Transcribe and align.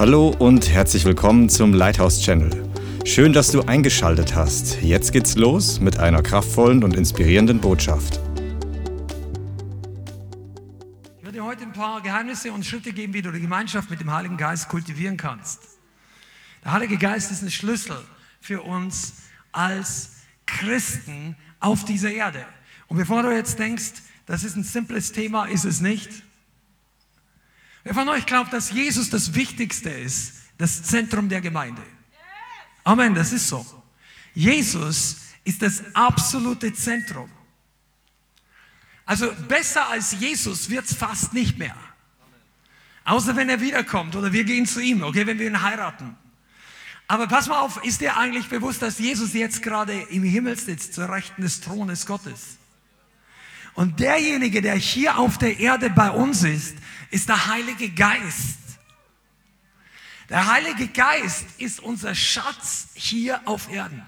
Hallo 0.00 0.34
und 0.38 0.70
herzlich 0.70 1.04
willkommen 1.04 1.50
zum 1.50 1.74
Lighthouse 1.74 2.22
Channel. 2.22 2.50
Schön, 3.04 3.34
dass 3.34 3.52
du 3.52 3.60
eingeschaltet 3.60 4.34
hast. 4.34 4.80
Jetzt 4.80 5.12
geht's 5.12 5.36
los 5.36 5.78
mit 5.78 5.98
einer 5.98 6.22
kraftvollen 6.22 6.82
und 6.82 6.96
inspirierenden 6.96 7.60
Botschaft. 7.60 8.18
Ich 11.18 11.22
werde 11.22 11.32
dir 11.32 11.44
heute 11.44 11.64
ein 11.64 11.74
paar 11.74 12.00
Geheimnisse 12.00 12.50
und 12.50 12.64
Schritte 12.64 12.94
geben, 12.94 13.12
wie 13.12 13.20
du 13.20 13.30
die 13.30 13.42
Gemeinschaft 13.42 13.90
mit 13.90 14.00
dem 14.00 14.10
Heiligen 14.10 14.38
Geist 14.38 14.70
kultivieren 14.70 15.18
kannst. 15.18 15.60
Der 16.64 16.72
Heilige 16.72 16.96
Geist 16.96 17.30
ist 17.30 17.42
ein 17.42 17.50
Schlüssel 17.50 17.98
für 18.40 18.62
uns 18.62 19.12
als 19.52 20.12
Christen 20.46 21.36
auf 21.58 21.84
dieser 21.84 22.10
Erde. 22.10 22.46
Und 22.88 22.96
bevor 22.96 23.22
du 23.22 23.36
jetzt 23.36 23.58
denkst, 23.58 24.00
das 24.24 24.44
ist 24.44 24.56
ein 24.56 24.64
simples 24.64 25.12
Thema, 25.12 25.44
ist 25.44 25.66
es 25.66 25.82
nicht. 25.82 26.08
Wer 27.82 27.94
von 27.94 28.08
euch 28.08 28.26
glaubt, 28.26 28.52
dass 28.52 28.70
Jesus 28.70 29.10
das 29.10 29.34
Wichtigste 29.34 29.90
ist, 29.90 30.34
das 30.58 30.82
Zentrum 30.82 31.28
der 31.28 31.40
Gemeinde? 31.40 31.82
Amen, 32.84 33.14
das 33.14 33.32
ist 33.32 33.48
so. 33.48 33.64
Jesus 34.34 35.16
ist 35.44 35.62
das 35.62 35.82
absolute 35.94 36.72
Zentrum. 36.74 37.30
Also 39.06 39.32
besser 39.48 39.88
als 39.88 40.12
Jesus 40.20 40.70
wird 40.70 40.84
es 40.84 40.94
fast 40.94 41.32
nicht 41.32 41.58
mehr. 41.58 41.76
Außer 43.04 43.34
wenn 43.34 43.48
er 43.48 43.60
wiederkommt 43.60 44.14
oder 44.14 44.32
wir 44.32 44.44
gehen 44.44 44.66
zu 44.66 44.80
ihm, 44.80 45.02
okay, 45.02 45.26
wenn 45.26 45.38
wir 45.38 45.46
ihn 45.46 45.62
heiraten. 45.62 46.16
Aber 47.08 47.26
pass 47.26 47.48
mal 47.48 47.60
auf, 47.60 47.82
ist 47.82 48.02
dir 48.02 48.16
eigentlich 48.16 48.48
bewusst, 48.48 48.82
dass 48.82 49.00
Jesus 49.00 49.32
jetzt 49.32 49.62
gerade 49.62 49.94
im 50.10 50.22
Himmel 50.22 50.56
sitzt, 50.56 50.94
zur 50.94 51.08
Rechten 51.08 51.42
des 51.42 51.60
Thrones 51.60 52.06
Gottes? 52.06 52.58
Und 53.74 53.98
derjenige, 53.98 54.62
der 54.62 54.76
hier 54.76 55.18
auf 55.18 55.38
der 55.38 55.58
Erde 55.58 55.90
bei 55.90 56.10
uns 56.10 56.44
ist, 56.44 56.76
ist 57.10 57.28
der 57.28 57.46
Heilige 57.46 57.90
Geist. 57.90 58.58
Der 60.28 60.46
Heilige 60.46 60.86
Geist 60.88 61.44
ist 61.58 61.80
unser 61.80 62.14
Schatz 62.14 62.88
hier 62.94 63.40
auf 63.46 63.70
Erden. 63.70 64.06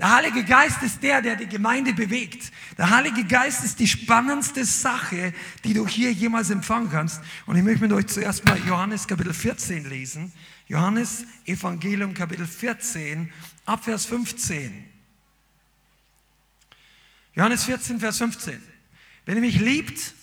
Der 0.00 0.14
Heilige 0.14 0.44
Geist 0.44 0.82
ist 0.82 1.02
der, 1.02 1.20
der 1.20 1.36
die 1.36 1.46
Gemeinde 1.46 1.92
bewegt. 1.92 2.50
Der 2.78 2.88
Heilige 2.88 3.22
Geist 3.24 3.64
ist 3.64 3.78
die 3.78 3.86
spannendste 3.86 4.64
Sache, 4.64 5.34
die 5.62 5.74
du 5.74 5.86
hier 5.86 6.10
jemals 6.10 6.48
empfangen 6.48 6.90
kannst. 6.90 7.20
Und 7.44 7.56
ich 7.56 7.62
möchte 7.62 7.82
mit 7.82 7.92
euch 7.92 8.06
zuerst 8.06 8.44
mal 8.46 8.58
Johannes 8.66 9.06
Kapitel 9.06 9.34
14 9.34 9.88
lesen. 9.88 10.32
Johannes 10.68 11.26
Evangelium 11.44 12.14
Kapitel 12.14 12.46
14, 12.46 13.30
Abvers 13.66 14.06
15. 14.06 14.84
Johannes 17.34 17.64
14, 17.64 18.00
Vers 18.00 18.18
15. 18.18 18.60
Wenn 19.26 19.36
ihr 19.36 19.42
mich 19.42 19.60
liebt, 19.60 20.14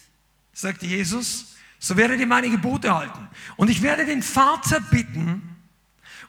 sagt 0.54 0.82
Jesus, 0.82 1.57
so 1.80 1.98
werdet 1.98 2.20
ihr 2.20 2.28
meine 2.28 2.50
Gebote 2.50 2.94
halten. 2.94 3.28
Und 3.56 3.70
ich 3.70 3.82
werde 3.82 4.06
den 4.06 4.24
Vater 4.24 4.82
bitten, 4.82 5.58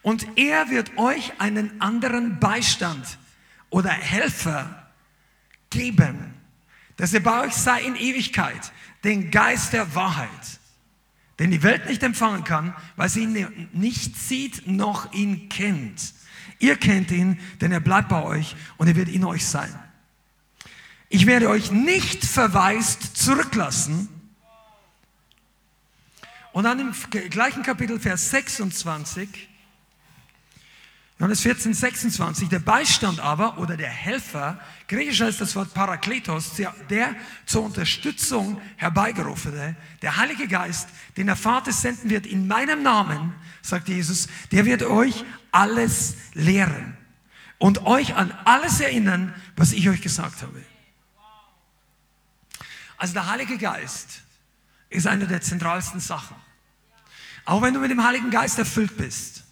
und 0.03 0.27
er 0.39 0.71
wird 0.71 0.97
euch 0.97 1.33
einen 1.39 1.81
anderen 1.81 2.39
Beistand 2.39 3.19
oder 3.71 3.91
Helfer 3.91 4.91
geben, 5.71 6.35
dass 6.97 7.13
er 7.13 7.21
bei 7.21 7.43
euch 7.43 7.55
sei 7.55 7.83
in 7.83 7.97
Ewigkeit, 7.97 8.73
den 9.05 9.31
Geist 9.31 9.73
der 9.73 9.95
Wahrheit, 9.95 10.29
den 11.39 11.51
die 11.51 11.63
Welt 11.63 11.87
nicht 11.87 12.03
empfangen 12.03 12.45
kann, 12.45 12.75
weil 12.97 13.09
sie 13.09 13.25
ihn 13.25 13.69
nicht 13.73 14.17
sieht 14.17 14.67
noch 14.67 15.13
ihn 15.13 15.49
kennt. 15.49 16.15
Ihr 16.59 16.77
kennt 16.77 17.11
ihn, 17.11 17.39
denn 17.61 17.71
er 17.71 17.81
bleibt 17.81 18.09
bei 18.09 18.23
euch 18.23 18.57
und 18.79 18.89
er 18.89 18.97
wird 18.97 19.09
in 19.09 19.25
euch 19.25 19.47
sein. 19.47 19.73
Ich 21.09 21.27
werde 21.27 21.49
euch 21.49 21.71
nicht 21.71 22.25
verwaist 22.25 23.17
zurücklassen. 23.17 24.09
Und 26.59 26.65
dann 26.65 26.81
im 26.81 26.93
gleichen 27.31 27.63
Kapitel, 27.63 28.01
Vers 28.01 28.31
26, 28.31 29.49
Johannes 31.21 31.41
14, 31.43 31.73
26, 31.73 32.49
der 32.49 32.59
Beistand 32.59 33.21
aber 33.21 33.59
oder 33.59 33.77
der 33.77 33.89
Helfer, 33.89 34.59
griechisch 34.89 35.21
heißt 35.21 35.41
das 35.41 35.55
Wort 35.55 35.73
Parakletos, 35.73 36.55
der 36.91 37.15
zur 37.47 37.63
Unterstützung 37.63 38.61
herbeigerufene, 38.75 39.77
der 40.03 40.17
Heilige 40.17 40.49
Geist, 40.49 40.89
den 41.17 41.27
der 41.27 41.37
Vater 41.37 41.71
senden 41.73 42.11
wird 42.11 42.27
in 42.27 42.49
meinem 42.49 42.83
Namen, 42.83 43.35
sagt 43.63 43.89
Jesus, 43.89 44.27
der 44.51 44.65
wird 44.65 44.83
euch 44.83 45.25
alles 45.53 46.17
lehren 46.35 46.97
und 47.59 47.87
euch 47.87 48.17
an 48.17 48.33
alles 48.47 48.81
erinnern, 48.81 49.33
was 49.55 49.71
ich 49.71 49.89
euch 49.89 50.03
gesagt 50.03 50.43
habe. 50.43 50.61
Also 52.97 53.15
der 53.15 53.31
Heilige 53.31 53.59
Geist 53.59 54.23
ist 54.91 55.07
eine 55.07 55.29
der 55.29 55.41
zentralsten 55.41 56.01
Sachen. 56.01 56.48
Auch 57.49 57.63
wenn 57.63 57.73
du 57.73 57.81
mit 57.81 57.91
dem 57.91 58.05
Heiligen 58.05 58.29
Geist 58.29 58.59
erfüllt 58.59 58.99
bist. 58.99 59.43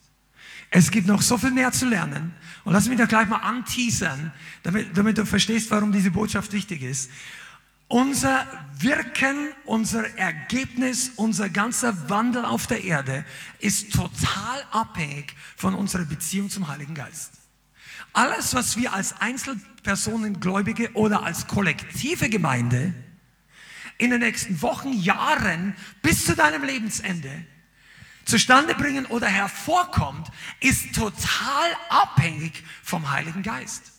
Es 0.69 0.91
gibt 0.91 1.07
noch 1.07 1.23
so 1.23 1.39
viel 1.39 1.51
mehr 1.51 1.73
zu 1.73 1.87
lernen. 1.87 2.35
Und 2.65 2.75
lass 2.75 2.89
mich 2.89 2.99
da 2.99 3.07
gleich 3.07 3.27
mal 3.27 3.39
anteasern, 3.39 4.35
damit, 4.65 4.95
damit 4.95 5.17
du 5.17 5.25
verstehst, 5.25 5.71
warum 5.71 5.93
diese 5.93 6.11
Botschaft 6.11 6.53
wichtig 6.53 6.83
ist. 6.83 7.11
Unser 7.89 8.47
Wirken, 8.81 9.49
unser 9.65 10.15
Ergebnis, 10.19 11.13
unser 11.17 11.49
ganzer 11.49 12.11
Wandel 12.11 12.45
auf 12.45 12.67
der 12.67 12.85
Erde 12.85 13.25
ist 13.61 13.95
total 13.95 14.63
abhängig 14.73 15.35
von 15.57 15.75
unserer 15.75 16.05
Beziehung 16.05 16.51
zum 16.51 16.69
Heiligen 16.69 16.95
Geist. 16.95 17.33
Alles, 18.13 18.55
was 18.55 18.77
wir 18.77 18.93
als 18.93 19.19
Einzelpersonen, 19.23 20.39
Gläubige 20.39 20.93
oder 20.93 21.23
als 21.23 21.47
kollektive 21.47 22.29
Gemeinde 22.29 22.93
in 23.97 24.11
den 24.11 24.21
nächsten 24.21 24.61
Wochen, 24.61 24.93
Jahren 24.93 25.75
bis 26.03 26.27
zu 26.27 26.37
deinem 26.37 26.63
Lebensende 26.63 27.47
zustande 28.27 28.75
bringen 28.75 29.07
oder 29.07 29.29
hervorkommt, 29.29 30.29
ist 30.61 30.95
total 30.95 31.71
abhängig 31.89 32.63
vom 32.83 33.11
Heiligen 33.11 33.43
Geist. 33.43 33.93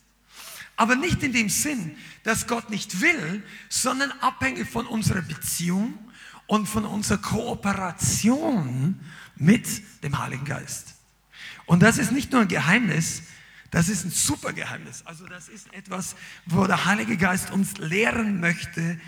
Aber 0.76 0.94
nicht 0.94 1.24
in 1.24 1.32
dem 1.32 1.48
Sinn, 1.48 1.96
dass 2.22 2.46
Gott 2.46 2.70
nicht 2.70 3.00
will, 3.00 3.42
sondern 3.68 4.12
abhängig 4.20 4.68
von 4.68 4.86
unserer 4.86 5.22
Beziehung 5.22 5.98
und 6.46 6.66
von 6.66 6.84
unserer 6.84 7.18
Kooperation 7.18 9.00
mit 9.34 10.02
dem 10.04 10.18
Heiligen 10.18 10.44
Geist. 10.44 10.94
Und 11.66 11.82
das 11.82 11.98
ist 11.98 12.12
nicht 12.12 12.30
nur 12.30 12.42
ein 12.42 12.48
Geheimnis, 12.48 13.24
das 13.70 13.88
ist 13.88 14.04
ein 14.04 14.10
super 14.10 14.52
Geheimnis. 14.52 15.02
Also 15.04 15.26
das 15.26 15.48
ist 15.48 15.72
etwas, 15.74 16.16
wo 16.46 16.66
der 16.66 16.84
Heilige 16.84 17.16
Geist 17.16 17.50
uns 17.50 17.76
lehren 17.78 18.40
möchte, 18.40 19.00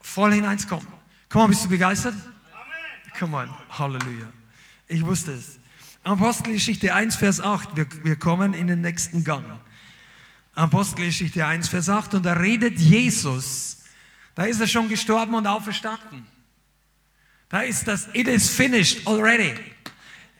voll 0.00 0.32
hineinzukommen. 0.32 0.86
Komm 1.28 1.42
mal, 1.42 1.48
bist 1.48 1.64
du 1.64 1.68
begeistert? 1.68 2.14
Come 3.18 3.36
on, 3.36 3.50
Halleluja. 3.70 4.35
Ich 4.88 5.04
wusste 5.04 5.32
es. 5.32 5.58
Apostelgeschichte 6.04 6.94
1, 6.94 7.16
Vers 7.16 7.40
8. 7.40 7.76
Wir, 7.76 7.86
wir 8.04 8.16
kommen 8.16 8.54
in 8.54 8.68
den 8.68 8.80
nächsten 8.80 9.24
Gang. 9.24 9.44
Apostelgeschichte 10.54 11.44
1, 11.44 11.68
Vers 11.68 11.88
8. 11.88 12.14
Und 12.14 12.24
da 12.24 12.34
redet 12.34 12.78
Jesus. 12.78 13.78
Da 14.36 14.44
ist 14.44 14.60
er 14.60 14.68
schon 14.68 14.88
gestorben 14.88 15.34
und 15.34 15.46
auferstanden. 15.46 16.26
Da 17.48 17.62
ist 17.62 17.88
das, 17.88 18.08
it 18.12 18.28
is 18.28 18.48
finished 18.48 19.06
already. 19.06 19.54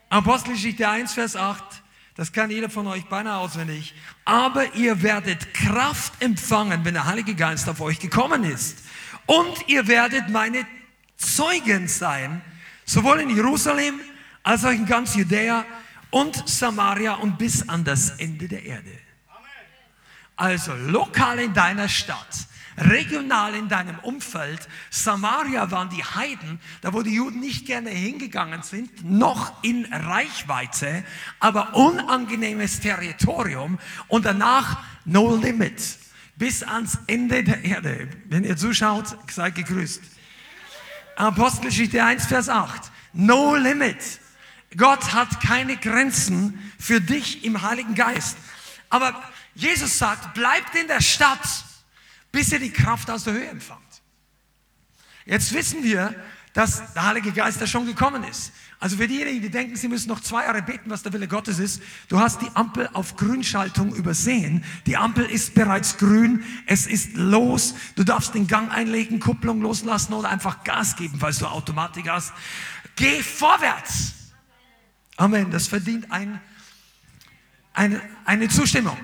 Apostelgeschichte 0.08 0.88
1, 0.88 1.12
Vers 1.12 1.34
8. 1.34 1.82
Das 2.14 2.32
kann 2.32 2.50
jeder 2.50 2.70
von 2.70 2.86
euch 2.86 3.04
beinahe 3.06 3.38
auswendig. 3.38 3.94
Aber 4.24 4.74
ihr 4.74 5.02
werdet 5.02 5.52
Kraft 5.52 6.12
empfangen, 6.22 6.84
wenn 6.84 6.94
der 6.94 7.06
Heilige 7.06 7.34
Geist 7.34 7.68
auf 7.68 7.80
euch 7.80 7.98
gekommen 7.98 8.44
ist. 8.44 8.78
Und 9.26 9.68
ihr 9.68 9.88
werdet 9.88 10.28
meine 10.28 10.64
Zeugen 11.16 11.88
sein, 11.88 12.42
sowohl 12.84 13.20
in 13.20 13.34
Jerusalem 13.34 14.00
als 14.46 14.64
auch 14.64 14.70
in 14.70 14.86
ganz 14.86 15.16
Judäa 15.16 15.64
und 16.10 16.48
Samaria 16.48 17.14
und 17.14 17.36
bis 17.36 17.68
an 17.68 17.82
das 17.82 18.10
Ende 18.10 18.46
der 18.46 18.64
Erde. 18.64 18.92
Also 20.36 20.72
lokal 20.72 21.40
in 21.40 21.52
deiner 21.52 21.88
Stadt, 21.88 22.46
regional 22.78 23.56
in 23.56 23.68
deinem 23.68 23.98
Umfeld. 23.98 24.68
Samaria 24.88 25.68
waren 25.72 25.90
die 25.90 26.04
Heiden, 26.04 26.60
da 26.80 26.92
wo 26.92 27.02
die 27.02 27.16
Juden 27.16 27.40
nicht 27.40 27.66
gerne 27.66 27.90
hingegangen 27.90 28.62
sind, 28.62 29.04
noch 29.04 29.64
in 29.64 29.84
Reichweite, 29.92 31.02
aber 31.40 31.74
unangenehmes 31.74 32.78
Territorium 32.78 33.80
und 34.06 34.26
danach 34.26 34.78
no 35.04 35.34
limit 35.34 35.82
bis 36.36 36.62
ans 36.62 36.98
Ende 37.08 37.42
der 37.42 37.64
Erde. 37.64 38.08
Wenn 38.26 38.44
ihr 38.44 38.56
zuschaut, 38.56 39.18
seid 39.28 39.56
gegrüßt. 39.56 40.02
Apostelgeschichte 41.16 42.04
1, 42.04 42.26
Vers 42.26 42.48
8. 42.48 42.92
No 43.12 43.56
limit. 43.56 44.20
Gott 44.76 45.12
hat 45.12 45.40
keine 45.40 45.76
Grenzen 45.76 46.58
für 46.78 47.00
dich 47.00 47.44
im 47.44 47.62
Heiligen 47.62 47.94
Geist. 47.94 48.36
Aber 48.88 49.22
Jesus 49.54 49.98
sagt, 49.98 50.34
bleibt 50.34 50.74
in 50.74 50.86
der 50.86 51.00
Stadt, 51.00 51.64
bis 52.30 52.52
ihr 52.52 52.58
die 52.58 52.70
Kraft 52.70 53.10
aus 53.10 53.24
der 53.24 53.32
Höhe 53.32 53.48
empfangt. 53.48 53.82
Jetzt 55.24 55.52
wissen 55.54 55.82
wir, 55.82 56.14
dass 56.52 56.94
der 56.94 57.04
Heilige 57.06 57.32
Geist 57.32 57.60
da 57.60 57.66
schon 57.66 57.84
gekommen 57.84 58.24
ist. 58.24 58.52
Also 58.78 58.96
für 58.98 59.08
diejenigen, 59.08 59.42
die 59.42 59.50
denken, 59.50 59.76
sie 59.76 59.88
müssen 59.88 60.08
noch 60.08 60.20
zwei 60.20 60.44
Jahre 60.44 60.62
beten, 60.62 60.90
was 60.90 61.02
der 61.02 61.12
Wille 61.12 61.28
Gottes 61.28 61.58
ist, 61.58 61.82
du 62.08 62.18
hast 62.18 62.42
die 62.42 62.50
Ampel 62.54 62.88
auf 62.92 63.16
Grünschaltung 63.16 63.94
übersehen. 63.94 64.64
Die 64.86 64.96
Ampel 64.96 65.24
ist 65.24 65.54
bereits 65.54 65.96
grün, 65.96 66.44
es 66.66 66.86
ist 66.86 67.14
los, 67.14 67.74
du 67.94 68.04
darfst 68.04 68.34
den 68.34 68.46
Gang 68.46 68.70
einlegen, 68.70 69.20
Kupplung 69.20 69.62
loslassen 69.62 70.12
oder 70.12 70.28
einfach 70.28 70.64
Gas 70.64 70.96
geben, 70.96 71.18
falls 71.18 71.38
du 71.38 71.46
Automatik 71.46 72.08
hast. 72.08 72.32
Geh 72.96 73.22
vorwärts. 73.22 74.12
Amen. 75.16 75.50
Das 75.50 75.68
verdient 75.68 76.10
ein, 76.10 76.40
eine, 77.72 78.00
eine 78.24 78.48
Zustimmung. 78.48 78.98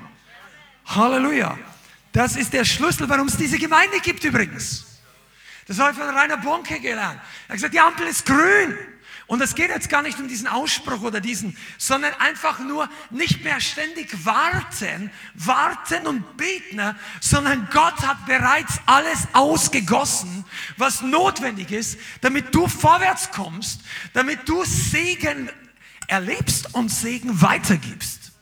Halleluja. 0.87 1.59
Das 2.13 2.37
ist 2.37 2.53
der 2.53 2.65
Schlüssel, 2.65 3.09
warum 3.09 3.29
es 3.29 3.37
diese 3.37 3.59
Gemeinde 3.59 3.99
gibt 4.01 4.23
übrigens. 4.25 5.01
Das 5.67 5.79
habe 5.79 5.93
ich 5.93 5.99
von 5.99 6.09
Rainer 6.09 6.37
Bonke 6.37 6.79
gelernt. 6.81 7.21
Er 7.47 7.49
hat 7.49 7.55
gesagt, 7.55 7.75
die 7.75 7.81
Ampel 7.81 8.07
ist 8.07 8.27
grün. 8.27 8.77
Und 9.29 9.41
es 9.41 9.55
geht 9.55 9.71
jetzt 9.71 9.89
gar 9.89 10.03
nicht 10.03 10.19
um 10.21 10.29
diesen 10.29 10.47
Ausspruch 10.47 11.01
oder 11.01 11.21
diesen, 11.21 11.57
sondern 11.79 12.13
einfach 12.15 12.59
nur 12.59 12.87
nicht 13.09 13.43
mehr 13.45 13.61
ständig 13.61 14.27
warten, 14.27 15.11
warten 15.33 16.07
und 16.07 16.37
beten, 16.37 16.95
sondern 17.21 17.67
Gott 17.73 18.07
hat 18.07 18.27
bereits 18.27 18.81
alles 18.85 19.29
ausgegossen, 19.33 20.45
was 20.77 21.01
notwendig 21.01 21.71
ist, 21.71 21.99
damit 22.21 22.55
du 22.55 22.69
vorwärts 22.69 23.31
kommst, 23.31 23.81
damit 24.13 24.47
du 24.47 24.65
Segen 24.65 25.49
erlebst 26.13 26.75
und 26.75 26.91
Segen 26.91 27.41
weitergibst. 27.41 28.33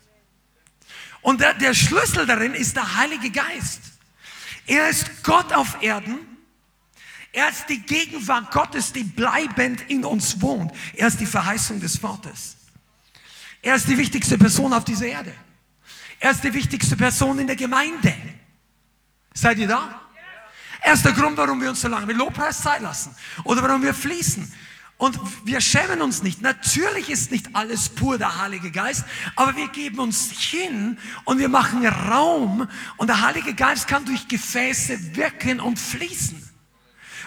Und 1.22 1.40
der, 1.40 1.54
der 1.54 1.74
Schlüssel 1.74 2.26
darin 2.26 2.54
ist 2.54 2.76
der 2.76 2.96
Heilige 2.96 3.30
Geist. 3.30 3.80
Er 4.66 4.88
ist 4.88 5.22
Gott 5.22 5.52
auf 5.52 5.82
Erden 5.82 6.18
er 7.32 7.48
ist 7.48 7.68
die 7.68 7.80
Gegenwart 7.80 8.50
Gottes, 8.50 8.92
die 8.92 9.04
bleibend 9.04 9.82
in 9.88 10.04
uns 10.04 10.40
wohnt. 10.40 10.72
Er 10.94 11.08
ist 11.08 11.20
die 11.20 11.26
Verheißung 11.26 11.80
des 11.80 11.98
Vaters. 11.98 12.56
Er 13.62 13.76
ist 13.76 13.88
die 13.88 13.96
wichtigste 13.96 14.36
Person 14.36 14.72
auf 14.72 14.84
dieser 14.84 15.06
Erde. 15.06 15.32
Er 16.18 16.32
ist 16.32 16.42
die 16.42 16.52
wichtigste 16.52 16.96
Person 16.96 17.38
in 17.38 17.46
der 17.46 17.56
Gemeinde. 17.56 18.14
Seid 19.32 19.58
ihr 19.58 19.68
da? 19.68 20.00
Er 20.82 20.94
ist 20.94 21.04
der 21.04 21.12
Grund, 21.12 21.36
warum 21.36 21.60
wir 21.60 21.70
uns 21.70 21.80
so 21.80 21.88
lange 21.88 22.06
mit 22.06 22.16
Lobpreis 22.16 22.62
Zeit 22.62 22.80
lassen 22.80 23.14
oder 23.44 23.62
warum 23.62 23.82
wir 23.82 23.94
fließen. 23.94 24.52
Und 25.00 25.18
wir 25.46 25.62
schämen 25.62 26.02
uns 26.02 26.22
nicht. 26.22 26.42
Natürlich 26.42 27.08
ist 27.08 27.30
nicht 27.30 27.56
alles 27.56 27.88
pur 27.88 28.18
der 28.18 28.38
Heilige 28.38 28.70
Geist, 28.70 29.06
aber 29.34 29.56
wir 29.56 29.68
geben 29.68 29.98
uns 29.98 30.30
hin 30.30 30.98
und 31.24 31.38
wir 31.38 31.48
machen 31.48 31.86
Raum 31.86 32.68
und 32.98 33.06
der 33.06 33.22
Heilige 33.22 33.54
Geist 33.54 33.88
kann 33.88 34.04
durch 34.04 34.28
Gefäße 34.28 35.16
wirken 35.16 35.58
und 35.58 35.78
fließen. 35.78 36.46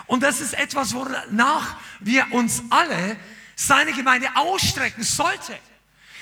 Und 0.06 0.22
das 0.22 0.40
ist 0.40 0.54
etwas, 0.54 0.94
wonach 0.94 1.76
wir 2.00 2.32
uns 2.32 2.62
alle 2.70 3.18
seine 3.56 3.92
Gemeinde 3.94 4.28
ausstrecken 4.36 5.02
sollte. 5.02 5.58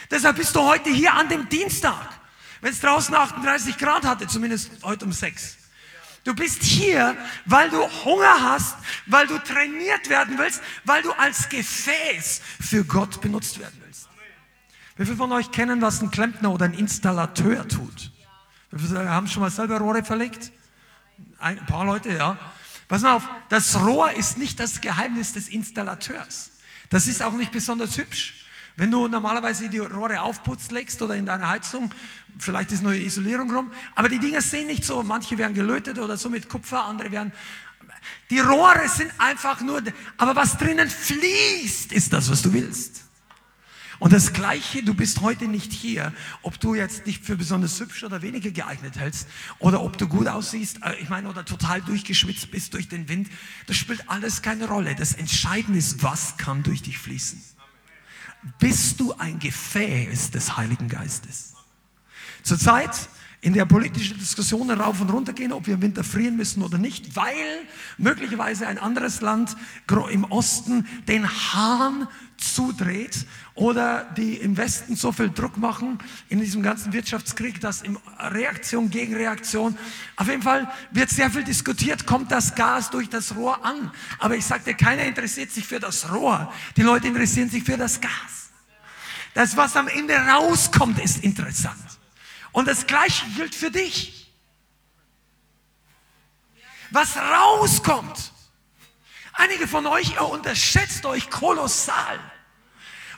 Deshalb 0.09 0.38
bist 0.38 0.56
du 0.56 0.62
heute 0.62 0.89
hier 0.89 1.13
an 1.13 1.27
dem 1.27 1.50
Dienstag, 1.50 2.18
wenn 2.62 2.71
es 2.71 2.80
draußen 2.80 3.13
38 3.13 3.77
Grad 3.77 4.06
hatte, 4.06 4.25
zumindest 4.25 4.71
heute 4.83 5.03
um 5.03 5.12
6. 5.12 5.57
Du 6.23 6.35
bist 6.35 6.62
hier, 6.62 7.18
weil 7.45 7.69
du 7.71 7.81
Hunger 8.06 8.35
hast, 8.41 8.77
weil 9.07 9.25
du 9.25 9.39
trainiert 9.39 10.07
werden 10.09 10.38
willst, 10.38 10.62
weil 10.85 11.01
du 11.01 11.12
als 11.13 11.50
Gefäß 11.50 12.41
für 12.62 12.83
Gott 12.83 13.21
benutzt 13.21 13.59
werden 13.59 13.81
willst. 13.83 14.07
Wie 14.97 15.06
viele 15.06 15.18
von 15.18 15.31
euch 15.31 15.51
kennen, 15.51 15.81
was 15.81 16.01
ein 16.01 16.12
Klempner 16.12 16.51
oder 16.51 16.65
ein 16.65 16.75
Installateur 16.75 17.68
tut? 17.68 18.12
Viele 18.75 19.09
haben 19.09 19.27
schon 19.27 19.41
mal 19.41 19.50
selber 19.50 19.79
Rohre 19.79 20.03
verlegt? 20.03 20.51
Ein 21.39 21.65
paar 21.65 21.85
Leute, 21.85 22.09
ja. 22.13 22.38
Pass 22.88 23.01
mal 23.01 23.13
auf, 23.13 23.27
das 23.50 23.81
Rohr 23.81 24.12
ist 24.12 24.38
nicht 24.38 24.59
das 24.59 24.79
Geheimnis 24.79 25.33
des 25.33 25.50
Installateurs. 25.50 26.51
Das 26.89 27.07
ist 27.07 27.24
auch 27.24 27.33
nicht 27.33 27.51
besonders 27.51 27.97
hübsch. 27.97 28.40
Wenn 28.81 28.89
du 28.89 29.07
normalerweise 29.07 29.69
die 29.69 29.77
Rohre 29.77 30.21
aufputzt 30.21 30.71
legst 30.71 30.99
oder 31.03 31.15
in 31.15 31.27
deine 31.27 31.47
Heizung, 31.47 31.93
vielleicht 32.39 32.71
ist 32.71 32.81
neue 32.81 32.99
Isolierung 32.99 33.51
rum, 33.51 33.71
aber 33.93 34.09
die 34.09 34.17
Dinger 34.17 34.41
sehen 34.41 34.65
nicht 34.65 34.83
so, 34.83 35.03
manche 35.03 35.37
werden 35.37 35.53
gelötet 35.53 35.99
oder 35.99 36.17
so 36.17 36.29
mit 36.29 36.49
Kupfer, 36.49 36.85
andere 36.85 37.11
werden. 37.11 37.31
Die 38.31 38.39
Rohre 38.39 38.89
sind 38.89 39.11
einfach 39.19 39.61
nur, 39.61 39.83
aber 40.17 40.35
was 40.35 40.57
drinnen 40.57 40.89
fließt, 40.89 41.91
ist 41.91 42.11
das, 42.11 42.31
was 42.31 42.41
du 42.41 42.53
willst. 42.53 43.03
Und 43.99 44.13
das 44.13 44.33
Gleiche, 44.33 44.81
du 44.81 44.95
bist 44.95 45.21
heute 45.21 45.45
nicht 45.45 45.71
hier, 45.71 46.11
ob 46.41 46.59
du 46.59 46.73
jetzt 46.73 47.05
dich 47.05 47.19
für 47.19 47.35
besonders 47.35 47.79
hübsch 47.79 48.03
oder 48.03 48.23
weniger 48.23 48.49
geeignet 48.49 48.97
hältst 48.97 49.27
oder 49.59 49.83
ob 49.83 49.99
du 49.99 50.07
gut 50.07 50.27
aussiehst, 50.27 50.79
äh, 50.81 50.95
ich 50.95 51.09
meine, 51.09 51.29
oder 51.29 51.45
total 51.45 51.83
durchgeschwitzt 51.83 52.49
bist 52.49 52.73
durch 52.73 52.89
den 52.89 53.07
Wind. 53.09 53.29
Das 53.67 53.77
spielt 53.77 54.09
alles 54.09 54.41
keine 54.41 54.67
Rolle. 54.67 54.95
Das 54.95 55.13
Entscheidende 55.13 55.77
ist, 55.77 56.01
was 56.01 56.37
kann 56.37 56.63
durch 56.63 56.81
dich 56.81 56.97
fließen. 56.97 57.43
Bist 58.59 58.99
du 58.99 59.13
ein 59.13 59.39
Gefäß 59.39 60.31
des 60.31 60.57
Heiligen 60.57 60.88
Geistes? 60.88 61.53
Zurzeit 62.43 63.09
in 63.43 63.53
der 63.53 63.65
politischen 63.65 64.19
Diskussion 64.19 64.69
rauf 64.69 65.01
und 65.01 65.09
runter 65.09 65.33
gehen, 65.33 65.51
ob 65.51 65.65
wir 65.65 65.73
im 65.73 65.81
Winter 65.81 66.03
frieren 66.03 66.38
müssen 66.38 66.61
oder 66.61 66.77
nicht, 66.77 67.15
weil 67.15 67.33
möglicherweise 67.97 68.67
ein 68.67 68.77
anderes 68.77 69.21
Land 69.21 69.57
im 70.11 70.25
Osten 70.25 70.88
den 71.07 71.27
Hahn 71.27 72.07
zudreht 72.38 73.25
oder 73.55 74.03
die 74.15 74.35
im 74.35 74.57
Westen 74.57 74.95
so 74.95 75.11
viel 75.11 75.31
Druck 75.31 75.57
machen 75.57 75.97
in 76.29 76.39
diesem 76.39 76.61
ganzen 76.61 76.93
Wirtschaftskrieg, 76.93 77.59
dass 77.61 77.81
in 77.81 77.97
Reaktion 78.19 78.91
gegen 78.91 79.15
Reaktion, 79.15 79.75
auf 80.17 80.27
jeden 80.27 80.43
Fall 80.43 80.71
wird 80.91 81.09
sehr 81.09 81.31
viel 81.31 81.43
diskutiert, 81.43 82.05
kommt 82.05 82.31
das 82.31 82.53
Gas 82.53 82.91
durch 82.91 83.09
das 83.09 83.35
Rohr 83.35 83.65
an. 83.65 83.91
Aber 84.19 84.35
ich 84.35 84.45
sagte, 84.45 84.75
keiner 84.75 85.03
interessiert 85.03 85.51
sich 85.51 85.65
für 85.65 85.79
das 85.79 86.11
Rohr, 86.13 86.53
die 86.77 86.83
Leute 86.83 87.07
interessieren 87.07 87.49
sich 87.49 87.63
für 87.63 87.77
das 87.77 87.99
Gas. 87.99 88.51
Das, 89.33 89.57
was 89.57 89.75
am 89.75 89.88
Ende 89.88 90.13
rauskommt, 90.13 90.99
ist 90.99 91.23
interessant. 91.23 91.90
Und 92.51 92.68
das 92.68 92.88
Gleiche 92.88 93.25
gilt 93.36 93.56
für 93.56 93.71
dich. 93.71 94.31
Was 96.92 97.15
rauskommt. 97.15 98.33
Einige 99.33 99.68
von 99.68 99.88
euch, 99.88 100.13
ihr 100.13 100.27
unterschätzt 100.27 101.06
euch 101.06 101.30
kolossal. 101.30 102.19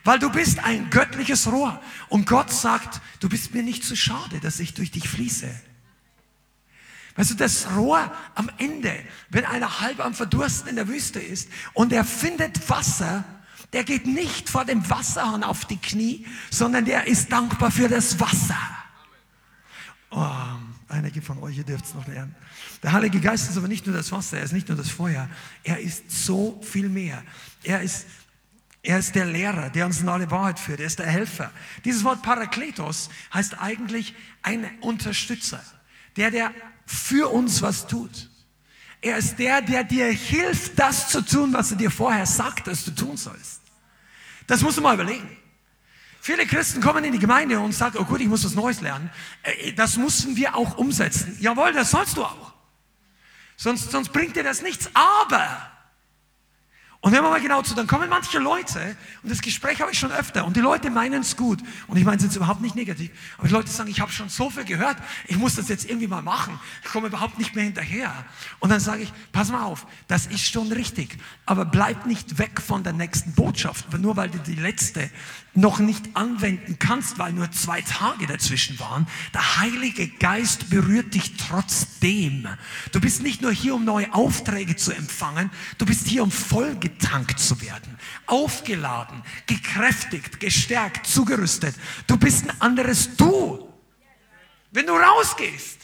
Weil 0.03 0.19
du 0.19 0.29
bist 0.29 0.59
ein 0.63 0.89
göttliches 0.89 1.51
Rohr. 1.51 1.81
Und 2.09 2.27
Gott 2.27 2.51
sagt, 2.51 3.01
du 3.19 3.29
bist 3.29 3.53
mir 3.53 3.63
nicht 3.63 3.83
zu 3.83 3.95
schade, 3.95 4.39
dass 4.39 4.59
ich 4.59 4.73
durch 4.73 4.91
dich 4.91 5.09
fließe. 5.09 5.49
Weißt 7.15 7.31
du, 7.31 7.35
das 7.35 7.67
Rohr 7.75 8.11
am 8.35 8.49
Ende, 8.57 8.93
wenn 9.29 9.45
einer 9.45 9.81
halb 9.81 9.99
am 9.99 10.13
Verdursten 10.13 10.67
in 10.67 10.75
der 10.75 10.87
Wüste 10.87 11.19
ist 11.19 11.49
und 11.73 11.93
er 11.93 12.05
findet 12.05 12.69
Wasser, 12.69 13.23
der 13.71 13.83
geht 13.83 14.05
nicht 14.05 14.49
vor 14.49 14.65
dem 14.65 14.87
Wasserhahn 14.89 15.43
auf 15.43 15.65
die 15.65 15.77
Knie, 15.77 16.27
sondern 16.49 16.85
der 16.85 17.07
ist 17.07 17.31
dankbar 17.31 17.71
für 17.71 17.87
das 17.87 18.19
Wasser. 18.19 18.57
Oh, 20.15 20.25
einige 20.89 21.21
von 21.23 21.39
euch, 21.39 21.57
ihr 21.57 21.63
dürft 21.63 21.85
es 21.85 21.95
noch 21.95 22.07
lernen. 22.07 22.35
Der 22.83 22.91
Heilige 22.91 23.19
Geist 23.19 23.49
ist 23.49 23.57
aber 23.57 23.67
nicht 23.67 23.87
nur 23.87 23.95
das 23.95 24.11
Wasser, 24.11 24.37
er 24.37 24.43
ist 24.43 24.53
nicht 24.53 24.67
nur 24.67 24.77
das 24.77 24.89
Feuer, 24.89 25.27
er 25.63 25.79
ist 25.79 26.11
so 26.11 26.61
viel 26.61 26.87
mehr. 26.87 27.23
Er 27.63 27.81
ist, 27.81 28.05
er 28.83 28.99
ist 28.99 29.15
der 29.15 29.25
Lehrer, 29.25 29.69
der 29.71 29.87
uns 29.87 30.01
in 30.01 30.09
alle 30.09 30.29
Wahrheit 30.29 30.59
führt, 30.59 30.81
er 30.81 30.85
ist 30.85 30.99
der 30.99 31.07
Helfer. 31.07 31.51
Dieses 31.83 32.03
Wort 32.03 32.21
Parakletos 32.21 33.09
heißt 33.33 33.59
eigentlich 33.59 34.13
ein 34.43 34.69
Unterstützer, 34.81 35.63
der, 36.15 36.29
der 36.29 36.51
für 36.85 37.31
uns 37.31 37.63
was 37.63 37.87
tut. 37.87 38.29
Er 39.01 39.17
ist 39.17 39.39
der, 39.39 39.61
der 39.61 39.83
dir 39.83 40.05
hilft, 40.05 40.77
das 40.77 41.09
zu 41.09 41.25
tun, 41.25 41.53
was 41.53 41.71
er 41.71 41.77
dir 41.77 41.91
vorher 41.91 42.25
sagt, 42.25 42.67
dass 42.67 42.85
du 42.85 42.91
tun 42.91 43.17
sollst. 43.17 43.61
Das 44.45 44.61
musst 44.61 44.77
du 44.77 44.81
mal 44.81 44.93
überlegen. 44.93 45.42
Viele 46.25 46.45
Christen 46.45 46.79
kommen 46.79 47.03
in 47.03 47.11
die 47.11 47.19
Gemeinde 47.19 47.59
und 47.59 47.73
sagen, 47.73 47.97
oh 47.99 48.05
gut, 48.05 48.21
ich 48.21 48.29
muss 48.29 48.45
was 48.45 48.55
Neues 48.55 48.79
lernen. 48.79 49.09
Äh, 49.41 49.73
das 49.73 49.97
müssen 49.97 50.37
wir 50.37 50.55
auch 50.55 50.77
umsetzen. 50.77 51.35
Jawohl, 51.41 51.73
das 51.73 51.91
sollst 51.91 52.15
du 52.15 52.23
auch. 52.23 52.53
Sonst, 53.57 53.91
sonst 53.91 54.13
bringt 54.13 54.37
dir 54.37 54.43
das 54.43 54.61
nichts. 54.61 54.89
Aber 54.93 55.73
und 57.03 57.11
wenn 57.11 57.21
man 57.21 57.31
mal 57.31 57.41
genau 57.41 57.61
zu, 57.61 57.75
dann 57.75 57.85
kommen 57.85 58.07
manche 58.07 58.39
Leute, 58.39 58.95
und 59.23 59.29
das 59.29 59.41
Gespräch 59.41 59.81
habe 59.81 59.91
ich 59.91 59.99
schon 59.99 60.13
öfter, 60.13 60.45
und 60.45 60.55
die 60.55 60.61
Leute 60.61 60.89
meinen 60.89 61.19
es 61.21 61.35
gut, 61.35 61.59
und 61.87 61.97
ich 61.97 62.05
meine 62.05 62.15
es 62.15 62.23
jetzt 62.23 62.37
überhaupt 62.37 62.61
nicht 62.61 62.77
negativ, 62.77 63.11
aber 63.37 63.47
die 63.49 63.53
Leute 63.53 63.69
sagen, 63.69 63.89
ich 63.89 63.99
habe 63.99 64.09
schon 64.09 64.29
so 64.29 64.49
viel 64.49 64.63
gehört, 64.63 64.95
ich 65.27 65.35
muss 65.35 65.55
das 65.55 65.67
jetzt 65.67 65.83
irgendwie 65.89 66.07
mal 66.07 66.21
machen, 66.21 66.57
ich 66.81 66.89
komme 66.89 67.07
überhaupt 67.07 67.37
nicht 67.39 67.55
mehr 67.55 67.65
hinterher. 67.65 68.13
Und 68.59 68.69
dann 68.69 68.79
sage 68.79 69.03
ich, 69.03 69.11
pass 69.33 69.51
mal 69.51 69.63
auf, 69.63 69.85
das 70.07 70.27
ist 70.27 70.45
schon 70.45 70.71
richtig, 70.71 71.17
aber 71.45 71.65
bleib 71.65 72.05
nicht 72.05 72.37
weg 72.37 72.61
von 72.61 72.85
der 72.85 72.93
nächsten 72.93 73.33
Botschaft, 73.33 73.91
nur 73.99 74.15
weil 74.15 74.29
du 74.29 74.37
die 74.37 74.55
letzte 74.55 75.09
noch 75.55 75.79
nicht 75.79 76.15
anwenden 76.15 76.77
kannst, 76.79 77.19
weil 77.19 77.31
nur 77.33 77.51
zwei 77.51 77.81
Tage 77.81 78.25
dazwischen 78.25 78.79
waren. 78.79 79.07
Der 79.33 79.57
Heilige 79.57 80.07
Geist 80.07 80.69
berührt 80.69 81.13
dich 81.13 81.37
trotzdem. 81.37 82.47
Du 82.91 82.99
bist 82.99 83.21
nicht 83.21 83.41
nur 83.41 83.51
hier, 83.51 83.75
um 83.75 83.85
neue 83.85 84.11
Aufträge 84.13 84.75
zu 84.75 84.91
empfangen, 84.91 85.51
du 85.77 85.85
bist 85.85 86.07
hier, 86.07 86.23
um 86.23 86.31
vollgetankt 86.31 87.39
zu 87.39 87.61
werden, 87.61 87.97
aufgeladen, 88.25 89.21
gekräftigt, 89.45 90.39
gestärkt, 90.39 91.05
zugerüstet. 91.05 91.75
Du 92.07 92.17
bist 92.17 92.49
ein 92.49 92.61
anderes 92.61 93.15
Du. 93.15 93.69
Wenn 94.71 94.87
du 94.87 94.93
rausgehst, 94.93 95.77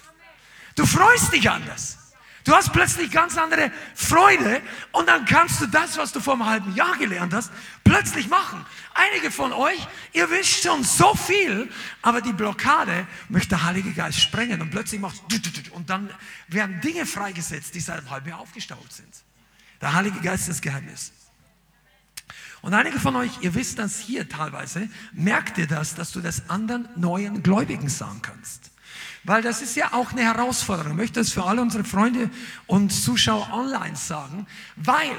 du 0.76 0.86
freust 0.86 1.32
dich 1.32 1.50
anders. 1.50 2.00
Du 2.44 2.56
hast 2.56 2.74
plötzlich 2.74 3.12
ganz 3.12 3.38
andere 3.38 3.72
Freude 3.94 4.62
und 4.92 5.08
dann 5.08 5.26
kannst 5.26 5.62
du 5.62 5.68
das, 5.68 5.98
was 5.98 6.12
du 6.12 6.20
vor 6.20 6.34
einem 6.34 6.48
halben 6.48 6.74
Jahr 6.74 6.98
gelernt 6.98 7.32
hast, 7.32 7.52
plötzlich 7.84 8.28
machen. 8.28 8.66
Einige 9.00 9.32
von 9.32 9.54
euch, 9.54 9.80
ihr 10.12 10.30
wisst 10.30 10.64
schon 10.64 10.84
so 10.84 11.16
viel, 11.16 11.72
aber 12.02 12.20
die 12.20 12.34
Blockade 12.34 13.08
möchte 13.30 13.50
der 13.50 13.64
Heilige 13.64 13.94
Geist 13.94 14.20
sprengen 14.20 14.62
und 14.62 14.72
plötzlich 14.72 15.00
macht 15.00 15.22
und 15.72 15.90
dann 15.90 16.10
werden 16.50 16.82
Dinge 16.82 17.06
freigesetzt, 17.06 17.74
die 17.76 17.80
seit 17.80 18.00
einem 18.00 18.10
halben 18.10 18.30
Jahr 18.30 18.40
aufgestaut 18.40 18.92
sind. 18.92 19.24
Der 19.80 19.94
Heilige 19.94 20.20
Geist 20.20 20.44
ist 20.44 20.50
das 20.50 20.62
Geheimnis. 20.62 21.14
Und 22.62 22.74
einige 22.74 23.00
von 23.00 23.16
euch, 23.16 23.32
ihr 23.40 23.56
wisst 23.56 23.80
das 23.80 24.00
hier 24.00 24.28
teilweise, 24.28 24.90
merkt 25.14 25.58
ihr 25.58 25.68
das, 25.68 25.96
dass 25.96 26.12
du 26.12 26.20
das 26.20 26.50
anderen 26.50 26.90
neuen 26.98 27.42
Gläubigen 27.42 27.88
sagen 27.88 28.22
kannst. 28.22 28.70
Weil 29.24 29.42
das 29.42 29.62
ist 29.62 29.78
ja 29.78 29.94
auch 29.94 30.12
eine 30.12 30.24
Herausforderung. 30.24 30.92
Ich 30.92 30.98
möchte 30.98 31.22
das 31.22 31.32
für 31.32 31.46
alle 31.46 31.62
unsere 31.62 31.86
Freunde 31.86 32.30
und 32.68 32.90
Zuschauer 32.90 33.50
online 33.54 33.96
sagen, 33.96 34.46
weil 34.76 35.16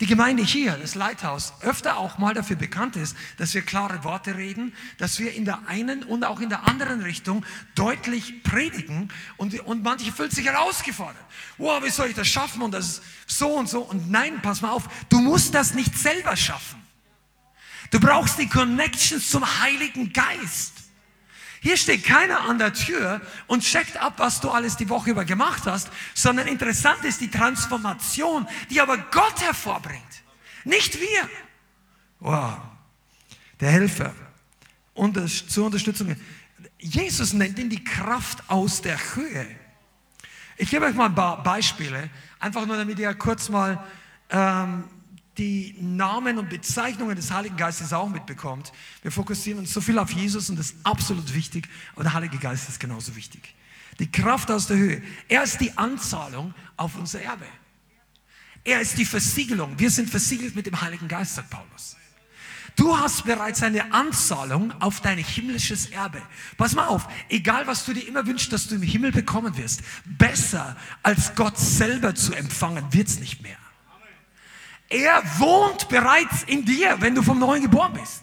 die 0.00 0.06
Gemeinde 0.06 0.42
hier, 0.42 0.78
das 0.78 0.94
Leithaus, 0.94 1.52
öfter 1.60 1.98
auch 1.98 2.16
mal 2.16 2.32
dafür 2.32 2.56
bekannt 2.56 2.96
ist, 2.96 3.14
dass 3.36 3.52
wir 3.52 3.60
klare 3.60 4.02
Worte 4.02 4.34
reden, 4.34 4.72
dass 4.96 5.18
wir 5.18 5.34
in 5.34 5.44
der 5.44 5.68
einen 5.68 6.02
und 6.02 6.24
auch 6.24 6.40
in 6.40 6.48
der 6.48 6.66
anderen 6.66 7.02
Richtung 7.02 7.44
deutlich 7.74 8.42
predigen 8.42 9.12
und, 9.36 9.60
und 9.60 9.82
manche 9.82 10.10
fühlen 10.10 10.30
sich 10.30 10.46
herausgefordert. 10.46 11.22
Wow, 11.58 11.84
wie 11.84 11.90
soll 11.90 12.08
ich 12.08 12.14
das 12.14 12.28
schaffen 12.28 12.62
und 12.62 12.72
das 12.72 12.86
ist 12.86 13.02
so 13.26 13.48
und 13.48 13.68
so 13.68 13.82
und 13.82 14.10
nein, 14.10 14.40
pass 14.42 14.62
mal 14.62 14.70
auf, 14.70 14.88
du 15.10 15.20
musst 15.20 15.54
das 15.54 15.74
nicht 15.74 15.96
selber 15.96 16.34
schaffen. 16.34 16.80
Du 17.90 18.00
brauchst 18.00 18.38
die 18.38 18.48
Connections 18.48 19.28
zum 19.28 19.44
Heiligen 19.60 20.12
Geist. 20.12 20.79
Hier 21.60 21.76
steht 21.76 22.04
keiner 22.04 22.40
an 22.48 22.58
der 22.58 22.72
Tür 22.72 23.20
und 23.46 23.62
checkt 23.62 23.98
ab, 23.98 24.14
was 24.16 24.40
du 24.40 24.50
alles 24.50 24.76
die 24.76 24.88
Woche 24.88 25.10
über 25.10 25.26
gemacht 25.26 25.64
hast, 25.66 25.90
sondern 26.14 26.48
interessant 26.48 27.04
ist 27.04 27.20
die 27.20 27.30
Transformation, 27.30 28.48
die 28.70 28.80
aber 28.80 28.96
Gott 28.96 29.42
hervorbringt, 29.42 30.22
nicht 30.64 30.98
wir. 30.98 31.28
Wow, 32.18 32.56
der 33.60 33.70
Helfer 33.70 34.14
unter, 34.94 35.26
zur 35.26 35.66
Unterstützung. 35.66 36.16
Jesus 36.78 37.34
nennt 37.34 37.58
ihn 37.58 37.68
die 37.68 37.84
Kraft 37.84 38.42
aus 38.48 38.80
der 38.80 38.98
Höhe. 39.14 39.46
Ich 40.56 40.70
gebe 40.70 40.86
euch 40.86 40.94
mal 40.94 41.06
ein 41.06 41.14
paar 41.14 41.42
Beispiele, 41.42 42.08
einfach 42.38 42.64
nur 42.66 42.76
damit 42.76 42.98
ihr 42.98 43.12
kurz 43.14 43.50
mal 43.50 43.82
ähm, 44.30 44.84
die 45.40 45.74
Namen 45.80 46.38
und 46.38 46.50
Bezeichnungen 46.50 47.16
des 47.16 47.30
Heiligen 47.30 47.56
Geistes 47.56 47.94
auch 47.94 48.10
mitbekommt. 48.10 48.72
Wir 49.00 49.10
fokussieren 49.10 49.58
uns 49.58 49.72
so 49.72 49.80
viel 49.80 49.98
auf 49.98 50.10
Jesus 50.12 50.50
und 50.50 50.58
das 50.58 50.72
ist 50.72 50.76
absolut 50.84 51.34
wichtig, 51.34 51.66
aber 51.94 52.04
der 52.04 52.12
Heilige 52.12 52.36
Geist 52.36 52.68
ist 52.68 52.78
genauso 52.78 53.16
wichtig. 53.16 53.54
Die 53.98 54.12
Kraft 54.12 54.50
aus 54.50 54.66
der 54.66 54.76
Höhe. 54.76 55.02
Er 55.28 55.42
ist 55.42 55.58
die 55.60 55.76
Anzahlung 55.78 56.54
auf 56.76 56.94
unser 56.96 57.22
Erbe. 57.22 57.46
Er 58.64 58.82
ist 58.82 58.98
die 58.98 59.06
Versiegelung. 59.06 59.78
Wir 59.78 59.90
sind 59.90 60.10
versiegelt 60.10 60.54
mit 60.54 60.66
dem 60.66 60.78
Heiligen 60.78 61.08
Geist, 61.08 61.36
sagt 61.36 61.48
Paulus. 61.48 61.96
Du 62.76 62.96
hast 62.98 63.24
bereits 63.24 63.62
eine 63.62 63.92
Anzahlung 63.92 64.72
auf 64.80 65.00
dein 65.00 65.18
himmlisches 65.18 65.86
Erbe. 65.86 66.20
Pass 66.58 66.74
mal 66.74 66.86
auf, 66.86 67.08
egal 67.30 67.66
was 67.66 67.86
du 67.86 67.94
dir 67.94 68.06
immer 68.06 68.26
wünschst, 68.26 68.52
dass 68.52 68.68
du 68.68 68.74
im 68.74 68.82
Himmel 68.82 69.12
bekommen 69.12 69.56
wirst, 69.56 69.80
besser 70.04 70.76
als 71.02 71.34
Gott 71.34 71.58
selber 71.58 72.14
zu 72.14 72.34
empfangen, 72.34 72.84
wird's 72.92 73.18
nicht 73.18 73.42
mehr. 73.42 73.59
Er 74.90 75.22
wohnt 75.38 75.88
bereits 75.88 76.42
in 76.42 76.64
dir, 76.64 77.00
wenn 77.00 77.14
du 77.14 77.22
vom 77.22 77.38
Neuen 77.38 77.62
geboren 77.62 77.92
bist. 77.92 78.22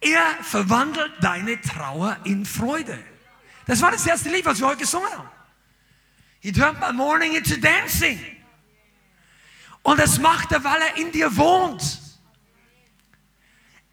Er 0.00 0.42
verwandelt 0.42 1.12
deine 1.20 1.60
Trauer 1.60 2.18
in 2.24 2.44
Freude. 2.44 2.98
Das 3.66 3.80
war 3.80 3.92
das 3.92 4.04
erste 4.04 4.30
Lied, 4.30 4.44
was 4.44 4.58
wir 4.58 4.66
heute 4.66 4.80
gesungen 4.80 5.08
haben. 5.10 5.28
He 6.40 6.50
turned 6.50 6.80
my 6.80 6.92
morning 6.92 7.36
into 7.36 7.56
dancing. 7.56 8.18
Und 9.82 10.00
das 10.00 10.18
macht 10.18 10.50
er, 10.50 10.64
weil 10.64 10.80
er 10.80 10.96
in 10.96 11.12
dir 11.12 11.36
wohnt. 11.36 12.00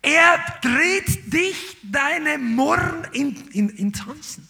Er 0.02 0.40
dreht 0.62 1.32
dich, 1.32 1.78
deine 1.84 2.38
Murren 2.38 3.04
in, 3.12 3.50
in, 3.52 3.70
in 3.70 3.94
Tanzen. 3.94 4.48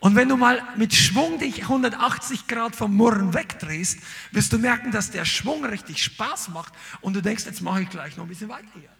Und 0.00 0.14
wenn 0.14 0.28
du 0.28 0.36
mal 0.36 0.62
mit 0.76 0.94
Schwung 0.94 1.38
dich 1.38 1.62
180 1.62 2.46
Grad 2.46 2.76
vom 2.76 2.94
Murren 2.94 3.34
wegdrehst, 3.34 3.98
wirst 4.30 4.52
du 4.52 4.58
merken, 4.58 4.92
dass 4.92 5.10
der 5.10 5.24
Schwung 5.24 5.64
richtig 5.64 6.02
Spaß 6.02 6.50
macht 6.50 6.72
und 7.00 7.14
du 7.14 7.22
denkst, 7.22 7.46
jetzt 7.46 7.62
mache 7.62 7.82
ich 7.82 7.88
gleich 7.88 8.16
noch 8.16 8.24
ein 8.24 8.28
bisschen 8.28 8.48
weiter 8.48 8.68
hier. 8.74 8.90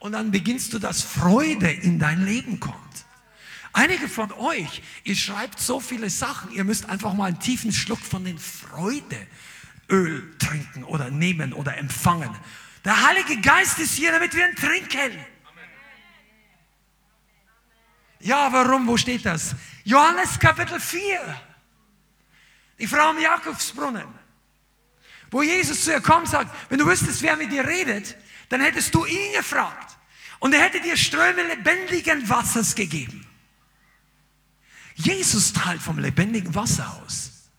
Und 0.00 0.12
dann 0.12 0.30
beginnst 0.30 0.74
du, 0.74 0.78
dass 0.78 1.02
Freude 1.02 1.70
in 1.70 1.98
dein 1.98 2.26
Leben 2.26 2.60
kommt. 2.60 3.06
Einige 3.72 4.06
von 4.06 4.30
euch, 4.32 4.82
ihr 5.02 5.16
schreibt 5.16 5.58
so 5.58 5.80
viele 5.80 6.10
Sachen, 6.10 6.52
ihr 6.52 6.64
müsst 6.64 6.90
einfach 6.90 7.14
mal 7.14 7.26
einen 7.26 7.40
tiefen 7.40 7.72
Schluck 7.72 8.00
von 8.00 8.24
den 8.24 8.38
Freudeöl 8.38 10.36
trinken 10.38 10.84
oder 10.84 11.10
nehmen 11.10 11.54
oder 11.54 11.78
empfangen. 11.78 12.30
Der 12.84 13.08
Heilige 13.08 13.40
Geist 13.40 13.78
ist 13.78 13.94
hier, 13.94 14.12
damit 14.12 14.34
wir 14.34 14.46
ihn 14.46 14.56
trinken. 14.56 15.18
Ja, 18.24 18.50
warum? 18.50 18.86
Wo 18.86 18.96
steht 18.96 19.26
das? 19.26 19.54
Johannes 19.84 20.38
Kapitel 20.38 20.80
4. 20.80 21.20
Die 22.78 22.86
Frau 22.86 23.10
am 23.10 23.18
Jakobsbrunnen. 23.18 24.06
Wo 25.30 25.42
Jesus 25.42 25.84
zu 25.84 25.92
ihr 25.92 26.00
kommt 26.00 26.22
und 26.22 26.30
sagt, 26.30 26.70
wenn 26.70 26.78
du 26.78 26.86
wüsstest, 26.86 27.20
wer 27.20 27.36
mit 27.36 27.52
dir 27.52 27.66
redet, 27.66 28.16
dann 28.48 28.62
hättest 28.62 28.94
du 28.94 29.04
ihn 29.04 29.32
gefragt. 29.36 29.98
Und 30.38 30.54
er 30.54 30.62
hätte 30.62 30.80
dir 30.80 30.96
Ströme 30.96 31.42
lebendigen 31.42 32.26
Wassers 32.30 32.74
gegeben. 32.74 33.26
Jesus 34.94 35.52
teilt 35.52 35.82
vom 35.82 35.98
lebendigen 35.98 36.54
Wasser 36.54 36.98
aus. 37.04 37.50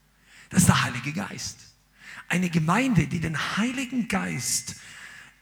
Das 0.49 0.61
ist 0.61 0.67
der 0.67 0.83
Heilige 0.83 1.13
Geist. 1.13 1.59
Eine 2.27 2.49
Gemeinde, 2.49 3.05
die 3.05 3.19
den 3.19 3.37
Heiligen 3.57 4.07
Geist 4.07 4.77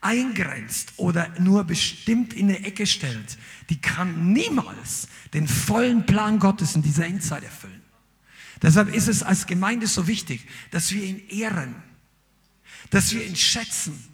eingrenzt 0.03 0.93
oder 0.97 1.29
nur 1.39 1.63
bestimmt 1.63 2.33
in 2.33 2.49
eine 2.49 2.63
Ecke 2.65 2.85
stellt, 2.85 3.37
die 3.69 3.79
kann 3.79 4.33
niemals 4.33 5.07
den 5.33 5.47
vollen 5.47 6.05
Plan 6.05 6.39
Gottes 6.39 6.75
in 6.75 6.81
dieser 6.81 7.05
Endzeit 7.05 7.43
erfüllen. 7.43 7.81
Deshalb 8.61 8.93
ist 8.93 9.07
es 9.07 9.23
als 9.23 9.45
Gemeinde 9.45 9.87
so 9.87 10.07
wichtig, 10.07 10.47
dass 10.71 10.91
wir 10.91 11.03
ihn 11.03 11.27
ehren, 11.29 11.75
dass 12.89 13.13
wir 13.13 13.25
ihn 13.25 13.35
schätzen. 13.35 14.13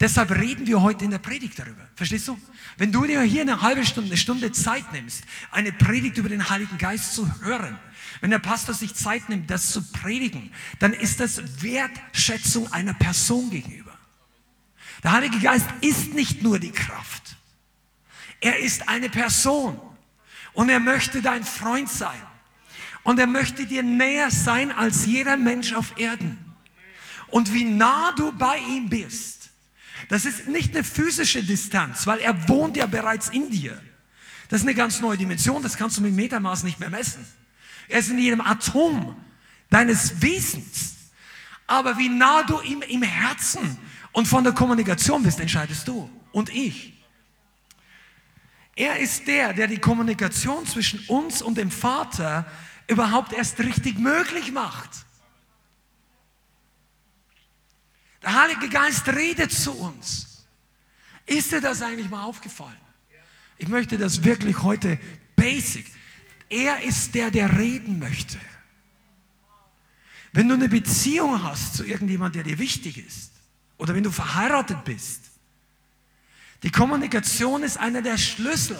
Deshalb 0.00 0.30
reden 0.30 0.66
wir 0.66 0.80
heute 0.80 1.04
in 1.04 1.10
der 1.10 1.18
Predigt 1.18 1.58
darüber. 1.58 1.86
Verstehst 1.94 2.26
du? 2.26 2.40
Wenn 2.78 2.90
du 2.90 3.04
dir 3.04 3.20
hier 3.20 3.42
eine 3.42 3.60
halbe 3.60 3.84
Stunde, 3.84 4.08
eine 4.08 4.16
Stunde 4.16 4.50
Zeit 4.50 4.90
nimmst, 4.92 5.24
eine 5.50 5.72
Predigt 5.72 6.16
über 6.16 6.30
den 6.30 6.48
Heiligen 6.48 6.78
Geist 6.78 7.14
zu 7.14 7.30
hören, 7.42 7.78
wenn 8.20 8.30
der 8.30 8.38
Pastor 8.38 8.74
sich 8.74 8.94
Zeit 8.94 9.28
nimmt, 9.28 9.50
das 9.50 9.70
zu 9.70 9.82
predigen, 9.92 10.50
dann 10.78 10.94
ist 10.94 11.20
das 11.20 11.62
Wertschätzung 11.62 12.72
einer 12.72 12.94
Person 12.94 13.50
gegenüber. 13.50 13.79
Der 15.02 15.12
Heilige 15.12 15.38
Geist 15.38 15.66
ist 15.80 16.14
nicht 16.14 16.42
nur 16.42 16.58
die 16.58 16.72
Kraft. 16.72 17.36
Er 18.40 18.58
ist 18.58 18.88
eine 18.88 19.08
Person. 19.08 19.80
Und 20.52 20.68
er 20.68 20.80
möchte 20.80 21.22
dein 21.22 21.44
Freund 21.44 21.88
sein. 21.88 22.20
Und 23.02 23.18
er 23.18 23.26
möchte 23.26 23.66
dir 23.66 23.82
näher 23.82 24.30
sein 24.30 24.72
als 24.72 25.06
jeder 25.06 25.36
Mensch 25.36 25.72
auf 25.72 25.98
Erden. 25.98 26.38
Und 27.28 27.54
wie 27.54 27.64
nah 27.64 28.12
du 28.12 28.32
bei 28.32 28.58
ihm 28.58 28.88
bist, 28.88 29.50
das 30.08 30.24
ist 30.24 30.48
nicht 30.48 30.74
eine 30.74 30.84
physische 30.84 31.42
Distanz, 31.42 32.06
weil 32.06 32.18
er 32.18 32.48
wohnt 32.48 32.76
ja 32.76 32.86
bereits 32.86 33.28
in 33.28 33.50
dir. 33.50 33.80
Das 34.48 34.60
ist 34.60 34.66
eine 34.66 34.74
ganz 34.74 35.00
neue 35.00 35.16
Dimension, 35.16 35.62
das 35.62 35.76
kannst 35.76 35.96
du 35.96 36.02
mit 36.02 36.12
Metermaß 36.12 36.64
nicht 36.64 36.80
mehr 36.80 36.90
messen. 36.90 37.24
Er 37.88 38.00
ist 38.00 38.10
in 38.10 38.18
jedem 38.18 38.40
Atom 38.40 39.16
deines 39.70 40.20
Wesens. 40.20 40.96
Aber 41.66 41.96
wie 41.98 42.08
nah 42.08 42.42
du 42.42 42.60
ihm 42.62 42.82
im 42.82 43.02
Herzen 43.02 43.78
und 44.12 44.26
von 44.26 44.44
der 44.44 44.52
Kommunikation 44.52 45.22
bist, 45.22 45.40
entscheidest 45.40 45.86
du 45.88 46.10
und 46.32 46.50
ich. 46.50 46.94
Er 48.76 48.98
ist 48.98 49.26
der, 49.26 49.52
der 49.52 49.66
die 49.66 49.78
Kommunikation 49.78 50.66
zwischen 50.66 51.00
uns 51.08 51.42
und 51.42 51.58
dem 51.58 51.70
Vater 51.70 52.46
überhaupt 52.88 53.32
erst 53.32 53.58
richtig 53.60 53.98
möglich 53.98 54.52
macht. 54.52 54.90
Der 58.22 58.40
Heilige 58.40 58.68
Geist 58.68 59.08
redet 59.08 59.52
zu 59.52 59.72
uns. 59.72 60.46
Ist 61.26 61.52
dir 61.52 61.60
das 61.60 61.82
eigentlich 61.82 62.10
mal 62.10 62.24
aufgefallen? 62.24 62.76
Ich 63.58 63.68
möchte 63.68 63.98
das 63.98 64.24
wirklich 64.24 64.62
heute 64.62 64.98
basic. 65.36 65.86
Er 66.48 66.82
ist 66.82 67.14
der, 67.14 67.30
der 67.30 67.58
reden 67.58 67.98
möchte. 67.98 68.38
Wenn 70.32 70.48
du 70.48 70.54
eine 70.54 70.68
Beziehung 70.68 71.42
hast 71.42 71.74
zu 71.74 71.84
irgendjemandem, 71.84 72.44
der 72.44 72.54
dir 72.54 72.58
wichtig 72.58 72.98
ist, 72.98 73.32
oder 73.80 73.94
wenn 73.94 74.04
du 74.04 74.10
verheiratet 74.10 74.84
bist. 74.84 75.22
Die 76.62 76.70
Kommunikation 76.70 77.62
ist 77.62 77.78
einer 77.78 78.02
der 78.02 78.18
Schlüssel. 78.18 78.78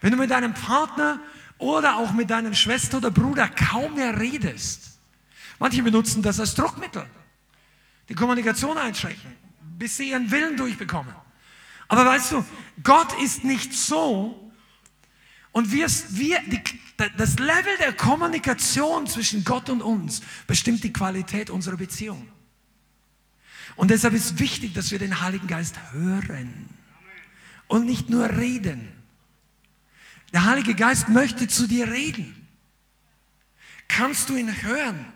Wenn 0.00 0.12
du 0.12 0.16
mit 0.16 0.30
deinem 0.30 0.54
Partner 0.54 1.20
oder 1.58 1.96
auch 1.96 2.12
mit 2.12 2.30
deinem 2.30 2.54
Schwester 2.54 2.98
oder 2.98 3.10
Bruder 3.10 3.48
kaum 3.48 3.94
mehr 3.94 4.18
redest. 4.18 4.98
Manche 5.58 5.82
benutzen 5.82 6.22
das 6.22 6.38
als 6.38 6.54
Druckmittel. 6.54 7.04
Die 8.08 8.14
Kommunikation 8.14 8.78
einschränken, 8.78 9.36
bis 9.78 9.96
sie 9.96 10.10
ihren 10.10 10.30
Willen 10.30 10.56
durchbekommen. 10.56 11.14
Aber 11.88 12.06
weißt 12.06 12.32
du, 12.32 12.44
Gott 12.82 13.20
ist 13.20 13.42
nicht 13.42 13.72
so. 13.72 14.52
Und 15.50 15.72
wir, 15.72 15.88
wir, 15.88 16.40
die, 16.46 16.62
das 17.16 17.38
Level 17.38 17.76
der 17.78 17.92
Kommunikation 17.92 19.06
zwischen 19.08 19.44
Gott 19.44 19.68
und 19.70 19.82
uns 19.82 20.22
bestimmt 20.46 20.84
die 20.84 20.92
Qualität 20.92 21.50
unserer 21.50 21.76
Beziehung. 21.76 22.28
Und 23.76 23.90
deshalb 23.90 24.14
ist 24.14 24.38
wichtig, 24.38 24.74
dass 24.74 24.90
wir 24.90 24.98
den 24.98 25.20
Heiligen 25.20 25.46
Geist 25.46 25.76
hören 25.92 26.68
und 27.68 27.86
nicht 27.86 28.10
nur 28.10 28.28
reden. 28.28 28.92
Der 30.32 30.44
Heilige 30.44 30.74
Geist 30.74 31.08
möchte 31.08 31.48
zu 31.48 31.66
dir 31.66 31.90
reden. 31.90 32.48
Kannst 33.88 34.28
du 34.28 34.36
ihn 34.36 34.62
hören? 34.62 35.06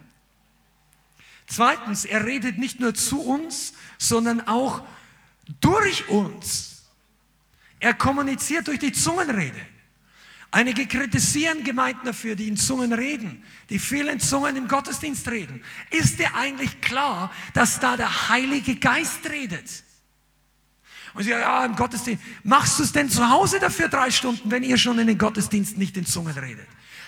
Zweitens, 1.47 2.05
er 2.05 2.25
redet 2.27 2.59
nicht 2.59 2.81
nur 2.81 2.95
zu 2.95 3.23
uns, 3.23 3.73
sondern 3.99 4.47
auch 4.47 4.83
durch 5.61 6.09
uns. 6.09 6.85
Er 7.79 7.95
kommuniziert 7.95 8.67
durch 8.69 8.79
die 8.79 8.93
Zungenrede. 8.93 9.61
Einige 10.57 10.87
kritisieren 10.87 11.65
Gemeinden 11.65 12.07
dafür, 12.07 12.35
die 12.35 12.49
in 12.49 12.57
Zungen 12.57 12.95
reden, 12.95 13.45
die 13.69 13.79
vielen 13.79 14.21
Zungen 14.21 14.57
im 14.57 14.69
Gottesdienst 14.69 15.29
reden. 15.29 15.63
Ist 15.91 16.19
dir 16.19 16.35
eigentlich 16.35 16.81
klar, 16.81 17.31
dass 17.53 17.79
da 17.79 17.99
der 17.99 18.31
Heilige 18.31 18.77
Geist 18.77 19.29
redet? 19.29 19.85
Und 21.13 21.25
sie 21.25 21.29
sagen, 21.29 21.43
ja, 21.43 21.63
im 21.67 21.77
Gottesdienst. 21.77 22.25
Machst 22.43 22.79
du 22.79 22.85
es 22.85 22.93
denn 22.93 23.11
zu 23.11 23.29
Hause 23.29 23.61
dafür 23.61 23.89
drei 23.89 24.11
Stunden, 24.11 24.51
wenn 24.51 24.63
ihr 24.63 24.79
schon 24.79 24.99
in 24.99 25.09
den 25.09 25.19
Gottesdienst 25.19 25.77
nicht 25.77 25.95
in 25.99 26.07
Zungen 26.07 26.39
redet? 26.39 26.67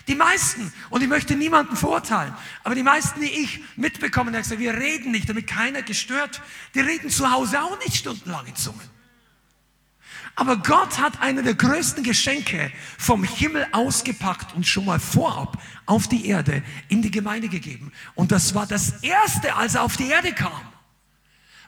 Die 0.08 0.14
meisten, 0.14 0.70
und 0.90 1.00
ich 1.02 1.08
möchte 1.08 1.34
niemanden 1.34 1.74
verurteilen, 1.74 2.34
aber 2.64 2.74
die 2.74 2.82
meisten, 2.82 3.18
die 3.22 3.32
ich 3.32 3.62
mitbekommen 3.76 4.36
habe, 4.36 4.58
wir 4.58 4.74
reden 4.74 5.10
nicht, 5.10 5.26
damit 5.26 5.46
keiner 5.46 5.80
gestört, 5.80 6.42
die 6.74 6.80
reden 6.80 7.08
zu 7.08 7.30
Hause 7.30 7.62
auch 7.62 7.78
nicht 7.78 7.96
stundenlang 7.96 8.44
in 8.44 8.56
Zungen. 8.56 8.97
Aber 10.38 10.56
Gott 10.56 11.00
hat 11.00 11.20
eine 11.20 11.42
der 11.42 11.54
größten 11.54 12.04
Geschenke 12.04 12.70
vom 12.96 13.24
Himmel 13.24 13.66
ausgepackt 13.72 14.54
und 14.54 14.64
schon 14.64 14.84
mal 14.84 15.00
vorab 15.00 15.60
auf 15.84 16.06
die 16.06 16.28
Erde 16.28 16.62
in 16.86 17.02
die 17.02 17.10
Gemeinde 17.10 17.48
gegeben. 17.48 17.90
Und 18.14 18.30
das 18.30 18.54
war 18.54 18.64
das 18.64 19.02
Erste, 19.02 19.56
als 19.56 19.74
er 19.74 19.82
auf 19.82 19.96
die 19.96 20.06
Erde 20.06 20.32
kam. 20.32 20.60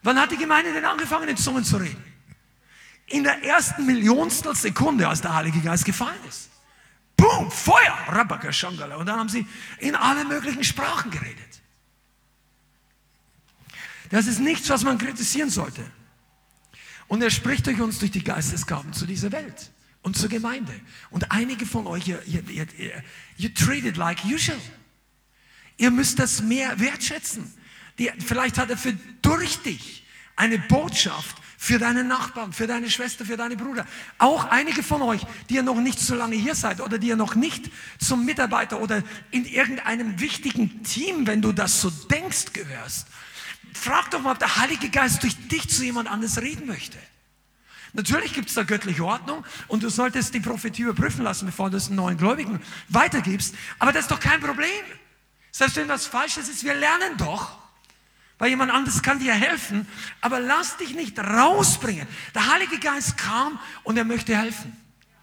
Wann 0.04 0.20
hat 0.20 0.30
die 0.30 0.36
Gemeinde 0.36 0.72
denn 0.72 0.84
angefangen, 0.84 1.28
in 1.28 1.36
Zungen 1.36 1.64
zu 1.64 1.78
reden? 1.78 2.00
In 3.06 3.24
der 3.24 3.42
ersten 3.42 3.86
Millionstel 3.86 4.54
Sekunde, 4.54 5.08
als 5.08 5.20
der 5.20 5.34
Heilige 5.34 5.58
Geist 5.58 5.84
gefallen 5.84 6.24
ist. 6.28 6.48
Boom, 7.16 7.50
Feuer, 7.50 7.98
Rabaka 8.06 8.52
Shangala. 8.52 8.98
Und 8.98 9.06
dann 9.06 9.18
haben 9.18 9.28
sie 9.28 9.48
in 9.80 9.96
alle 9.96 10.24
möglichen 10.24 10.62
Sprachen 10.62 11.10
geredet. 11.10 11.60
Das 14.10 14.28
ist 14.28 14.38
nichts, 14.38 14.70
was 14.70 14.84
man 14.84 14.96
kritisieren 14.96 15.50
sollte. 15.50 15.82
Und 17.10 17.22
er 17.22 17.30
spricht 17.30 17.66
durch 17.66 17.80
uns 17.80 17.98
durch 17.98 18.12
die 18.12 18.22
Geistesgaben 18.22 18.92
zu 18.92 19.04
dieser 19.04 19.32
Welt 19.32 19.72
und 20.02 20.16
zur 20.16 20.28
Gemeinde. 20.28 20.72
Und 21.10 21.32
einige 21.32 21.66
von 21.66 21.88
euch, 21.88 22.06
ihr, 22.06 22.22
ihr, 22.24 22.48
ihr, 22.48 23.02
you 23.36 23.48
treat 23.48 23.84
it 23.84 23.96
like 23.96 24.24
usual. 24.24 24.56
Ihr 25.76 25.90
müsst 25.90 26.20
das 26.20 26.40
mehr 26.40 26.78
wertschätzen. 26.78 27.52
Die, 27.98 28.12
vielleicht 28.24 28.58
hat 28.58 28.70
er 28.70 28.76
für 28.76 28.92
durch 29.22 29.56
dich 29.58 30.06
eine 30.36 30.60
Botschaft 30.60 31.34
für 31.58 31.80
deinen 31.80 32.06
Nachbarn, 32.06 32.52
für 32.52 32.68
deine 32.68 32.88
Schwester, 32.88 33.24
für 33.24 33.36
deine 33.36 33.56
Bruder. 33.56 33.88
Auch 34.18 34.44
einige 34.44 34.84
von 34.84 35.02
euch, 35.02 35.22
die 35.48 35.56
ihr 35.56 35.64
noch 35.64 35.80
nicht 35.80 35.98
so 35.98 36.14
lange 36.14 36.36
hier 36.36 36.54
seid 36.54 36.80
oder 36.80 36.96
die 36.96 37.08
ihr 37.08 37.16
noch 37.16 37.34
nicht 37.34 37.72
zum 37.98 38.24
Mitarbeiter 38.24 38.80
oder 38.80 39.02
in 39.32 39.44
irgendeinem 39.46 40.20
wichtigen 40.20 40.84
Team, 40.84 41.26
wenn 41.26 41.42
du 41.42 41.50
das 41.50 41.80
so 41.80 41.90
denkst, 41.90 42.52
gehörst. 42.52 43.08
Frag 43.74 44.10
doch 44.10 44.20
mal, 44.20 44.32
ob 44.32 44.38
der 44.38 44.56
Heilige 44.56 44.90
Geist 44.90 45.22
durch 45.22 45.36
dich 45.48 45.68
zu 45.68 45.84
jemand 45.84 46.08
anderes 46.08 46.40
reden 46.40 46.66
möchte. 46.66 46.98
Natürlich 47.92 48.34
gibt 48.34 48.48
es 48.48 48.54
da 48.54 48.62
göttliche 48.62 49.04
Ordnung 49.04 49.44
und 49.66 49.82
du 49.82 49.88
solltest 49.88 50.32
die 50.34 50.40
Prophetie 50.40 50.82
überprüfen 50.82 51.24
lassen, 51.24 51.46
bevor 51.46 51.70
du 51.70 51.76
es 51.76 51.88
einen 51.88 51.96
neuen 51.96 52.18
Gläubigen 52.18 52.60
weitergibst. 52.88 53.54
Aber 53.78 53.92
das 53.92 54.02
ist 54.02 54.10
doch 54.10 54.20
kein 54.20 54.40
Problem. 54.40 54.84
Selbst 55.50 55.76
wenn 55.76 55.88
was 55.88 56.06
Falsches 56.06 56.48
ist, 56.48 56.62
wir 56.62 56.74
lernen 56.74 57.16
doch 57.16 57.60
weil 58.40 58.48
jemand 58.48 58.72
anderes 58.72 59.02
kann 59.02 59.18
dir 59.18 59.34
helfen, 59.34 59.86
aber 60.22 60.40
lass 60.40 60.78
dich 60.78 60.94
nicht 60.94 61.18
rausbringen. 61.18 62.08
Der 62.34 62.50
Heilige 62.50 62.78
Geist 62.78 63.18
kam 63.18 63.60
und 63.84 63.98
er 63.98 64.04
möchte 64.04 64.34
helfen. 64.34 64.74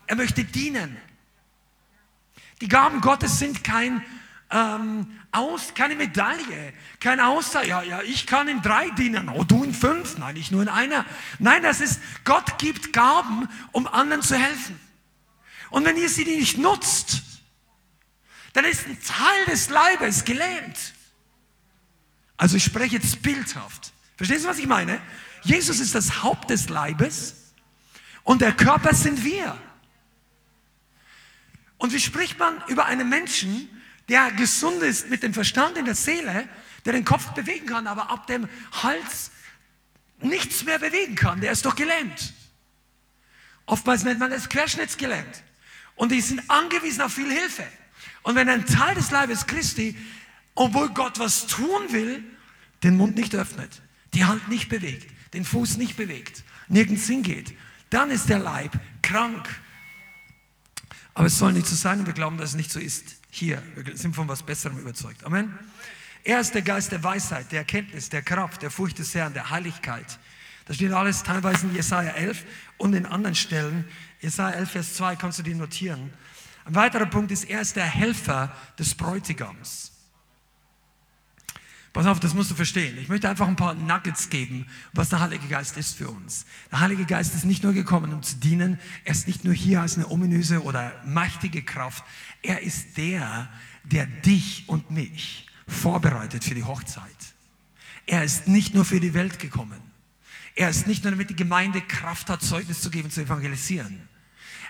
Er 0.05 0.15
möchte 0.15 0.43
dienen. 0.43 0.95
Die 2.61 2.67
Gaben 2.67 3.01
Gottes 3.01 3.39
sind 3.39 3.63
kein 3.63 4.05
ähm, 4.51 5.07
aus, 5.37 5.73
keine 5.73 5.95
Medaille, 5.95 6.73
kein 6.99 7.19
Aussage. 7.19 7.67
Ja, 7.67 7.83
ja, 7.83 8.01
ich 8.01 8.25
kann 8.25 8.47
in 8.47 8.61
drei 8.61 8.89
dienen, 8.91 9.29
oh, 9.29 9.43
du 9.43 9.63
in 9.63 9.73
fünf. 9.73 10.17
Nein, 10.17 10.35
ich 10.35 10.51
nur 10.51 10.61
in 10.61 10.69
einer. 10.69 11.05
Nein, 11.39 11.63
das 11.63 11.81
ist, 11.81 12.01
Gott 12.23 12.57
gibt 12.57 12.93
Gaben, 12.93 13.47
um 13.71 13.87
anderen 13.87 14.21
zu 14.21 14.35
helfen. 14.37 14.79
Und 15.69 15.85
wenn 15.85 15.97
ihr 15.97 16.09
sie 16.09 16.25
nicht 16.25 16.57
nutzt, 16.57 17.21
dann 18.53 18.65
ist 18.65 18.87
ein 18.87 18.97
Teil 19.01 19.45
des 19.45 19.69
Leibes 19.69 20.25
gelähmt. 20.25 20.93
Also 22.37 22.57
ich 22.57 22.63
spreche 22.63 22.95
jetzt 22.95 23.21
bildhaft. 23.21 23.91
Verstehst 24.15 24.45
du, 24.45 24.49
was 24.49 24.59
ich 24.59 24.67
meine? 24.67 24.99
Jesus 25.43 25.79
ist 25.79 25.95
das 25.95 26.23
Haupt 26.23 26.49
des 26.49 26.69
Leibes 26.69 27.35
und 28.23 28.41
der 28.41 28.51
Körper 28.51 28.93
sind 28.93 29.23
wir. 29.23 29.57
Und 31.77 31.93
wie 31.93 31.99
spricht 31.99 32.39
man 32.39 32.61
über 32.67 32.85
einen 32.85 33.07
Menschen, 33.09 33.69
der 34.09 34.31
gesund 34.31 34.81
ist 34.83 35.09
mit 35.09 35.23
dem 35.23 35.33
Verstand 35.33 35.77
in 35.77 35.85
der 35.85 35.95
Seele, 35.95 36.47
der 36.85 36.93
den 36.93 37.05
Kopf 37.05 37.27
bewegen 37.33 37.65
kann, 37.65 37.87
aber 37.87 38.09
ab 38.09 38.27
dem 38.27 38.47
Hals 38.83 39.31
nichts 40.19 40.63
mehr 40.63 40.79
bewegen 40.79 41.15
kann? 41.15 41.41
Der 41.41 41.51
ist 41.51 41.65
doch 41.65 41.75
gelähmt. 41.75 42.33
Oftmals 43.65 44.03
nennt 44.03 44.19
man 44.19 44.31
es 44.31 44.47
querschnittsgelähmt. 44.47 45.43
Und 45.95 46.11
die 46.11 46.21
sind 46.21 46.49
angewiesen 46.49 47.01
auf 47.01 47.13
viel 47.13 47.31
Hilfe. 47.31 47.67
Und 48.23 48.35
wenn 48.35 48.47
ein 48.49 48.65
Teil 48.65 48.95
des 48.95 49.11
Leibes 49.11 49.45
Christi 49.45 49.95
obwohl 50.57 50.89
Gott 50.89 51.19
was 51.19 51.45
tun 51.45 51.91
will, 51.91 52.23
den 52.83 52.97
Mund 52.97 53.15
nicht 53.15 53.35
öffnet, 53.35 53.81
die 54.13 54.25
Hand 54.25 54.49
nicht 54.49 54.69
bewegt, 54.69 55.07
den 55.33 55.45
Fuß 55.45 55.77
nicht 55.77 55.95
bewegt, 55.97 56.43
nirgends 56.67 57.05
hingeht, 57.05 57.55
dann 57.91 58.09
ist 58.09 58.27
der 58.27 58.39
Leib 58.39 58.71
krank. 59.03 59.47
Aber 61.13 61.27
es 61.27 61.37
soll 61.37 61.53
nicht 61.53 61.67
so 61.67 61.75
sein 61.75 62.05
wir 62.05 62.13
glauben, 62.13 62.37
dass 62.37 62.51
es 62.51 62.55
nicht 62.55 62.71
so 62.71 62.79
ist. 62.79 63.16
Hier, 63.29 63.61
wir 63.75 63.97
sind 63.97 64.15
von 64.15 64.27
was 64.27 64.43
Besserem 64.43 64.77
überzeugt. 64.77 65.23
Amen. 65.23 65.57
Er 66.23 66.39
ist 66.39 66.53
der 66.53 66.61
Geist 66.61 66.91
der 66.91 67.03
Weisheit, 67.03 67.51
der 67.51 67.59
Erkenntnis, 67.59 68.09
der 68.09 68.21
Kraft, 68.21 68.61
der 68.61 68.71
Furcht 68.71 68.99
des 68.99 69.13
Herrn, 69.15 69.33
der 69.33 69.49
Heiligkeit. 69.49 70.19
Das 70.65 70.75
steht 70.75 70.91
alles 70.91 71.23
teilweise 71.23 71.67
in 71.67 71.75
Jesaja 71.75 72.11
11 72.11 72.43
und 72.77 72.93
in 72.93 73.05
anderen 73.05 73.35
Stellen. 73.35 73.85
Jesaja 74.19 74.55
11, 74.57 74.71
Vers 74.71 74.93
2 74.95 75.15
kannst 75.15 75.39
du 75.39 75.43
die 75.43 75.53
notieren. 75.53 76.11
Ein 76.65 76.75
weiterer 76.75 77.05
Punkt 77.05 77.31
ist, 77.31 77.45
er 77.45 77.61
ist 77.61 77.77
der 77.77 77.85
Helfer 77.85 78.53
des 78.77 78.93
Bräutigams. 78.93 79.93
Pass 81.97 82.05
auf, 82.05 82.19
das 82.19 82.35
musst 82.35 82.51
du 82.51 82.53
verstehen. 82.53 82.95
Ich 82.99 83.09
möchte 83.09 83.27
einfach 83.27 83.47
ein 83.47 83.55
paar 83.55 83.73
Nuggets 83.73 84.29
geben, 84.29 84.67
was 84.93 85.09
der 85.09 85.19
Heilige 85.19 85.47
Geist 85.47 85.77
ist 85.77 85.97
für 85.97 86.07
uns. 86.07 86.45
Der 86.69 86.79
Heilige 86.81 87.05
Geist 87.05 87.33
ist 87.33 87.43
nicht 87.43 87.63
nur 87.63 87.73
gekommen, 87.73 88.13
um 88.13 88.21
zu 88.21 88.35
dienen. 88.35 88.79
Er 89.03 89.13
ist 89.13 89.25
nicht 89.25 89.43
nur 89.43 89.55
hier 89.55 89.81
als 89.81 89.95
eine 89.95 90.07
ominöse 90.07 90.61
oder 90.61 90.93
mächtige 91.07 91.63
Kraft. 91.63 92.03
Er 92.43 92.61
ist 92.61 92.97
der, 92.97 93.49
der 93.83 94.05
dich 94.05 94.65
und 94.67 94.91
mich 94.91 95.47
vorbereitet 95.67 96.43
für 96.43 96.53
die 96.53 96.63
Hochzeit. 96.63 97.01
Er 98.05 98.23
ist 98.23 98.47
nicht 98.47 98.75
nur 98.75 98.85
für 98.85 98.99
die 98.99 99.15
Welt 99.15 99.39
gekommen. 99.39 99.81
Er 100.53 100.69
ist 100.69 100.85
nicht 100.85 101.03
nur, 101.03 101.09
damit 101.09 101.31
die 101.31 101.35
Gemeinde 101.35 101.81
Kraft 101.81 102.29
hat, 102.29 102.43
Zeugnis 102.43 102.79
zu 102.79 102.91
geben, 102.91 103.09
zu 103.09 103.21
evangelisieren. 103.21 104.07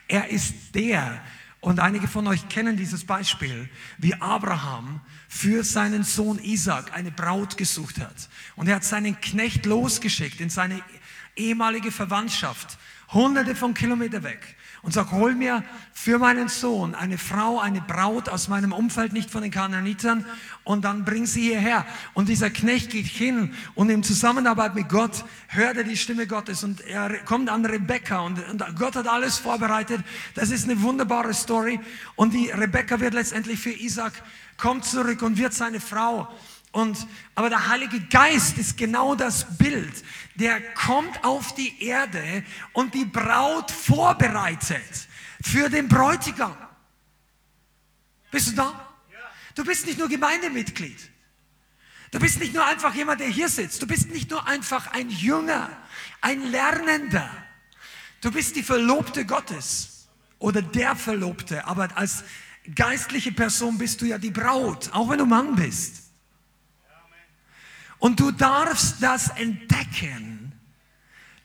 Er 0.08 0.30
ist 0.30 0.54
der, 0.74 1.22
und 1.60 1.80
einige 1.80 2.08
von 2.08 2.28
euch 2.28 2.50
kennen 2.50 2.78
dieses 2.78 3.06
Beispiel, 3.06 3.70
wie 3.98 4.14
Abraham 4.16 5.02
für 5.28 5.64
seinen 5.64 6.04
Sohn 6.04 6.40
Isaac 6.40 6.94
eine 6.94 7.12
Braut 7.12 7.58
gesucht 7.58 8.00
hat. 8.00 8.30
Und 8.56 8.68
er 8.68 8.76
hat 8.76 8.84
seinen 8.84 9.20
Knecht 9.22 9.66
losgeschickt 9.66 10.40
in 10.40 10.50
seine 10.50 10.82
ehemalige 11.36 11.92
Verwandtschaft, 11.92 12.78
hunderte 13.12 13.56
von 13.56 13.74
Kilometern 13.74 14.24
weg 14.24 14.57
und 14.88 14.94
sagt, 14.94 15.12
hol 15.12 15.36
mir 15.36 15.66
für 15.92 16.18
meinen 16.18 16.48
Sohn 16.48 16.96
eine 16.96 17.18
Frau, 17.18 17.60
eine 17.60 17.82
Braut 17.82 18.30
aus 18.30 18.48
meinem 18.48 18.72
Umfeld, 18.72 19.12
nicht 19.12 19.30
von 19.30 19.42
den 19.42 19.52
Kananitern, 19.52 20.26
und 20.64 20.86
dann 20.86 21.04
bring 21.04 21.26
sie 21.26 21.42
hierher. 21.42 21.86
Und 22.14 22.30
dieser 22.30 22.50
Knecht 22.50 22.92
geht 22.92 23.06
hin 23.06 23.54
und 23.76 23.90
in 23.90 24.02
Zusammenarbeit 24.02 24.76
mit 24.76 24.88
Gott 24.88 25.26
hört 25.50 25.76
er 25.76 25.84
die 25.84 25.98
Stimme 25.98 26.26
Gottes 26.26 26.64
und 26.64 26.80
er 26.80 27.18
kommt 27.26 27.50
an 27.50 27.66
Rebecca 27.66 28.22
und, 28.22 28.40
und 28.50 28.64
Gott 28.80 28.96
hat 28.96 29.10
alles 29.10 29.38
vorbereitet. 29.40 30.00
Das 30.36 30.52
ist 30.52 30.64
eine 30.64 30.82
wunderbare 30.82 31.34
Story. 31.34 31.82
Und 32.16 32.34
die 32.34 32.50
Rebecca 32.50 33.02
wird 33.02 33.14
letztendlich 33.14 33.60
für 33.60 33.72
Isaac, 33.72 34.14
kommt 34.56 34.86
zurück 34.86 35.22
und 35.22 35.38
wird 35.38 35.54
seine 35.54 35.82
Frau. 35.82 36.30
Und, 36.78 37.08
aber 37.34 37.50
der 37.50 37.70
Heilige 37.70 38.00
Geist 38.02 38.60
ist 38.60 38.78
genau 38.78 39.16
das 39.16 39.58
Bild. 39.58 40.04
Der 40.36 40.62
kommt 40.76 41.24
auf 41.24 41.56
die 41.56 41.84
Erde 41.84 42.44
und 42.72 42.94
die 42.94 43.06
Braut 43.06 43.72
vorbereitet 43.72 45.08
für 45.42 45.70
den 45.70 45.88
Bräutigam. 45.88 46.56
Bist 48.30 48.50
du 48.50 48.52
da? 48.52 48.96
Du 49.56 49.66
bist 49.66 49.88
nicht 49.88 49.98
nur 49.98 50.08
Gemeindemitglied. 50.08 51.00
Du 52.12 52.20
bist 52.20 52.40
nicht 52.40 52.54
nur 52.54 52.64
einfach 52.64 52.94
jemand, 52.94 53.22
der 53.22 53.30
hier 53.30 53.50
sitzt. 53.50 53.82
Du 53.82 53.88
bist 53.88 54.12
nicht 54.12 54.30
nur 54.30 54.46
einfach 54.46 54.86
ein 54.94 55.10
Jünger, 55.10 55.72
ein 56.22 56.44
Lernender. 56.52 57.28
Du 58.22 58.30
bist 58.30 58.56
die 58.56 58.62
Verlobte 58.62 59.26
Gottes 59.26 60.10
oder 60.38 60.62
der 60.62 60.96
Verlobte. 60.96 61.66
Aber 61.66 61.90
als 61.98 62.24
geistliche 62.76 63.32
Person 63.32 63.80
bist 63.80 64.00
du 64.00 64.06
ja 64.06 64.20
die 64.20 64.30
Braut, 64.30 64.92
auch 64.94 65.10
wenn 65.10 65.18
du 65.18 65.26
Mann 65.26 65.56
bist. 65.56 66.07
Und 68.00 68.20
du 68.20 68.32
darfst 68.32 69.02
das 69.02 69.30
entdecken, 69.30 70.52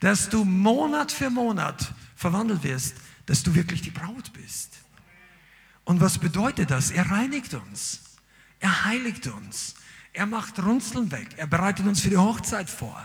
dass 0.00 0.28
du 0.28 0.44
Monat 0.44 1.12
für 1.12 1.30
Monat 1.30 1.92
verwandelt 2.16 2.62
wirst, 2.62 2.96
dass 3.26 3.42
du 3.42 3.54
wirklich 3.54 3.82
die 3.82 3.90
Braut 3.90 4.32
bist. 4.32 4.78
Und 5.84 6.00
was 6.00 6.18
bedeutet 6.18 6.70
das? 6.70 6.90
Er 6.90 7.10
reinigt 7.10 7.54
uns. 7.54 8.00
Er 8.60 8.84
heiligt 8.84 9.26
uns. 9.26 9.74
Er 10.12 10.26
macht 10.26 10.62
Runzeln 10.62 11.10
weg. 11.10 11.28
Er 11.36 11.46
bereitet 11.46 11.86
uns 11.86 12.00
für 12.00 12.10
die 12.10 12.18
Hochzeit 12.18 12.68
vor. 12.68 13.00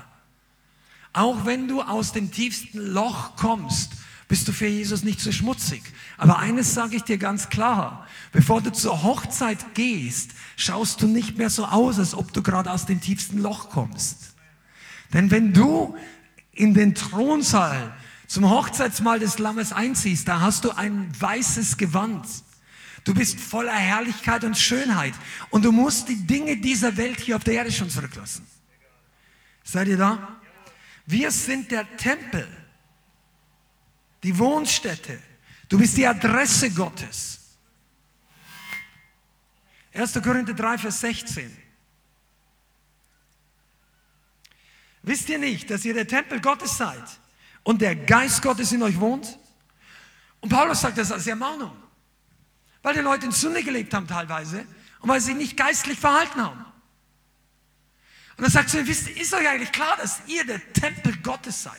Auch 1.14 1.46
wenn 1.46 1.68
du 1.68 1.82
aus 1.82 2.12
dem 2.12 2.32
tiefsten 2.32 2.80
Loch 2.80 3.36
kommst, 3.38 3.94
bist 4.28 4.48
du 4.48 4.52
für 4.52 4.68
Jesus 4.68 5.04
nicht 5.04 5.22
so 5.22 5.32
schmutzig. 5.32 5.82
Aber 6.18 6.40
eines 6.40 6.74
sage 6.74 6.98
ich 6.98 7.04
dir 7.04 7.18
ganz 7.18 7.50
klar, 7.50 8.06
bevor 8.32 8.62
du 8.62 8.72
zur 8.72 9.04
Hochzeit 9.04 9.74
gehst, 9.74 10.32
schaust 10.56 11.02
du 11.02 11.08
nicht 11.08 11.38
mehr 11.38 11.50
so 11.50 11.66
aus, 11.66 11.98
als 11.98 12.14
ob 12.14 12.34
du 12.34 12.44
gerade 12.44 12.72
aus 12.72 12.86
dem 12.86 13.00
tiefsten 13.00 13.40
Loch 13.40 13.70
kommst. 13.70 14.34
Denn 15.14 15.32
wenn 15.32 15.54
du 15.54 15.96
in 16.52 16.74
den 16.74 16.94
Thronsaal 16.94 17.96
zum 18.28 18.50
Hochzeitsmahl 18.50 19.20
des 19.20 19.40
Lammes 19.40 19.72
einziehst, 19.72 20.28
da 20.28 20.42
hast 20.42 20.66
du 20.66 20.72
ein 20.72 21.10
weißes 21.18 21.78
Gewand. 21.78 22.26
Du 23.06 23.14
bist 23.14 23.40
voller 23.40 23.72
Herrlichkeit 23.72 24.44
und 24.44 24.58
Schönheit. 24.58 25.14
Und 25.50 25.64
du 25.64 25.72
musst 25.72 26.10
die 26.10 26.28
Dinge 26.28 26.58
dieser 26.58 26.98
Welt 26.98 27.22
hier 27.22 27.38
auf 27.38 27.44
der 27.46 27.54
Erde 27.54 27.72
schon 27.72 27.90
zurücklassen. 27.90 28.46
Seid 29.64 29.88
ihr 29.88 29.98
da? 29.98 30.38
Wir 31.06 31.32
sind 31.32 31.72
der 31.72 31.86
Tempel, 31.96 32.46
die 34.24 34.38
Wohnstätte. 34.38 35.20
Du 35.70 35.78
bist 35.78 35.98
die 35.98 36.08
Adresse 36.08 36.72
Gottes. 36.72 37.58
1. 39.94 40.14
Korinther 40.22 40.54
3, 40.54 40.78
Vers 40.78 41.00
16. 41.02 41.56
Wisst 45.02 45.30
ihr 45.30 45.40
nicht, 45.40 45.70
dass 45.70 45.86
ihr 45.86 45.94
der 45.94 46.08
Tempel 46.08 46.42
Gottes 46.42 46.78
seid 46.78 47.04
und 47.64 47.82
der 47.82 47.96
Geist 47.96 48.42
Gottes 48.42 48.72
in 48.72 48.84
euch 48.84 49.00
wohnt? 49.00 49.40
Und 50.42 50.50
Paulus 50.50 50.82
sagt 50.82 50.98
das 50.98 51.12
als 51.12 51.26
Ermahnung, 51.28 51.76
weil 52.82 52.94
die 52.94 53.00
Leute 53.00 53.26
in 53.26 53.32
Sünde 53.32 53.64
gelebt 53.64 53.94
haben 53.94 54.08
teilweise 54.08 54.66
und 55.00 55.10
weil 55.10 55.20
sie 55.20 55.28
sich 55.28 55.36
nicht 55.36 55.58
geistlich 55.58 56.00
verhalten 56.00 56.42
haben. 56.42 56.66
Und 58.38 58.44
dann 58.44 58.52
sagt 58.52 58.70
sie, 58.70 58.86
wisst, 58.86 59.08
ist 59.08 59.34
euch 59.34 59.48
eigentlich 59.48 59.72
klar, 59.72 59.98
dass 59.98 60.22
ihr 60.28 60.46
der 60.46 60.62
Tempel 60.74 61.18
Gottes 61.24 61.64
seid? 61.64 61.74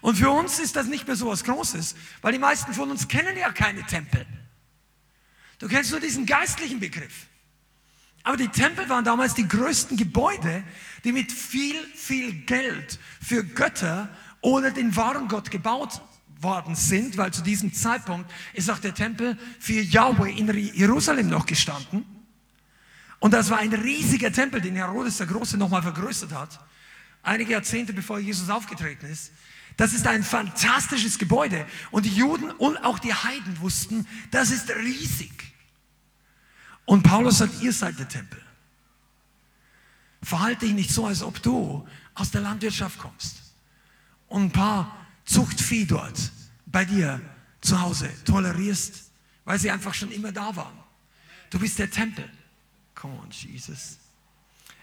Und 0.00 0.16
für 0.16 0.30
uns 0.30 0.58
ist 0.58 0.76
das 0.76 0.86
nicht 0.86 1.06
mehr 1.06 1.16
so 1.16 1.28
was 1.28 1.44
Großes, 1.44 1.94
weil 2.22 2.32
die 2.32 2.38
meisten 2.38 2.72
von 2.72 2.90
uns 2.90 3.08
kennen 3.08 3.36
ja 3.36 3.50
keine 3.50 3.84
Tempel. 3.84 4.26
Du 5.58 5.68
kennst 5.68 5.90
nur 5.90 6.00
diesen 6.00 6.24
geistlichen 6.24 6.78
Begriff. 6.80 7.26
Aber 8.22 8.36
die 8.36 8.48
Tempel 8.48 8.88
waren 8.88 9.04
damals 9.04 9.34
die 9.34 9.48
größten 9.48 9.96
Gebäude, 9.96 10.62
die 11.04 11.12
mit 11.12 11.32
viel, 11.32 11.76
viel 11.94 12.32
Geld 12.44 12.98
für 13.20 13.42
Götter 13.42 14.08
oder 14.40 14.70
den 14.70 14.94
wahren 14.96 15.28
Gott 15.28 15.50
gebaut 15.50 16.00
worden 16.40 16.74
sind, 16.74 17.16
weil 17.16 17.32
zu 17.32 17.42
diesem 17.42 17.72
Zeitpunkt 17.72 18.30
ist 18.52 18.70
auch 18.70 18.78
der 18.78 18.94
Tempel 18.94 19.36
für 19.58 19.80
Yahweh 19.80 20.32
in 20.32 20.48
Jerusalem 20.74 21.28
noch 21.28 21.46
gestanden. 21.46 22.04
Und 23.18 23.34
das 23.34 23.50
war 23.50 23.58
ein 23.58 23.72
riesiger 23.72 24.32
Tempel, 24.32 24.60
den 24.60 24.76
Herodes 24.76 25.16
der 25.16 25.26
Große 25.26 25.56
nochmal 25.56 25.82
vergrößert 25.82 26.32
hat, 26.32 26.60
einige 27.22 27.52
Jahrzehnte 27.52 27.92
bevor 27.92 28.20
Jesus 28.20 28.48
aufgetreten 28.48 29.06
ist. 29.06 29.32
Das 29.78 29.92
ist 29.92 30.08
ein 30.08 30.24
fantastisches 30.24 31.18
Gebäude. 31.18 31.64
Und 31.92 32.04
die 32.04 32.14
Juden 32.14 32.50
und 32.50 32.76
auch 32.78 32.98
die 32.98 33.14
Heiden 33.14 33.60
wussten, 33.60 34.06
das 34.32 34.50
ist 34.50 34.68
riesig. 34.70 35.32
Und 36.84 37.04
Paulus 37.04 37.38
sagt, 37.38 37.62
ihr 37.62 37.72
seid 37.72 37.96
der 37.96 38.08
Tempel. 38.08 38.42
Verhalte 40.20 40.66
dich 40.66 40.74
nicht 40.74 40.90
so, 40.90 41.06
als 41.06 41.22
ob 41.22 41.40
du 41.42 41.86
aus 42.14 42.32
der 42.32 42.40
Landwirtschaft 42.40 42.98
kommst 42.98 43.36
und 44.26 44.46
ein 44.46 44.50
paar 44.50 45.06
Zuchtvieh 45.24 45.86
dort 45.86 46.32
bei 46.66 46.84
dir 46.84 47.20
zu 47.60 47.80
Hause 47.80 48.10
tolerierst, 48.24 49.04
weil 49.44 49.60
sie 49.60 49.70
einfach 49.70 49.94
schon 49.94 50.10
immer 50.10 50.32
da 50.32 50.56
waren. 50.56 50.76
Du 51.50 51.60
bist 51.60 51.78
der 51.78 51.88
Tempel. 51.88 52.28
Come 52.96 53.14
on, 53.14 53.30
Jesus. 53.30 53.98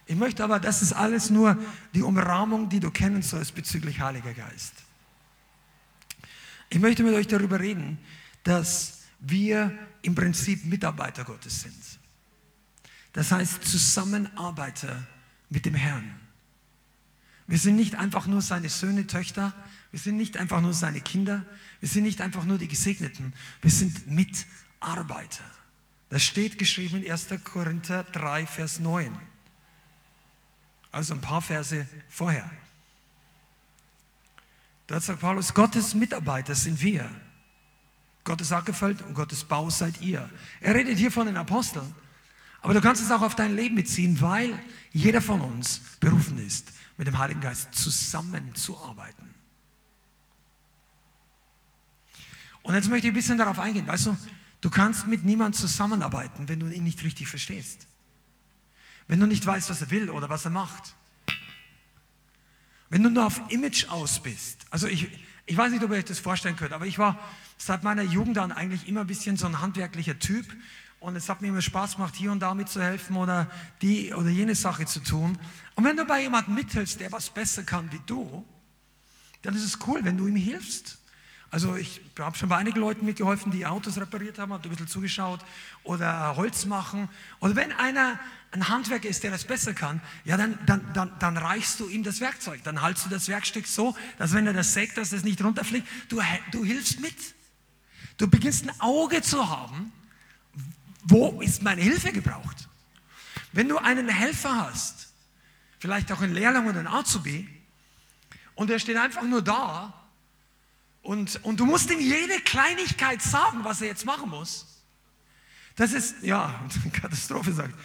Ich 0.05 0.15
möchte 0.15 0.41
aber, 0.41 0.61
das 0.61 0.81
ist 0.81 0.93
alles 0.93 1.29
nur 1.29 1.57
die 1.93 2.01
Umrahmung, 2.01 2.69
die 2.69 2.79
du 2.79 2.91
kennen 2.91 3.23
sollst 3.23 3.55
bezüglich 3.55 3.99
Heiliger 3.99 4.33
Geist. 4.33 4.84
Ich 6.69 6.79
möchte 6.79 7.03
mit 7.03 7.13
euch 7.13 7.27
darüber 7.27 7.59
reden, 7.59 7.97
dass 8.43 9.03
wir 9.19 9.71
im 10.01 10.15
Prinzip 10.15 10.65
Mitarbeiter 10.65 11.23
Gottes 11.23 11.61
sind. 11.61 11.75
Das 13.13 13.31
heißt 13.31 13.63
Zusammenarbeiter 13.63 15.07
mit 15.49 15.65
dem 15.65 15.75
Herrn. 15.75 16.19
Wir 17.47 17.57
sind 17.57 17.75
nicht 17.75 17.95
einfach 17.95 18.27
nur 18.27 18.41
seine 18.41 18.69
Söhne, 18.69 19.07
Töchter, 19.07 19.53
wir 19.91 19.99
sind 19.99 20.17
nicht 20.17 20.37
einfach 20.37 20.61
nur 20.61 20.73
seine 20.73 20.99
Kinder, 20.99 21.45
wir 21.79 21.87
sind 21.87 22.03
nicht 22.03 22.19
einfach 22.21 22.43
nur 22.43 22.57
die 22.57 22.67
Gesegneten, 22.67 23.33
wir 23.61 23.71
sind 23.71 24.07
Mitarbeiter. 24.07 25.43
Das 26.09 26.23
steht 26.23 26.57
geschrieben 26.57 27.03
in 27.03 27.11
1. 27.11 27.27
Korinther 27.43 28.03
3, 28.03 28.47
Vers 28.47 28.79
9. 28.79 29.17
Also 30.91 31.13
ein 31.13 31.21
paar 31.21 31.41
Verse 31.41 31.87
vorher. 32.09 32.49
Dort 34.87 35.03
sagt 35.03 35.19
Paulus, 35.19 35.53
Gottes 35.53 35.95
Mitarbeiter 35.95 36.55
sind 36.55 36.81
wir. 36.81 37.09
Gottes 38.23 38.51
Ackerfeld 38.51 39.01
und 39.03 39.13
Gottes 39.13 39.43
Bau 39.43 39.69
seid 39.69 40.01
ihr. 40.01 40.29
Er 40.61 40.75
redet 40.75 40.97
hier 40.97 41.11
von 41.11 41.27
den 41.27 41.37
Aposteln. 41.37 41.93
Aber 42.61 42.73
du 42.73 42.81
kannst 42.81 43.03
es 43.03 43.11
auch 43.11 43.21
auf 43.21 43.35
dein 43.35 43.55
Leben 43.55 43.75
beziehen, 43.75 44.19
weil 44.21 44.59
jeder 44.91 45.21
von 45.21 45.41
uns 45.41 45.81
berufen 45.99 46.39
ist, 46.39 46.73
mit 46.97 47.07
dem 47.07 47.17
Heiligen 47.17 47.41
Geist 47.41 47.73
zusammenzuarbeiten. 47.75 49.35
Und 52.63 52.73
jetzt 52.73 52.89
möchte 52.89 53.05
ich 53.05 53.11
ein 53.11 53.15
bisschen 53.15 53.37
darauf 53.37 53.59
eingehen. 53.59 53.85
Weißt 53.85 54.07
du, 54.07 54.17
du 54.61 54.71
kannst 54.71 55.05
mit 55.05 55.23
niemandem 55.23 55.59
zusammenarbeiten, 55.59 56.49
wenn 56.49 56.59
du 56.59 56.67
ihn 56.67 56.83
nicht 56.83 57.03
richtig 57.03 57.27
verstehst. 57.27 57.85
Wenn 59.07 59.19
du 59.19 59.27
nicht 59.27 59.45
weißt, 59.45 59.69
was 59.69 59.81
er 59.81 59.91
will 59.91 60.09
oder 60.09 60.29
was 60.29 60.45
er 60.45 60.51
macht. 60.51 60.95
Wenn 62.89 63.03
du 63.03 63.09
nur 63.09 63.25
auf 63.25 63.41
Image 63.49 63.89
aus 63.89 64.21
bist. 64.21 64.65
Also 64.69 64.87
ich, 64.87 65.09
ich 65.45 65.57
weiß 65.57 65.71
nicht, 65.71 65.83
ob 65.83 65.91
ihr 65.91 65.97
euch 65.97 66.05
das 66.05 66.19
vorstellen 66.19 66.55
könnt, 66.55 66.73
aber 66.73 66.85
ich 66.85 66.99
war 66.99 67.19
seit 67.57 67.83
meiner 67.83 68.03
Jugend 68.03 68.37
an 68.37 68.51
eigentlich 68.51 68.87
immer 68.87 69.01
ein 69.01 69.07
bisschen 69.07 69.37
so 69.37 69.47
ein 69.47 69.61
handwerklicher 69.61 70.19
Typ. 70.19 70.45
Und 70.99 71.15
es 71.15 71.29
hat 71.29 71.41
mir 71.41 71.49
immer 71.49 71.61
Spaß 71.61 71.95
gemacht, 71.97 72.15
hier 72.15 72.31
und 72.31 72.39
da 72.39 72.53
mitzuhelfen 72.53 73.15
oder 73.15 73.49
die 73.81 74.13
oder 74.13 74.29
jene 74.29 74.55
Sache 74.55 74.85
zu 74.85 75.01
tun. 75.01 75.37
Und 75.75 75.83
wenn 75.83 75.97
du 75.97 76.05
bei 76.05 76.21
jemandem 76.21 76.55
mithilfst, 76.55 76.99
der 76.99 77.11
was 77.11 77.29
besser 77.29 77.63
kann 77.63 77.91
wie 77.91 78.01
du, 78.05 78.43
dann 79.43 79.55
ist 79.55 79.63
es 79.63 79.77
cool, 79.85 79.99
wenn 80.03 80.17
du 80.17 80.27
ihm 80.27 80.35
hilfst. 80.35 80.97
Also 81.55 81.77
ich 81.77 82.01
habe 82.19 82.37
schon 82.37 82.49
bei 82.49 82.57
einigen 82.57 82.81
Leuten 82.81 83.05
mitgeholfen, 83.05 83.49
die 83.49 83.65
Autos 83.65 83.95
repariert 83.95 84.39
haben, 84.39 84.51
habe 84.51 84.67
ein 84.67 84.69
bisschen 84.69 84.89
zugeschaut 84.89 85.39
oder 85.85 86.35
Holz 86.35 86.65
machen. 86.65 87.07
Oder 87.39 87.55
wenn 87.55 87.71
einer 87.71 88.19
ein 88.51 88.67
Handwerker 88.67 89.07
ist, 89.07 89.23
der 89.23 89.31
das 89.31 89.45
besser 89.45 89.73
kann, 89.73 90.01
ja, 90.25 90.35
dann, 90.35 90.59
dann, 90.65 90.81
dann, 90.93 91.13
dann 91.17 91.37
reichst 91.37 91.79
du 91.79 91.87
ihm 91.87 92.03
das 92.03 92.19
Werkzeug. 92.19 92.61
Dann 92.65 92.81
haltst 92.81 93.05
du 93.05 93.09
das 93.09 93.29
Werkstück 93.29 93.67
so, 93.67 93.95
dass 94.17 94.33
wenn 94.33 94.45
er 94.45 94.51
das 94.51 94.73
sägt, 94.73 94.97
dass 94.97 95.13
es 95.13 95.23
nicht 95.23 95.41
runterfliegt, 95.41 95.87
du, 96.09 96.21
du 96.51 96.65
hilfst 96.65 96.99
mit. 96.99 97.15
Du 98.17 98.27
beginnst 98.27 98.67
ein 98.67 98.81
Auge 98.81 99.21
zu 99.21 99.49
haben, 99.49 99.93
wo 101.03 101.39
ist 101.39 101.63
meine 101.63 101.79
Hilfe 101.81 102.11
gebraucht. 102.11 102.67
Wenn 103.53 103.69
du 103.69 103.77
einen 103.77 104.09
Helfer 104.09 104.67
hast, 104.67 105.13
vielleicht 105.79 106.11
auch 106.11 106.19
einen 106.19 106.33
Lehrling 106.33 106.65
oder 106.67 106.79
einen 106.79 106.89
Azubi, 106.89 107.47
und 108.55 108.69
er 108.69 108.79
steht 108.79 108.97
einfach 108.97 109.23
nur 109.23 109.41
da 109.41 110.04
und, 111.05 111.39
und 111.43 111.59
du 111.59 111.65
musst 111.65 111.91
ihm 111.91 111.99
jede 111.99 112.39
Kleinigkeit 112.39 113.21
sagen, 113.21 113.59
was 113.63 113.79
er 113.79 113.87
jetzt 113.87 114.05
machen 114.05 114.27
muss. 114.27 114.65
Das 115.75 115.93
ist, 115.93 116.23
ja, 116.23 116.67
Katastrophe 116.93 117.53
sagt. 117.53 117.75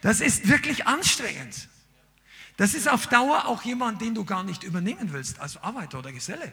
Das 0.00 0.20
ist 0.20 0.48
wirklich 0.48 0.86
anstrengend. 0.86 1.68
Das 2.56 2.72
ist 2.72 2.88
auf 2.88 3.06
Dauer 3.08 3.46
auch 3.46 3.62
jemand, 3.62 4.00
den 4.00 4.14
du 4.14 4.24
gar 4.24 4.42
nicht 4.42 4.62
übernehmen 4.62 5.12
willst 5.12 5.38
als 5.38 5.58
Arbeiter 5.58 5.98
oder 5.98 6.12
Geselle. 6.12 6.50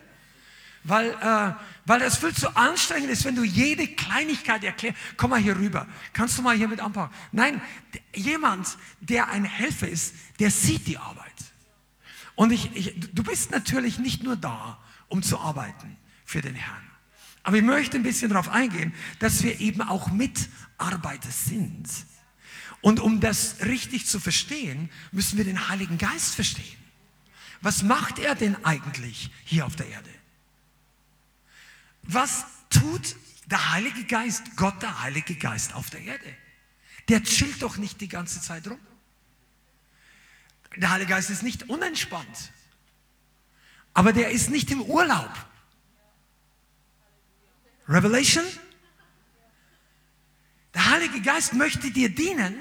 Weil, 0.84 1.12
äh, 1.12 1.54
weil 1.86 2.00
das 2.00 2.18
viel 2.18 2.36
zu 2.36 2.54
anstrengend 2.54 3.12
ist, 3.12 3.24
wenn 3.24 3.36
du 3.36 3.44
jede 3.44 3.88
Kleinigkeit 3.88 4.64
erklärst. 4.66 4.98
Komm 5.16 5.30
mal 5.30 5.40
hier 5.40 5.56
rüber. 5.56 5.88
Kannst 6.12 6.38
du 6.38 6.42
mal 6.42 6.56
hier 6.56 6.68
mit 6.68 6.82
anpacken? 6.82 7.16
Nein, 7.32 7.62
jemand, 8.14 8.78
der 9.00 9.30
ein 9.30 9.46
Helfer 9.46 9.88
ist, 9.88 10.16
der 10.40 10.52
sieht 10.52 10.86
die 10.86 10.98
Arbeit. 10.98 11.32
Und 12.36 12.52
ich, 12.52 12.76
ich, 12.76 13.00
du 13.14 13.24
bist 13.24 13.52
natürlich 13.52 14.00
nicht 14.00 14.24
nur 14.24 14.36
da, 14.36 14.80
um 15.08 15.24
zu 15.24 15.40
arbeiten 15.40 15.99
für 16.30 16.42
den 16.42 16.54
Herrn. 16.54 16.88
Aber 17.42 17.58
ich 17.58 17.64
möchte 17.64 17.98
ein 17.98 18.04
bisschen 18.04 18.30
darauf 18.30 18.50
eingehen, 18.50 18.94
dass 19.18 19.42
wir 19.42 19.60
eben 19.60 19.82
auch 19.82 20.12
Mitarbeiter 20.12 21.32
sind. 21.32 21.90
Und 22.82 23.00
um 23.00 23.20
das 23.20 23.66
richtig 23.66 24.06
zu 24.06 24.20
verstehen, 24.20 24.92
müssen 25.12 25.38
wir 25.38 25.44
den 25.46 25.70
Heiligen 25.70 25.98
Geist 25.98 26.36
verstehen. 26.36 26.78
Was 27.62 27.82
macht 27.82 28.20
er 28.20 28.36
denn 28.36 28.64
eigentlich 28.64 29.32
hier 29.44 29.66
auf 29.66 29.76
der 29.76 29.88
Erde? 29.88 30.10
Was 32.04 32.46
tut 32.70 33.16
der 33.48 33.72
Heilige 33.72 34.04
Geist, 34.04 34.56
Gott 34.56 34.80
der 34.84 35.02
Heilige 35.02 35.34
Geist 35.34 35.74
auf 35.74 35.90
der 35.90 36.02
Erde? 36.02 36.38
Der 37.08 37.24
chillt 37.24 37.64
doch 37.64 37.78
nicht 37.78 38.02
die 38.02 38.08
ganze 38.08 38.40
Zeit 38.40 38.68
rum. 38.68 38.80
Der 40.76 40.92
Heilige 40.92 41.10
Geist 41.10 41.32
ist 41.32 41.42
nicht 41.42 41.70
unentspannt. 41.70 42.54
Aber 43.96 44.14
der 44.14 44.30
ist 44.30 44.52
nicht 44.52 44.70
im 44.70 44.84
Urlaub. 44.84 45.49
Revelation? 47.90 48.46
Der 50.74 50.90
Heilige 50.92 51.22
Geist 51.22 51.54
möchte 51.54 51.92
dir 51.92 52.10
dienen, 52.10 52.56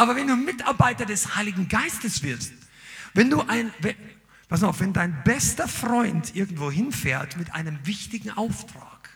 Aber 0.00 0.16
wenn 0.16 0.28
du 0.28 0.34
Mitarbeiter 0.34 1.04
des 1.04 1.36
Heiligen 1.36 1.68
Geistes 1.68 2.22
wirst, 2.22 2.54
wenn 3.12 3.28
du 3.28 3.42
ein, 3.42 3.70
pass 4.48 4.62
auf, 4.62 4.80
wenn 4.80 4.94
dein 4.94 5.22
bester 5.24 5.68
Freund 5.68 6.34
irgendwo 6.34 6.70
hinfährt 6.70 7.36
mit 7.36 7.52
einem 7.52 7.86
wichtigen 7.86 8.30
Auftrag 8.30 9.10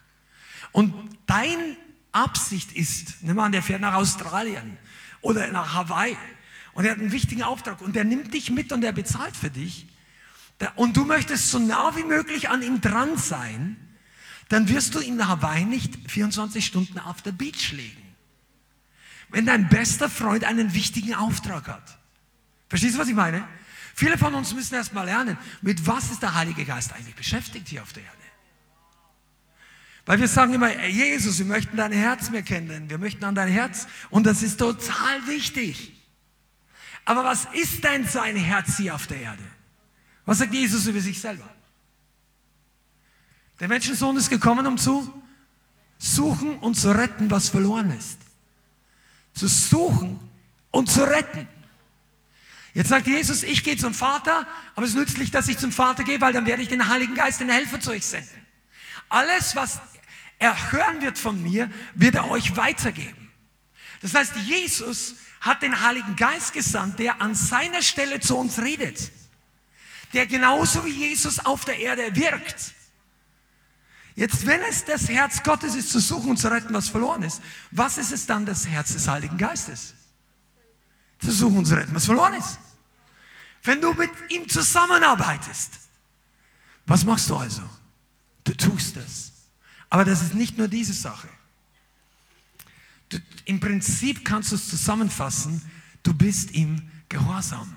und 0.73 0.93
dein 1.25 1.79
Absicht 2.13 2.73
ist, 2.73 3.23
nimm 3.23 3.39
an, 3.39 3.53
der 3.53 3.63
fährt 3.63 3.81
nach 3.81 3.95
Australien 3.95 4.77
oder 5.23 5.51
nach 5.53 5.73
Hawaii 5.73 6.19
und 6.75 6.85
er 6.85 6.91
hat 6.91 6.99
einen 6.99 7.13
wichtigen 7.13 7.45
Auftrag 7.45 7.81
und 7.81 7.97
der 7.97 8.05
nimmt 8.05 8.35
dich 8.35 8.51
mit 8.51 8.71
und 8.71 8.85
er 8.85 8.93
bezahlt 8.93 9.37
für 9.37 9.51
dich 9.51 9.87
und 10.77 10.99
du 10.99 11.07
möchtest 11.07 11.51
so 11.51 11.59
nah 11.59 11.97
wie 11.97 12.05
möglich 12.05 12.51
an 12.51 12.61
ihm 12.61 12.83
dran 12.83 13.17
sein, 13.17 13.77
dann 14.49 14.69
wirst 14.69 14.95
du 14.95 15.01
in 15.01 15.27
Hawaii 15.27 15.65
nicht 15.65 16.11
24 16.11 16.65
Stunden 16.65 16.99
auf 16.99 17.23
der 17.23 17.33
Beach 17.33 17.73
liegen. 17.73 18.03
Wenn 19.31 19.47
dein 19.47 19.69
bester 19.69 20.09
Freund 20.09 20.45
einen 20.45 20.75
wichtigen 20.75 21.15
Auftrag 21.15 21.69
hat. 21.69 21.99
Verstehst 22.69 22.95
du, 22.95 22.99
was 22.99 23.09
ich 23.09 23.15
meine? 23.15 23.47
Viele 23.95 24.19
von 24.19 24.35
uns 24.35 24.53
müssen 24.55 24.75
erst 24.75 24.93
mal 24.93 25.05
lernen, 25.05 25.39
mit 25.63 25.87
was 25.87 26.11
ist 26.11 26.23
der 26.23 26.35
Heilige 26.35 26.65
Geist 26.65 26.93
eigentlich 26.93 27.15
beschäftigt 27.15 27.69
hier 27.69 27.83
auf 27.83 27.93
der 27.93 28.03
Erde. 28.03 28.17
Weil 30.07 30.21
wir 30.21 30.29
sagen 30.29 30.53
immer, 30.53 30.87
Jesus, 30.87 31.39
wir 31.39 31.47
möchten 31.47 31.77
dein 31.77 31.93
Herz 31.93 32.31
mehr 32.31 32.43
kennen, 32.43 32.91
wir 32.91 32.99
möchten 32.99 33.25
an 33.25 33.35
dein 33.35 33.49
Herz 33.49 33.87
und 34.11 34.27
das 34.27 34.43
ist 34.43 34.59
total 34.59 35.27
wichtig. 35.27 35.93
Aber 37.05 37.25
was 37.25 37.47
ist 37.53 37.85
denn 37.85 38.07
sein 38.07 38.37
Herz 38.37 38.77
hier 38.77 38.95
auf 38.95 39.07
der 39.07 39.21
Erde? 39.21 39.43
Was 40.27 40.39
sagt 40.39 40.53
Jesus 40.53 40.87
über 40.87 41.01
sich 41.01 41.21
selber? 41.21 41.49
Der 43.61 43.69
Menschensohn 43.69 44.17
ist 44.17 44.31
gekommen, 44.31 44.67
um 44.67 44.79
zu 44.79 45.13
suchen 45.99 46.59
und 46.59 46.75
zu 46.75 46.91
retten, 46.91 47.31
was 47.31 47.49
verloren 47.49 47.97
ist. 47.97 48.19
Zu 49.35 49.49
suchen 49.49 50.19
und 50.71 50.91
zu 50.91 51.05
retten. 51.05 51.49
Jetzt 52.75 52.89
sagt 52.89 53.07
Jesus, 53.07 53.45
ich 53.45 53.63
gehe 53.63 53.77
zum 53.77 53.95
Vater, 53.95 54.47
aber 54.75 54.85
es 54.85 54.91
ist 54.91 54.99
nützlich, 54.99 55.31
dass 55.31 55.47
ich 55.47 55.59
zum 55.59 55.71
Vater 55.71 56.03
gehe, 56.03 56.21
weil 56.21 56.33
dann 56.33 56.47
werde 56.47 56.63
ich 56.63 56.69
den 56.69 56.89
Heiligen 56.89 57.15
Geist, 57.15 57.41
den 57.41 57.49
Helfer 57.49 57.81
zu 57.81 57.93
euch 57.93 58.05
senden. 58.05 58.45
Alles, 59.09 59.55
was 59.55 59.81
er 60.41 60.73
hören 60.73 61.01
wird 61.01 61.17
von 61.17 61.41
mir, 61.41 61.71
wird 61.95 62.17
er 62.17 62.29
euch 62.31 62.57
weitergeben. 62.57 63.31
Das 64.03 64.15
heißt, 64.15 64.35
Jesus 64.37 65.15
hat 65.41 65.63
den 65.63 65.81
Heiligen 65.81 66.17
Geist 66.17 66.53
gesandt, 66.53 66.99
der 66.99 67.23
an 67.23 67.35
seiner 67.35 67.81
Stelle 67.81 68.19
zu 68.19 68.37
uns 68.37 68.59
redet. 68.59 69.13
Der 70.13 70.27
genauso 70.27 70.85
wie 70.85 70.91
Jesus 70.91 71.39
auf 71.39 71.65
der 71.65 71.79
Erde 71.79 72.15
wirkt. 72.17 72.74
Jetzt, 74.17 74.47
wenn 74.47 74.61
es 74.63 74.85
das 74.85 75.09
Herz 75.09 75.43
Gottes 75.43 75.75
ist, 75.75 75.91
zu 75.91 75.99
suchen 75.99 76.31
und 76.31 76.37
zu 76.37 76.49
retten, 76.49 76.73
was 76.73 76.89
verloren 76.89 77.23
ist, 77.23 77.43
was 77.73 77.99
ist 77.99 78.13
es 78.13 78.27
dann 78.27 78.47
das 78.47 78.67
Herz 78.67 78.93
des 78.93 79.09
Heiligen 79.09 79.37
Geistes? 79.37 79.95
Zu 81.19 81.33
suchen 81.33 81.59
und 81.59 81.67
zu 81.67 81.75
retten, 81.75 81.95
was 81.95 82.07
verloren 82.07 82.35
ist. 82.35 82.59
Wenn 83.65 83.81
du 83.81 83.93
mit 83.95 84.11
ihm 84.29 84.49
zusammenarbeitest, 84.49 85.81
was 86.87 87.05
machst 87.05 87.29
du 87.31 87.37
also? 87.37 87.63
Du 88.45 88.55
tust 88.55 88.97
es. 88.99 89.33
Aber 89.89 90.05
das 90.05 90.23
ist 90.23 90.35
nicht 90.35 90.59
nur 90.59 90.69
diese 90.69 90.93
Sache. 90.93 91.29
Du, 93.09 93.19
Im 93.47 93.59
Prinzip 93.59 94.25
kannst 94.25 94.53
du 94.53 94.57
es 94.57 94.69
zusammenfassen, 94.69 95.63
du 96.03 96.15
bist 96.15 96.53
ihm 96.53 96.91
gehorsam. 97.09 97.75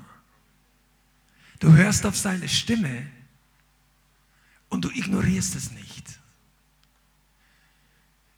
Du 1.60 1.72
hörst 1.74 2.06
auf 2.06 2.16
seine 2.16 2.48
Stimme 2.48 3.08
und 4.70 4.86
du 4.86 4.90
ignorierst 4.90 5.56
es 5.56 5.72
nicht. 5.72 6.17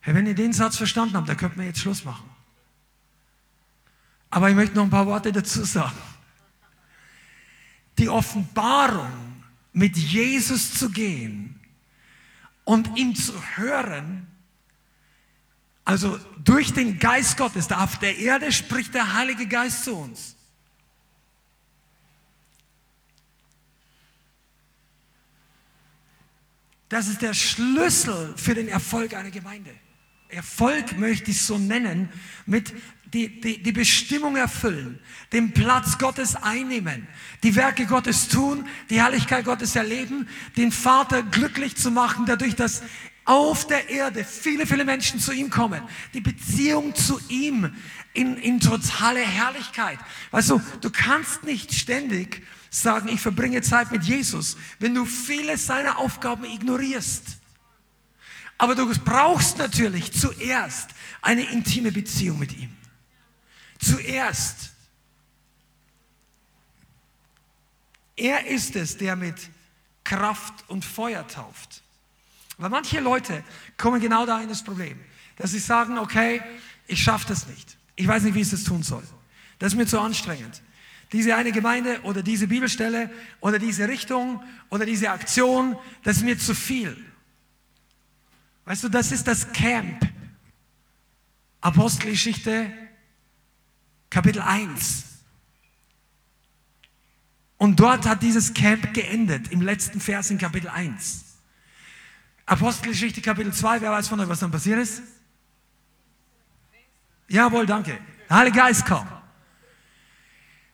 Hey, 0.09 0.15
wenn 0.15 0.25
ihr 0.25 0.33
den 0.33 0.53
Satz 0.53 0.75
verstanden 0.75 1.15
habt, 1.15 1.29
dann 1.29 1.37
könnt 1.37 1.55
wir 1.55 1.65
jetzt 1.65 1.81
Schluss 1.81 2.03
machen. 2.03 2.27
Aber 4.31 4.49
ich 4.49 4.55
möchte 4.55 4.75
noch 4.75 4.85
ein 4.85 4.89
paar 4.89 5.05
Worte 5.05 5.31
dazu 5.31 5.63
sagen. 5.63 5.95
Die 7.99 8.09
Offenbarung, 8.09 9.43
mit 9.71 9.95
Jesus 9.95 10.73
zu 10.73 10.89
gehen 10.89 11.59
und 12.63 12.97
ihn 12.97 13.15
zu 13.15 13.33
hören, 13.55 14.25
also 15.85 16.19
durch 16.43 16.73
den 16.73 16.97
Geist 16.97 17.37
Gottes, 17.37 17.67
da 17.67 17.83
auf 17.83 17.99
der 17.99 18.17
Erde 18.17 18.51
spricht 18.51 18.95
der 18.95 19.13
Heilige 19.13 19.45
Geist 19.45 19.83
zu 19.83 19.95
uns. 19.95 20.35
Das 26.89 27.07
ist 27.07 27.21
der 27.21 27.35
Schlüssel 27.35 28.33
für 28.37 28.55
den 28.55 28.69
Erfolg 28.69 29.13
einer 29.13 29.29
Gemeinde. 29.29 29.69
Erfolg 30.29 30.97
möchte 30.97 31.31
ich 31.31 31.41
so 31.41 31.57
nennen, 31.57 32.09
mit 32.45 32.73
die, 33.13 33.41
die, 33.41 33.63
die 33.63 33.71
Bestimmung 33.71 34.35
erfüllen, 34.35 34.99
den 35.33 35.51
Platz 35.51 35.97
Gottes 35.97 36.35
einnehmen, 36.35 37.07
die 37.41 37.55
Werke 37.55 37.87
Gottes 37.87 38.27
tun, 38.27 38.67
die 38.91 39.01
Herrlichkeit 39.01 39.45
Gottes 39.45 39.75
erleben, 39.75 40.27
den 40.57 40.71
Vater 40.71 41.23
glücklich 41.23 41.75
zu 41.75 41.89
machen, 41.89 42.25
dadurch, 42.27 42.55
dass 42.55 42.83
auf 43.25 43.65
der 43.65 43.89
Erde 43.89 44.23
viele, 44.23 44.67
viele 44.67 44.85
Menschen 44.85 45.19
zu 45.19 45.31
ihm 45.31 45.49
kommen, 45.49 45.81
die 46.13 46.21
Beziehung 46.21 46.93
zu 46.95 47.19
ihm 47.29 47.73
in, 48.13 48.37
in 48.37 48.59
totale 48.59 49.19
Herrlichkeit. 49.19 49.99
Weißt 50.31 50.51
du, 50.51 50.61
du 50.81 50.89
kannst 50.91 51.43
nicht 51.43 51.73
ständig 51.73 52.43
sagen, 52.69 53.09
ich 53.09 53.21
verbringe 53.21 53.61
Zeit 53.61 53.91
mit 53.91 54.03
Jesus, 54.03 54.57
wenn 54.79 54.93
du 54.93 55.05
viele 55.05 55.57
seiner 55.57 55.97
Aufgaben 55.97 56.43
ignorierst. 56.43 57.38
Aber 58.59 58.75
du 58.75 58.93
brauchst 58.99 59.57
natürlich 59.57 60.11
zuerst 60.11 60.89
eine 61.21 61.49
intime 61.49 61.93
Beziehung 61.93 62.37
mit 62.37 62.55
ihm. 62.55 62.75
Zuerst. 63.79 64.71
Er 68.17 68.45
ist 68.47 68.75
es, 68.75 68.97
der 68.97 69.15
mit 69.15 69.35
Kraft 70.03 70.53
und 70.67 70.83
Feuer 70.83 71.25
tauft. 71.25 71.81
Weil 72.57 72.69
manche 72.69 72.99
Leute 72.99 73.45
kommen 73.77 74.01
genau 74.01 74.25
da 74.25 74.41
in 74.41 74.49
das 74.49 74.61
Problem, 74.61 74.99
dass 75.37 75.51
sie 75.51 75.59
sagen, 75.59 75.97
okay, 75.97 76.41
ich 76.85 77.01
schaffe 77.01 77.29
das 77.29 77.47
nicht. 77.47 77.77
Ich 77.95 78.07
weiß 78.07 78.23
nicht, 78.23 78.35
wie 78.35 78.41
ich 78.41 78.49
das 78.49 78.65
tun 78.65 78.83
soll. 78.83 79.03
Das 79.59 79.71
ist 79.71 79.77
mir 79.77 79.87
zu 79.87 80.01
anstrengend. 80.01 80.61
Diese 81.13 81.33
eine 81.33 81.53
Gemeinde 81.53 82.01
oder 82.03 82.21
diese 82.21 82.47
Bibelstelle 82.47 83.09
oder 83.39 83.57
diese 83.57 83.87
Richtung 83.87 84.43
oder 84.69 84.85
diese 84.85 85.11
Aktion, 85.11 85.77
das 86.03 86.17
ist 86.17 86.23
mir 86.23 86.37
zu 86.37 86.53
viel. 86.53 87.08
Weißt 88.69 88.83
du, 88.83 88.89
das 88.89 89.11
ist 89.11 89.27
das 89.27 89.51
Camp. 89.51 90.07
Apostelgeschichte, 91.59 92.71
Kapitel 94.11 94.43
1. 94.43 95.05
Und 97.57 97.79
dort 97.79 98.05
hat 98.05 98.21
dieses 98.21 98.53
Camp 98.53 98.93
geendet, 98.93 99.51
im 99.51 99.63
letzten 99.63 99.99
Vers 99.99 100.29
in 100.29 100.37
Kapitel 100.37 100.69
1. 100.69 101.25
Apostelgeschichte, 102.45 103.21
Kapitel 103.21 103.51
2, 103.51 103.81
wer 103.81 103.89
weiß 103.89 104.07
von 104.07 104.19
euch, 104.19 104.29
was 104.29 104.39
dann 104.39 104.51
passiert 104.51 104.77
ist? 104.77 105.01
Jawohl, 107.27 107.65
danke. 107.65 107.97
Der 108.29 108.37
Heilige 108.37 108.59
Geist 108.59 108.85
kam. 108.85 109.07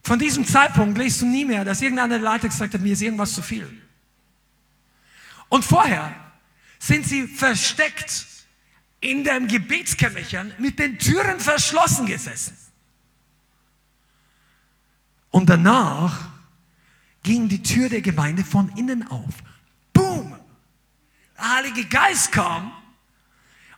Von 0.04 0.20
diesem 0.20 0.46
Zeitpunkt 0.46 0.98
liest 0.98 1.22
du 1.22 1.28
nie 1.28 1.46
mehr, 1.46 1.64
dass 1.64 1.82
irgendeiner 1.82 2.20
Leiter 2.20 2.50
gesagt 2.50 2.74
hat, 2.74 2.82
mir 2.82 2.92
ist 2.92 3.02
irgendwas 3.02 3.34
zu 3.34 3.42
viel. 3.42 3.82
Und 5.48 5.64
vorher 5.64 6.25
sind 6.86 7.08
sie 7.08 7.28
versteckt 7.28 8.28
in 9.02 9.24
dem 9.24 9.48
Gebetskämmerchen 9.48 10.54
mit 10.60 10.78
den 10.78 11.00
Türen 11.00 11.40
verschlossen 11.40 12.06
gesessen. 12.06 12.56
Und 15.32 15.50
danach 15.50 16.30
ging 17.24 17.50
die 17.50 17.64
Tür 17.64 17.90
der 17.90 18.02
Gemeinde 18.02 18.44
von 18.44 18.70
innen 18.78 19.08
auf. 19.08 19.34
Boom! 19.94 20.36
Der 21.38 21.56
Heilige 21.56 21.86
Geist 21.86 22.32
kam 22.32 22.72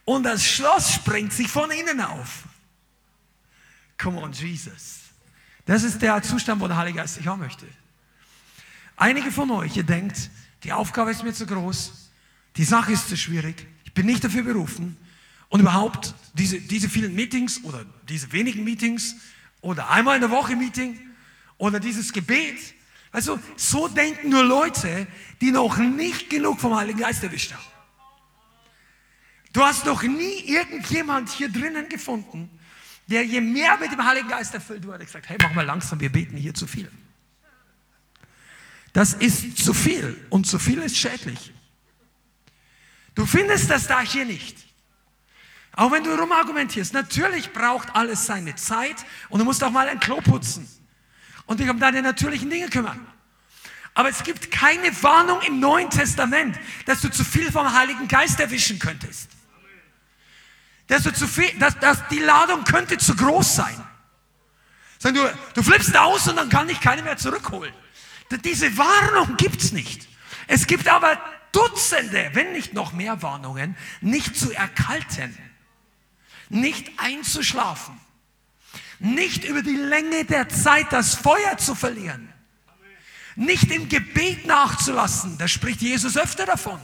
und 0.03 0.23
das 0.23 0.45
Schloss 0.45 0.93
springt 0.93 1.31
sich 1.31 1.47
von 1.47 1.71
innen 1.71 2.01
auf. 2.01 2.43
Come 3.97 4.19
on, 4.19 4.33
Jesus. 4.33 4.99
Das 5.65 5.83
ist 5.83 6.01
der 6.01 6.21
Zustand, 6.21 6.61
wo 6.61 6.67
der 6.67 6.75
Heilige 6.75 6.97
Geist 6.97 7.15
sich 7.15 7.25
haben 7.25 7.39
möchte. 7.39 7.65
Einige 8.97 9.31
von 9.31 9.49
euch, 9.51 9.77
ihr 9.77 9.83
denkt, 9.83 10.29
die 10.63 10.73
Aufgabe 10.73 11.11
ist 11.11 11.23
mir 11.23 11.33
zu 11.33 11.45
groß, 11.45 12.06
die 12.57 12.63
Sache 12.63 12.91
ist 12.91 13.07
zu 13.07 13.15
schwierig. 13.15 13.67
Ich 13.85 13.93
bin 13.93 14.05
nicht 14.05 14.23
dafür 14.23 14.43
berufen. 14.43 14.97
Und 15.49 15.61
überhaupt 15.61 16.13
diese, 16.33 16.59
diese 16.59 16.89
vielen 16.89 17.15
Meetings 17.15 17.63
oder 17.63 17.85
diese 18.09 18.31
wenigen 18.33 18.63
Meetings 18.63 19.15
oder 19.61 19.89
einmal 19.89 20.15
in 20.15 20.21
der 20.21 20.31
Woche 20.31 20.55
Meeting 20.55 20.99
oder 21.57 21.79
dieses 21.79 22.11
Gebet. 22.11 22.57
Also 23.11 23.39
so 23.55 23.87
denken 23.87 24.29
nur 24.29 24.43
Leute, 24.43 25.07
die 25.39 25.51
noch 25.51 25.77
nicht 25.77 26.29
genug 26.29 26.59
vom 26.59 26.75
Heiligen 26.75 26.99
Geist 26.99 27.23
erwischt 27.23 27.53
haben. 27.53 27.63
Du 29.53 29.63
hast 29.63 29.85
noch 29.85 30.03
nie 30.03 30.41
irgendjemand 30.45 31.29
hier 31.29 31.49
drinnen 31.49 31.87
gefunden, 31.87 32.49
der 33.07 33.25
je 33.25 33.39
mehr 33.39 33.77
mit 33.77 33.91
dem 33.91 34.03
Heiligen 34.03 34.27
Geist 34.27 34.53
erfüllt 34.53 34.85
wurde, 34.85 35.05
gesagt, 35.05 35.29
hey, 35.29 35.37
mach 35.41 35.53
mal 35.53 35.65
langsam, 35.65 35.99
wir 35.99 36.11
beten 36.11 36.35
hier 36.35 36.53
zu 36.53 36.67
viel. 36.67 36.91
Das 38.91 39.13
ist 39.13 39.57
zu 39.57 39.73
viel 39.73 40.19
und 40.29 40.45
zu 40.45 40.59
viel 40.59 40.79
ist 40.79 40.97
schädlich. 40.97 41.53
Du 43.17 43.25
findest 43.25 43.71
das 43.71 43.87
da 43.87 43.99
hier 44.01 44.25
nicht. 44.25 44.55
Auch 45.75 45.91
wenn 45.91 46.03
du 46.03 46.13
rumargumentierst, 46.13 46.93
natürlich 46.93 47.51
braucht 47.51 47.95
alles 47.95 48.27
seine 48.27 48.55
Zeit 48.55 48.95
und 49.29 49.39
du 49.39 49.45
musst 49.45 49.63
auch 49.63 49.71
mal 49.71 49.89
ein 49.89 49.99
Klo 49.99 50.21
putzen 50.21 50.69
und 51.47 51.59
dich 51.59 51.67
um 51.67 51.79
deine 51.79 52.03
natürlichen 52.03 52.47
Dinge 52.47 52.69
kümmern. 52.69 53.07
Aber 53.95 54.09
es 54.09 54.21
gibt 54.21 54.51
keine 54.51 54.91
Warnung 55.01 55.41
im 55.41 55.59
Neuen 55.59 55.89
Testament, 55.89 56.59
dass 56.85 57.01
du 57.01 57.09
zu 57.09 57.23
viel 57.23 57.51
vom 57.51 57.73
Heiligen 57.73 58.07
Geist 58.07 58.39
erwischen 58.39 58.77
könntest. 58.77 59.31
Dass, 60.85 61.01
du 61.01 61.11
zu 61.11 61.27
viel, 61.27 61.51
dass, 61.57 61.77
dass 61.79 62.07
die 62.09 62.19
Ladung 62.19 62.65
könnte 62.65 62.99
zu 62.99 63.15
groß 63.15 63.55
sein. 63.55 63.83
Sag 64.99 65.15
du, 65.15 65.27
du 65.55 65.63
flippst 65.63 65.97
aus 65.97 66.27
und 66.27 66.35
dann 66.35 66.49
kann 66.49 66.67
dich 66.67 66.79
keiner 66.79 67.01
mehr 67.01 67.17
zurückholen. 67.17 67.73
Diese 68.43 68.77
Warnung 68.77 69.37
gibt's 69.37 69.71
nicht. 69.71 70.07
Es 70.45 70.67
gibt 70.67 70.87
aber 70.87 71.19
Dutzende, 71.51 72.31
wenn 72.33 72.51
nicht 72.51 72.73
noch 72.73 72.93
mehr 72.93 73.21
Warnungen, 73.21 73.75
nicht 74.01 74.35
zu 74.35 74.51
erkalten 74.51 75.37
nicht 76.49 76.91
einzuschlafen, 76.97 77.99
nicht 78.99 79.43
über 79.43 79.61
die 79.61 79.75
Länge 79.75 80.25
der 80.25 80.49
Zeit 80.49 80.91
das 80.91 81.15
Feuer 81.15 81.57
zu 81.57 81.75
verlieren, 81.75 82.31
nicht 83.35 83.71
im 83.71 83.89
Gebet 83.89 84.45
nachzulassen, 84.45 85.37
da 85.37 85.47
spricht 85.47 85.81
Jesus 85.81 86.17
öfter 86.17 86.45
davon, 86.45 86.79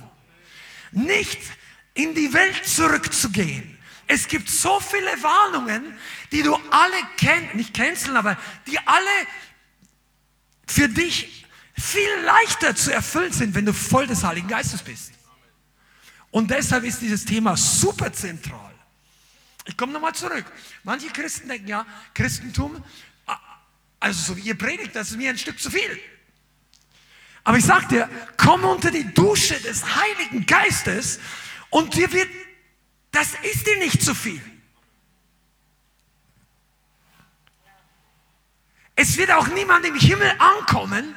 nicht 0.91 1.39
in 1.93 2.13
die 2.13 2.33
Welt 2.33 2.65
zurückzugehen. 2.65 3.77
Es 4.05 4.27
gibt 4.27 4.49
so 4.49 4.79
viele 4.79 5.23
Warnungen, 5.23 5.97
die 6.31 6.43
du 6.43 6.53
alle 6.55 7.07
kennst, 7.17 7.55
nicht 7.55 7.73
canceln, 7.73 8.17
aber 8.17 8.37
die 8.67 8.77
alle 8.79 9.27
für 10.67 10.89
dich 10.89 11.42
viel 11.73 12.09
leichter 12.23 12.75
zu 12.75 12.93
erfüllen 12.93 13.33
sind, 13.33 13.55
wenn 13.55 13.65
du 13.65 13.73
voll 13.73 14.07
des 14.07 14.23
Heiligen 14.23 14.47
Geistes 14.47 14.81
bist. 14.81 15.13
Und 16.31 16.49
deshalb 16.49 16.83
ist 16.83 17.01
dieses 17.01 17.25
Thema 17.25 17.55
super 17.57 18.11
zentral. 18.11 18.73
Ich 19.65 19.77
komme 19.77 19.93
nochmal 19.93 20.13
zurück. 20.13 20.45
Manche 20.83 21.07
Christen 21.07 21.47
denken 21.47 21.67
ja, 21.67 21.85
Christentum, 22.13 22.83
also 23.99 24.33
so 24.33 24.37
wie 24.37 24.41
ihr 24.41 24.57
predigt, 24.57 24.95
das 24.95 25.11
ist 25.11 25.17
mir 25.17 25.29
ein 25.29 25.37
Stück 25.37 25.59
zu 25.59 25.71
viel. 25.71 25.99
Aber 27.43 27.57
ich 27.57 27.65
sage 27.65 27.87
dir, 27.87 28.09
komm 28.37 28.63
unter 28.63 28.91
die 28.91 29.13
Dusche 29.13 29.59
des 29.61 29.83
Heiligen 29.95 30.45
Geistes 30.45 31.19
und 31.69 31.95
dir 31.95 32.11
wird, 32.11 32.29
das 33.11 33.33
ist 33.43 33.67
dir 33.67 33.77
nicht 33.77 34.01
zu 34.01 34.15
viel. 34.15 34.41
Es 38.95 39.17
wird 39.17 39.31
auch 39.31 39.47
niemand 39.47 39.85
im 39.85 39.95
Himmel 39.95 40.31
ankommen 40.39 41.15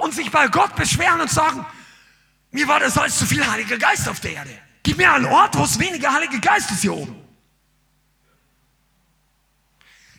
und 0.00 0.14
sich 0.14 0.30
bei 0.30 0.48
Gott 0.48 0.74
beschweren 0.74 1.20
und 1.20 1.30
sagen, 1.30 1.64
mir 2.50 2.66
war 2.66 2.80
das 2.80 2.96
alles 2.98 3.18
zu 3.18 3.26
viel 3.26 3.46
Heiliger 3.46 3.78
Geist 3.78 4.08
auf 4.08 4.20
der 4.20 4.32
Erde. 4.32 4.50
Gib 4.82 4.96
mir 4.96 5.12
einen 5.12 5.26
Ort, 5.26 5.56
wo 5.56 5.64
es 5.64 5.78
weniger 5.78 6.12
Heilige 6.12 6.40
Geist 6.40 6.70
ist 6.70 6.80
hier 6.80 6.94
oben. 6.94 7.14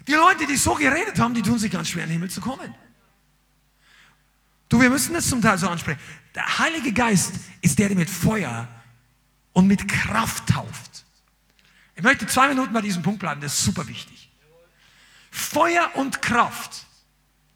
Die 0.08 0.14
Leute, 0.14 0.46
die 0.46 0.56
so 0.56 0.76
geredet 0.76 1.20
haben, 1.20 1.34
die 1.34 1.42
tun 1.42 1.58
sich 1.60 1.72
ganz 1.72 1.90
schwer, 1.90 2.04
in 2.04 2.10
den 2.10 2.14
Himmel 2.14 2.30
zu 2.30 2.42
kommen. 2.42 2.74
Du, 4.70 4.80
wir 4.80 4.90
müssen 4.90 5.14
das 5.14 5.28
zum 5.28 5.42
Teil 5.42 5.58
so 5.58 5.68
ansprechen. 5.68 6.00
Der 6.36 6.60
Heilige 6.60 6.94
Geist 6.94 7.34
ist 7.62 7.78
der, 7.78 7.90
der 7.90 7.98
mit 7.98 8.10
Feuer 8.10 8.68
und 9.54 9.68
mit 9.68 9.88
Kraft 9.88 10.48
tauft. 10.48 11.06
Ich 11.96 12.04
möchte 12.04 12.26
zwei 12.28 12.48
Minuten 12.48 12.72
bei 12.72 12.82
diesem 12.82 13.04
Punkt 13.04 13.20
bleiben, 13.20 13.42
das 13.42 13.54
ist 13.54 13.66
super 13.66 13.88
wichtig. 13.88 14.30
Feuer 15.30 15.92
und 15.96 16.22
Kraft. 16.22 16.86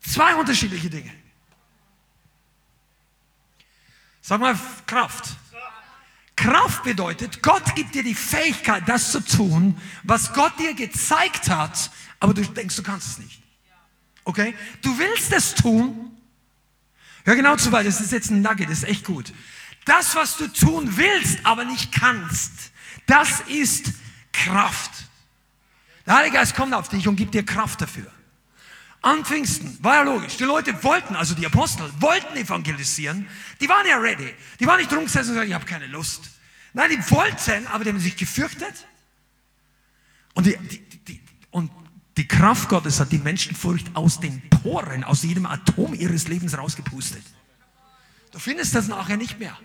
Zwei 0.01 0.35
unterschiedliche 0.35 0.89
Dinge. 0.89 1.11
Sag 4.27 4.41
mal 4.41 4.57
Kraft. 4.87 5.35
Kraft 6.35 6.83
bedeutet, 6.83 7.43
Gott 7.43 7.75
gibt 7.75 7.93
dir 7.93 8.01
die 8.01 8.15
Fähigkeit, 8.15 8.81
das 8.87 9.11
zu 9.11 9.23
tun, 9.23 9.79
was 10.01 10.33
Gott 10.33 10.57
dir 10.57 10.73
gezeigt 10.73 11.47
hat, 11.47 11.91
aber 12.19 12.33
du 12.33 12.41
denkst, 12.41 12.75
du 12.75 12.81
kannst 12.81 13.07
es 13.07 13.17
nicht. 13.19 13.43
Okay? 14.23 14.55
Du 14.81 14.97
willst 14.97 15.31
es 15.31 15.53
tun. 15.53 16.17
Hör 17.23 17.35
genau 17.35 17.55
zu, 17.55 17.71
weil 17.71 17.83
das 17.83 18.01
ist 18.01 18.11
jetzt 18.11 18.31
ein 18.31 18.41
Nugget, 18.41 18.67
das 18.67 18.79
ist 18.79 18.85
echt 18.85 19.05
gut. 19.05 19.31
Das, 19.85 20.15
was 20.15 20.37
du 20.37 20.47
tun 20.47 20.97
willst, 20.97 21.45
aber 21.45 21.63
nicht 21.63 21.91
kannst, 21.91 22.71
das 23.05 23.41
ist 23.41 23.93
Kraft. 24.33 24.89
Der 26.07 26.15
Heilige 26.15 26.37
Geist 26.37 26.55
kommt 26.55 26.73
auf 26.73 26.89
dich 26.89 27.07
und 27.07 27.15
gibt 27.15 27.35
dir 27.35 27.45
Kraft 27.45 27.79
dafür. 27.79 28.11
An 29.05 29.23
Pfingsten 29.23 29.77
war 29.83 29.97
ja 29.97 30.01
logisch. 30.01 30.35
Die 30.37 30.45
Leute 30.45 30.83
wollten, 30.83 31.15
also 31.15 31.35
die 31.35 31.45
Apostel, 31.45 31.87
wollten 31.99 32.35
evangelisieren. 32.37 33.27
Die 33.61 33.69
waren 33.69 33.85
ja 33.87 33.97
ready. 33.97 34.33
Die 34.59 34.65
waren 34.65 34.79
nicht 34.79 34.91
rumgesessen 34.91 35.29
und 35.29 35.35
gesagt, 35.35 35.47
ich 35.47 35.53
habe 35.53 35.65
keine 35.65 35.85
Lust. 35.85 36.31
Nein, 36.73 36.89
die 36.89 37.11
wollten, 37.11 37.67
aber 37.67 37.83
die 37.83 37.91
haben 37.91 37.99
sich 37.99 38.17
gefürchtet. 38.17 38.87
Und 40.33 40.47
die, 40.47 40.57
die, 40.57 40.79
die, 41.07 41.21
und 41.51 41.69
die 42.17 42.27
Kraft 42.27 42.67
Gottes 42.67 42.99
hat 42.99 43.11
die 43.11 43.19
Menschenfurcht 43.19 43.95
aus 43.95 44.19
den 44.19 44.41
Poren, 44.49 45.03
aus 45.03 45.21
jedem 45.21 45.45
Atom 45.45 45.93
ihres 45.93 46.27
Lebens 46.27 46.57
rausgepustet. 46.57 47.21
Du 48.31 48.39
findest 48.39 48.73
das 48.73 48.87
nachher 48.87 49.17
nicht 49.17 49.37
mehr. 49.37 49.55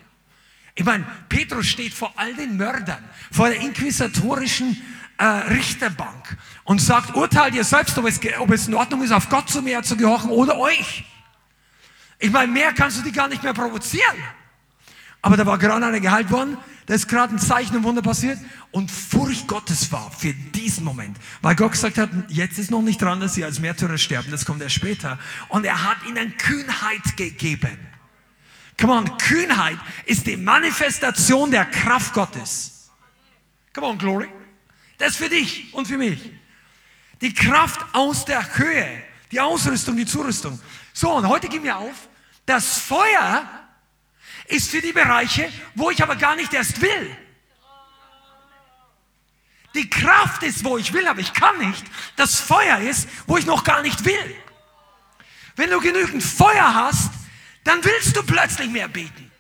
Ich 0.75 0.85
meine, 0.85 1.07
Petrus 1.31 1.67
steht 1.67 1.95
vor 1.95 2.13
all 2.17 2.35
den 2.35 2.59
Mördern, 2.59 3.03
vor 3.33 3.49
der 3.49 3.59
inquisitorischen 3.61 4.77
äh, 5.21 5.25
Richterbank 5.53 6.39
und 6.65 6.81
sagt, 6.81 7.15
urteilt 7.15 7.55
ihr 7.55 7.65
selbst, 7.65 7.97
ob 7.99 8.07
es, 8.07 8.19
ob 8.39 8.51
es 8.51 8.67
in 8.67 8.75
Ordnung 8.75 9.03
ist, 9.03 9.13
auf 9.13 9.29
Gott 9.29 9.51
zu 9.51 9.61
mehr 9.61 9.83
zu 9.83 9.97
gehorchen 9.97 10.31
oder 10.31 10.57
euch. 10.59 11.05
Ich 12.19 12.31
meine, 12.31 12.51
mehr 12.51 12.73
kannst 12.73 12.99
du 12.99 13.03
die 13.03 13.13
gar 13.13 13.29
nicht 13.29 13.43
mehr 13.43 13.53
provozieren. 13.53 14.17
Aber 15.21 15.37
da 15.37 15.45
war 15.45 15.59
gerade 15.59 15.85
einer 15.85 16.01
geheilt 16.01 16.31
worden, 16.31 16.57
da 16.87 16.95
ist 16.95 17.07
gerade 17.07 17.35
ein 17.35 17.39
Zeichen 17.39 17.77
und 17.77 17.85
Wunder 17.85 18.01
passiert 18.01 18.39
und 18.71 18.91
Furcht 18.91 19.47
Gottes 19.47 19.93
war 19.93 20.11
für 20.11 20.33
diesen 20.33 20.85
Moment. 20.85 21.19
Weil 21.43 21.55
Gott 21.55 21.73
gesagt 21.73 21.99
hat, 21.99 22.09
jetzt 22.29 22.59
ist 22.59 22.71
noch 22.71 22.81
nicht 22.81 23.03
dran, 23.03 23.21
dass 23.21 23.35
sie 23.35 23.45
als 23.45 23.61
Märtyrer 23.61 23.99
sterben, 23.99 24.31
das 24.31 24.47
kommt 24.47 24.63
erst 24.63 24.77
später. 24.77 25.19
Und 25.49 25.67
er 25.67 25.85
hat 25.85 25.99
ihnen 26.09 26.35
Kühnheit 26.39 27.19
gegeben. 27.19 27.79
Come 28.81 28.95
on, 28.95 29.19
Kühnheit 29.19 29.79
ist 30.07 30.27
die 30.27 30.39
Manifestation 30.39 31.51
der 31.51 31.67
Kraft 31.67 32.15
Gottes. 32.15 32.91
Come 33.75 33.87
on, 33.87 33.99
Glory. 33.99 34.29
Das 35.01 35.13
ist 35.13 35.17
für 35.17 35.31
dich 35.31 35.73
und 35.73 35.89
für 35.89 35.97
mich. 35.97 36.21
Die 37.23 37.33
Kraft 37.33 37.81
aus 37.95 38.27
der 38.27 38.59
Höhe, 38.59 39.03
die 39.33 39.41
Ausrüstung, 39.41 39.97
die 39.97 40.05
Zurüstung. 40.05 40.61
So, 40.93 41.11
und 41.13 41.27
heute 41.27 41.49
gehen 41.49 41.65
wir 41.65 41.79
auf, 41.79 42.09
das 42.45 42.79
Feuer 42.79 43.49
ist 44.47 44.71
für 44.71 44.83
die 44.83 44.93
Bereiche, 44.93 45.51
wo 45.75 45.91
ich 45.91 46.03
aber 46.03 46.17
gar 46.17 46.37
nicht 46.37 46.53
erst 46.53 46.83
will. 46.83 47.17
Die 49.75 49.89
Kraft 49.89 50.43
ist, 50.43 50.65
wo 50.65 50.77
ich 50.77 50.93
will, 50.93 51.09
aber 51.09 51.21
ich 51.21 51.33
kann 51.33 51.57
nicht. 51.59 51.85
Das 52.17 52.39
Feuer 52.39 52.81
ist, 52.81 53.09
wo 53.27 53.39
ich 53.39 53.47
noch 53.47 53.65
gar 53.65 53.81
nicht 53.81 54.05
will. 54.05 54.37
Wenn 55.57 55.71
du 55.71 55.81
genügend 55.81 56.23
Feuer 56.23 56.75
hast, 56.75 57.11
dann 57.65 57.83
willst 57.83 58.15
du 58.15 58.23
plötzlich 58.23 58.69
mehr 58.69 58.89
beten. 58.89 59.33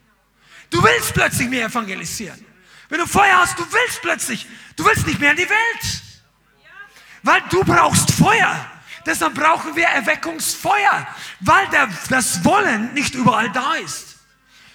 Du 0.70 0.82
willst 0.82 1.12
plötzlich 1.12 1.50
mehr 1.50 1.66
evangelisieren. 1.66 2.49
Wenn 2.90 2.98
du 2.98 3.06
Feuer 3.06 3.36
hast, 3.36 3.58
du 3.58 3.62
willst 3.62 4.02
plötzlich, 4.02 4.46
du 4.76 4.84
willst 4.84 5.06
nicht 5.06 5.18
mehr 5.18 5.30
in 5.30 5.36
die 5.38 5.48
Welt. 5.48 6.02
Weil 7.22 7.40
du 7.50 7.64
brauchst 7.64 8.12
Feuer. 8.12 8.66
Deshalb 9.06 9.34
brauchen 9.34 9.74
wir 9.76 9.86
Erweckungsfeuer, 9.86 11.06
weil 11.40 11.66
der, 11.68 11.88
das 12.10 12.44
Wollen 12.44 12.92
nicht 12.92 13.14
überall 13.14 13.50
da 13.50 13.74
ist. 13.76 14.18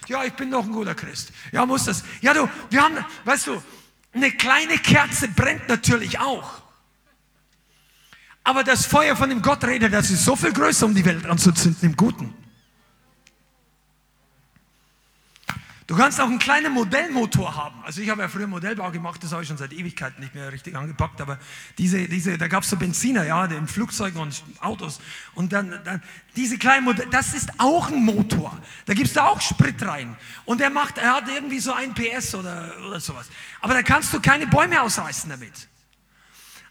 Ja, 0.07 0.23
ich 0.23 0.33
bin 0.33 0.49
doch 0.49 0.63
ein 0.63 0.71
guter 0.71 0.95
Christ. 0.95 1.31
Ja, 1.51 1.65
muss 1.65 1.85
das. 1.85 2.03
Ja, 2.21 2.33
du, 2.33 2.49
wir 2.69 2.81
haben, 2.81 2.97
weißt 3.25 3.47
du, 3.47 3.63
eine 4.13 4.31
kleine 4.31 4.77
Kerze 4.77 5.27
brennt 5.27 5.67
natürlich 5.67 6.19
auch. 6.19 6.63
Aber 8.43 8.63
das 8.63 8.85
Feuer 8.85 9.15
von 9.15 9.29
dem 9.29 9.41
Gott 9.41 9.63
redet, 9.63 9.91
das 9.93 10.09
ist 10.09 10.23
so 10.23 10.35
viel 10.35 10.53
größer, 10.53 10.85
um 10.85 10.95
die 10.95 11.03
Welt 11.03 11.25
anzuzünden 11.25 11.89
im 11.89 11.97
Guten. 11.97 12.33
Du 15.87 15.95
kannst 15.95 16.19
auch 16.19 16.25
einen 16.25 16.39
kleinen 16.39 16.73
Modellmotor 16.73 17.55
haben. 17.55 17.83
Also 17.83 18.01
ich 18.01 18.09
habe 18.09 18.23
ja 18.23 18.27
früher 18.27 18.47
Modellbau 18.47 18.89
gemacht, 18.89 19.23
das 19.23 19.31
habe 19.31 19.43
ich 19.43 19.47
schon 19.47 19.57
seit 19.57 19.71
Ewigkeiten 19.71 20.19
nicht 20.19 20.33
mehr 20.33 20.51
richtig 20.51 20.75
angepackt, 20.75 21.21
aber 21.21 21.37
diese, 21.77 22.07
diese, 22.07 22.39
da 22.39 22.47
gab 22.47 22.63
es 22.63 22.71
so 22.71 22.75
Benziner, 22.75 23.23
ja, 23.23 23.45
in 23.45 23.67
Flugzeugen 23.67 24.19
und 24.19 24.43
Autos. 24.61 24.99
Und 25.35 25.53
dann, 25.53 25.79
dann 25.83 26.01
diese 26.35 26.57
kleinen 26.57 26.85
Modelle, 26.85 27.09
das 27.11 27.35
ist 27.35 27.51
auch 27.59 27.91
ein 27.91 28.03
Motor. 28.03 28.57
Da 28.87 28.95
gibst 28.95 29.15
du 29.15 29.23
auch 29.23 29.39
Sprit 29.41 29.85
rein. 29.85 30.17
Und 30.45 30.59
er 30.59 30.71
macht, 30.71 30.97
er 30.97 31.17
hat 31.17 31.29
irgendwie 31.29 31.59
so 31.59 31.71
ein 31.71 31.93
PS 31.93 32.33
oder, 32.33 32.73
oder 32.87 32.99
sowas. 32.99 33.29
Aber 33.61 33.75
da 33.75 33.83
kannst 33.83 34.11
du 34.11 34.19
keine 34.19 34.47
Bäume 34.47 34.81
ausreißen 34.81 35.29
damit. 35.29 35.67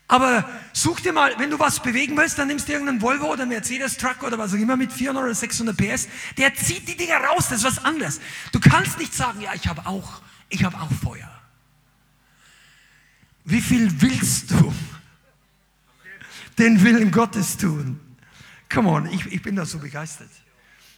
Aber 0.07 0.49
such 0.73 1.01
dir 1.01 1.13
mal, 1.13 1.35
wenn 1.39 1.51
du 1.51 1.59
was 1.59 1.81
bewegen 1.81 2.17
willst, 2.17 2.39
dann 2.39 2.49
nimmst 2.49 2.69
du 2.69 2.73
irgendeinen 2.73 3.01
Volvo 3.01 3.33
oder 3.33 3.47
Mercedes-Truck 3.47 4.23
oder 4.23 4.39
was 4.39 4.53
auch 4.53 4.59
immer 4.59 4.77
mit 4.77 4.93
400 4.93 5.25
oder 5.25 5.35
600 5.35 5.77
PS. 5.77 6.09
Der 6.37 6.55
zieht 6.55 6.87
die 6.87 6.97
Dinger 6.97 7.17
raus, 7.17 7.49
das 7.49 7.59
ist 7.59 7.65
was 7.65 7.85
anderes. 7.85 8.21
Du 8.53 8.61
kannst 8.61 8.99
nicht 8.99 9.15
sagen, 9.15 9.41
ja, 9.41 9.55
ich 9.55 9.67
habe 9.67 9.87
auch, 9.87 10.21
ich 10.51 10.63
habe 10.63 10.77
auch 10.77 10.91
Feuer. 11.03 11.31
Wie 13.45 13.61
viel 13.61 14.01
willst 14.01 14.51
du 14.51 14.75
den 16.59 16.83
Willen 16.83 17.11
Gottes 17.11 17.57
tun? 17.57 18.01
Come 18.73 18.91
on, 18.91 19.07
ich, 19.07 19.27
ich 19.27 19.43
bin 19.43 19.57
da 19.57 19.65
so 19.65 19.79
begeistert. 19.79 20.31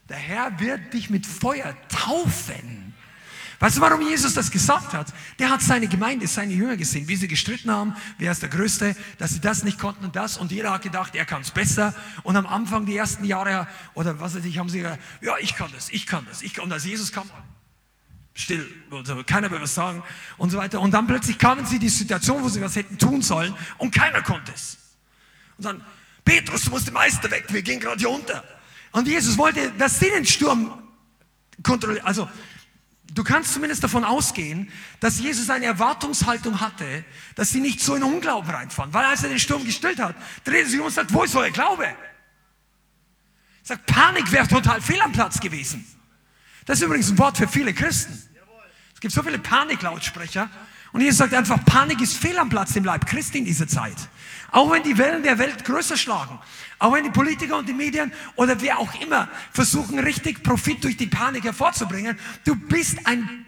Der 0.08 0.16
Herr 0.16 0.58
wird 0.60 0.94
dich 0.94 1.10
mit 1.10 1.26
Feuer 1.26 1.76
taufen. 1.88 2.94
Weißt 3.58 3.78
du, 3.78 3.80
warum 3.80 4.02
Jesus 4.02 4.34
das 4.34 4.50
gesagt 4.50 4.92
hat? 4.92 5.12
Der 5.38 5.50
hat 5.50 5.62
seine 5.62 5.88
Gemeinde, 5.88 6.26
seine 6.26 6.52
Jünger 6.52 6.76
gesehen, 6.76 7.08
wie 7.08 7.16
sie 7.16 7.26
gestritten 7.26 7.70
haben, 7.70 7.94
wer 8.18 8.32
ist 8.32 8.42
der 8.42 8.50
Größte, 8.50 8.94
dass 9.18 9.30
sie 9.30 9.40
das 9.40 9.64
nicht 9.64 9.78
konnten 9.78 10.04
und 10.04 10.14
das. 10.14 10.36
Und 10.36 10.52
jeder 10.52 10.72
hat 10.72 10.82
gedacht, 10.82 11.14
er 11.14 11.24
kann 11.24 11.40
es 11.40 11.50
besser. 11.50 11.94
Und 12.22 12.36
am 12.36 12.46
Anfang, 12.46 12.84
die 12.84 12.96
ersten 12.96 13.24
Jahre, 13.24 13.66
oder 13.94 14.20
was 14.20 14.34
weiß 14.34 14.44
ich, 14.44 14.58
haben 14.58 14.68
sie 14.68 14.80
gesagt, 14.80 15.02
ja, 15.22 15.38
ich 15.40 15.54
kann 15.56 15.70
das, 15.74 15.88
ich 15.88 16.06
kann 16.06 16.26
das. 16.28 16.42
Ich 16.42 16.52
kann. 16.52 16.64
Und 16.64 16.72
als 16.72 16.84
Jesus 16.84 17.12
kam, 17.12 17.30
still, 18.34 18.70
also 18.90 19.22
keiner 19.24 19.50
will 19.50 19.62
was 19.62 19.74
sagen 19.74 20.02
und 20.36 20.50
so 20.50 20.58
weiter. 20.58 20.80
Und 20.80 20.92
dann 20.92 21.06
plötzlich 21.06 21.38
kamen 21.38 21.64
sie 21.64 21.76
in 21.76 21.80
die 21.80 21.88
Situation, 21.88 22.42
wo 22.42 22.48
sie 22.50 22.60
was 22.60 22.76
hätten 22.76 22.98
tun 22.98 23.22
sollen 23.22 23.54
und 23.78 23.94
keiner 23.94 24.22
konnte 24.22 24.52
es. 24.54 24.76
Und 25.56 25.64
dann, 25.64 25.84
Petrus, 26.24 26.62
du 26.62 26.70
musst 26.70 26.86
den 26.86 26.94
Meister 26.94 27.30
weg, 27.30 27.46
wir 27.48 27.62
gehen 27.62 27.80
gerade 27.80 27.98
hier 27.98 28.10
unter. 28.10 28.44
Und 28.92 29.08
Jesus 29.08 29.38
wollte, 29.38 29.72
dass 29.78 29.98
sie 29.98 30.10
den 30.10 30.26
Sturm 30.26 30.82
kontrollieren, 31.62 32.04
also 32.06 32.28
Du 33.16 33.24
kannst 33.24 33.54
zumindest 33.54 33.82
davon 33.82 34.04
ausgehen, 34.04 34.70
dass 35.00 35.18
Jesus 35.18 35.48
eine 35.48 35.64
Erwartungshaltung 35.64 36.60
hatte, 36.60 37.02
dass 37.34 37.50
sie 37.50 37.60
nicht 37.60 37.80
so 37.80 37.94
in 37.94 38.02
Unglauben 38.02 38.50
reinfahren. 38.50 38.92
Weil 38.92 39.06
als 39.06 39.22
er 39.22 39.30
den 39.30 39.38
Sturm 39.38 39.64
gestillt 39.64 39.98
hat, 39.98 40.14
dreht 40.44 40.64
er 40.64 40.68
sich 40.68 40.78
um 40.78 40.84
und 40.84 40.92
sagt, 40.92 41.14
wo 41.14 41.24
ist 41.24 41.34
euer 41.34 41.50
Glaube? 41.50 41.86
Er 41.86 41.96
sagt, 43.62 43.86
Panik 43.86 44.30
wäre 44.32 44.46
total 44.46 44.82
fehl 44.82 45.00
am 45.00 45.12
Platz 45.12 45.40
gewesen. 45.40 45.86
Das 46.66 46.78
ist 46.78 46.84
übrigens 46.84 47.10
ein 47.10 47.16
Wort 47.16 47.38
für 47.38 47.48
viele 47.48 47.72
Christen. 47.72 48.22
Es 48.92 49.00
gibt 49.00 49.14
so 49.14 49.22
viele 49.22 49.38
Paniklautsprecher. 49.38 50.50
Und 50.92 51.00
Jesus 51.00 51.16
sagt 51.16 51.32
einfach, 51.32 51.64
Panik 51.64 52.02
ist 52.02 52.18
fehl 52.18 52.38
am 52.38 52.50
Platz 52.50 52.76
im 52.76 52.84
Leib 52.84 53.06
Christi 53.06 53.38
in 53.38 53.46
dieser 53.46 53.66
Zeit. 53.66 53.96
Auch 54.52 54.70
wenn 54.70 54.82
die 54.82 54.96
Wellen 54.96 55.22
der 55.22 55.38
Welt 55.38 55.64
größer 55.64 55.96
schlagen. 55.96 56.38
Auch 56.78 56.92
wenn 56.92 57.04
die 57.04 57.10
Politiker 57.10 57.56
und 57.56 57.68
die 57.68 57.72
Medien 57.72 58.12
oder 58.36 58.60
wer 58.60 58.78
auch 58.78 59.00
immer 59.00 59.28
versuchen, 59.52 59.98
richtig 59.98 60.42
Profit 60.42 60.84
durch 60.84 60.96
die 60.96 61.06
Panik 61.06 61.44
hervorzubringen, 61.44 62.18
du 62.44 62.54
bist 62.54 62.98
ein 63.06 63.44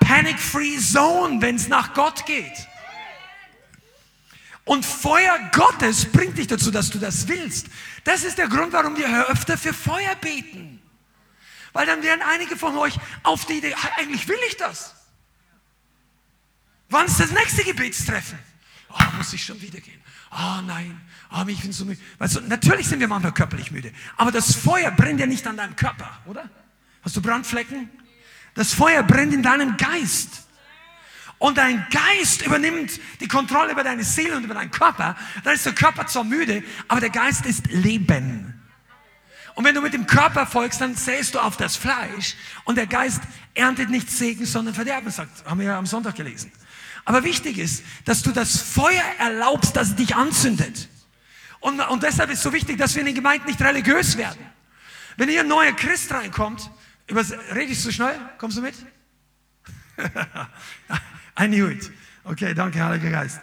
Panic-Free 0.00 0.78
Zone, 0.78 1.40
wenn 1.42 1.56
es 1.56 1.68
nach 1.68 1.94
Gott 1.94 2.24
geht. 2.26 2.68
Und 4.64 4.86
Feuer 4.86 5.38
Gottes 5.52 6.06
bringt 6.06 6.38
dich 6.38 6.46
dazu, 6.46 6.70
dass 6.70 6.88
du 6.88 6.98
das 6.98 7.28
willst. 7.28 7.66
Das 8.04 8.24
ist 8.24 8.38
der 8.38 8.48
Grund, 8.48 8.72
warum 8.72 8.96
wir 8.96 9.28
öfter 9.28 9.58
für 9.58 9.74
Feuer 9.74 10.14
beten. 10.16 10.80
Weil 11.74 11.86
dann 11.86 12.02
werden 12.02 12.22
einige 12.22 12.56
von 12.56 12.76
euch 12.78 12.96
auf 13.24 13.44
die 13.44 13.54
Idee, 13.54 13.74
eigentlich 13.96 14.26
will 14.26 14.38
ich 14.48 14.56
das. 14.56 14.94
Wann 16.88 17.06
ist 17.06 17.20
das 17.20 17.30
nächste 17.30 17.64
Gebetstreffen? 17.64 18.38
Oh, 18.88 19.16
muss 19.18 19.32
ich 19.32 19.44
schon 19.44 19.60
wieder 19.60 19.80
gehen. 19.80 20.00
Oh 20.36 20.60
nein, 20.66 21.00
oh, 21.32 21.44
ich 21.46 21.60
bin 21.62 21.72
so 21.72 21.84
müde. 21.84 22.00
Weißt 22.18 22.36
du, 22.36 22.40
natürlich 22.40 22.88
sind 22.88 22.98
wir 23.00 23.08
manchmal 23.08 23.32
körperlich 23.32 23.70
müde, 23.70 23.92
aber 24.16 24.32
das 24.32 24.54
Feuer 24.54 24.90
brennt 24.90 25.20
ja 25.20 25.26
nicht 25.26 25.46
an 25.46 25.56
deinem 25.56 25.76
Körper, 25.76 26.10
oder? 26.26 26.50
Hast 27.02 27.16
du 27.16 27.22
Brandflecken? 27.22 27.88
Das 28.54 28.72
Feuer 28.72 29.02
brennt 29.02 29.32
in 29.32 29.42
deinem 29.42 29.76
Geist. 29.76 30.42
Und 31.38 31.58
dein 31.58 31.86
Geist 31.90 32.46
übernimmt 32.46 32.98
die 33.20 33.28
Kontrolle 33.28 33.72
über 33.72 33.84
deine 33.84 34.04
Seele 34.04 34.36
und 34.36 34.44
über 34.44 34.54
deinen 34.54 34.70
Körper. 34.70 35.16
Dann 35.42 35.54
ist 35.54 35.66
der 35.66 35.74
Körper 35.74 36.06
zwar 36.06 36.24
müde, 36.24 36.62
aber 36.88 37.00
der 37.00 37.10
Geist 37.10 37.44
ist 37.44 37.66
Leben. 37.70 38.62
Und 39.54 39.64
wenn 39.64 39.74
du 39.74 39.82
mit 39.82 39.94
dem 39.94 40.06
Körper 40.06 40.46
folgst, 40.46 40.80
dann 40.80 40.94
sähst 40.96 41.34
du 41.34 41.38
auf 41.38 41.56
das 41.56 41.76
Fleisch 41.76 42.34
und 42.64 42.76
der 42.76 42.86
Geist 42.86 43.20
erntet 43.54 43.90
nicht 43.90 44.10
Segen, 44.10 44.46
sondern 44.46 44.74
Verderben, 44.74 45.10
sagt, 45.10 45.44
haben 45.44 45.60
wir 45.60 45.66
ja 45.66 45.78
am 45.78 45.86
Sonntag 45.86 46.16
gelesen. 46.16 46.50
Aber 47.04 47.24
wichtig 47.24 47.58
ist, 47.58 47.84
dass 48.04 48.22
du 48.22 48.32
das 48.32 48.60
Feuer 48.60 49.04
erlaubst, 49.18 49.76
dass 49.76 49.88
es 49.88 49.96
dich 49.96 50.16
anzündet. 50.16 50.88
Und, 51.60 51.80
und 51.80 52.02
deshalb 52.02 52.30
ist 52.30 52.42
so 52.42 52.52
wichtig, 52.52 52.78
dass 52.78 52.94
wir 52.94 53.00
in 53.00 53.06
den 53.06 53.14
Gemeinden 53.14 53.46
nicht 53.46 53.60
religiös 53.60 54.16
werden. 54.16 54.44
Wenn 55.16 55.28
hier 55.28 55.40
ein 55.40 55.48
neuer 55.48 55.72
Christ 55.72 56.12
reinkommt, 56.12 56.70
über, 57.06 57.24
rede 57.54 57.72
ich 57.72 57.80
so 57.80 57.90
schnell? 57.90 58.18
Kommst 58.38 58.56
du 58.56 58.62
mit? 58.62 58.74
I 61.38 61.46
knew 61.46 61.68
it. 61.68 61.90
Okay, 62.24 62.54
danke, 62.54 62.82
Heiliger 62.82 63.10
Geist. 63.10 63.40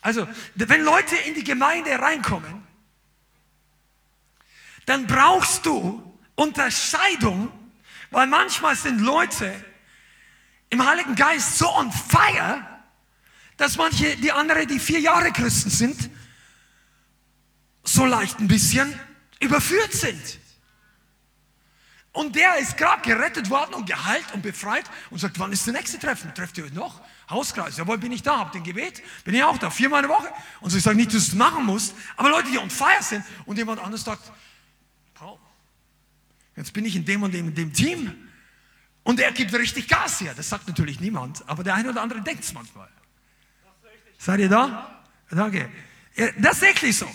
Also, 0.00 0.28
wenn 0.54 0.82
Leute 0.82 1.16
in 1.16 1.34
die 1.34 1.44
Gemeinde 1.44 1.98
reinkommen, 1.98 2.62
dann 4.86 5.06
brauchst 5.06 5.64
du 5.64 6.18
Unterscheidung, 6.34 7.50
weil 8.10 8.26
manchmal 8.26 8.76
sind 8.76 9.00
Leute 9.00 9.52
im 10.68 10.84
Heiligen 10.84 11.14
Geist 11.14 11.58
so 11.58 11.68
on 11.74 11.90
fire, 11.90 12.73
dass 13.56 13.76
manche, 13.76 14.16
die 14.16 14.32
andere, 14.32 14.66
die 14.66 14.78
vier 14.78 15.00
Jahre 15.00 15.32
Christen 15.32 15.70
sind, 15.70 16.10
so 17.84 18.06
leicht 18.06 18.38
ein 18.40 18.48
bisschen 18.48 18.98
überführt 19.40 19.92
sind. 19.92 20.38
Und 22.12 22.36
der 22.36 22.58
ist 22.58 22.76
gerade 22.76 23.02
gerettet 23.02 23.50
worden 23.50 23.74
und 23.74 23.86
geheilt 23.86 24.26
und 24.32 24.42
befreit 24.42 24.84
und 25.10 25.18
sagt, 25.18 25.36
wann 25.40 25.50
ist 25.50 25.66
der 25.66 25.74
nächste 25.74 25.98
Treffen? 25.98 26.32
Trefft 26.32 26.56
ihr 26.58 26.64
euch 26.64 26.72
noch? 26.72 27.00
Hauskreis. 27.28 27.76
Jawohl, 27.76 27.98
bin 27.98 28.12
ich 28.12 28.22
da, 28.22 28.38
habt 28.38 28.54
ihr 28.54 28.60
ein 28.60 28.64
Gebet? 28.64 29.02
Bin 29.24 29.34
ich 29.34 29.42
auch 29.42 29.58
da, 29.58 29.68
viermal 29.68 29.98
eine 29.98 30.08
Woche. 30.08 30.28
Und 30.60 30.70
so, 30.70 30.76
ich 30.76 30.82
sage 30.84 30.96
nicht, 30.96 31.12
dass 31.12 31.26
du 31.26 31.32
es 31.32 31.34
machen 31.34 31.66
musst, 31.66 31.92
aber 32.16 32.30
Leute, 32.30 32.52
die 32.52 32.58
on 32.58 32.70
fire 32.70 33.02
sind 33.02 33.24
und 33.46 33.56
jemand 33.56 33.80
anderes 33.80 34.04
sagt, 34.04 34.30
oh, 35.20 35.38
jetzt 36.56 36.72
bin 36.72 36.84
ich 36.84 36.94
in 36.94 37.04
dem 37.04 37.24
und 37.24 37.34
dem, 37.34 37.48
in 37.48 37.54
dem 37.56 37.72
Team 37.72 38.14
und 39.02 39.18
er 39.18 39.32
gibt 39.32 39.52
richtig 39.52 39.88
Gas 39.88 40.20
her. 40.20 40.34
Das 40.36 40.48
sagt 40.48 40.68
natürlich 40.68 41.00
niemand, 41.00 41.46
aber 41.48 41.64
der 41.64 41.74
eine 41.74 41.90
oder 41.90 42.00
andere 42.00 42.22
denkt 42.22 42.44
es 42.44 42.52
manchmal. 42.52 42.88
Seid 44.18 44.40
ihr 44.40 44.48
da? 44.48 45.02
Danke. 45.30 45.68
Das 46.38 46.56
ist 46.56 46.62
wirklich 46.62 46.96
so. 46.96 47.10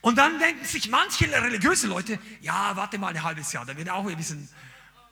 Und 0.00 0.16
dann 0.16 0.38
denken 0.38 0.64
sich 0.64 0.88
manche 0.90 1.30
religiöse 1.32 1.86
Leute, 1.86 2.18
ja, 2.40 2.76
warte 2.76 2.98
mal 2.98 3.08
ein 3.08 3.22
halbes 3.22 3.52
Jahr, 3.52 3.64
dann 3.64 3.76
wird 3.76 3.88
auch 3.90 4.06
ein 4.06 4.16
bisschen 4.16 4.48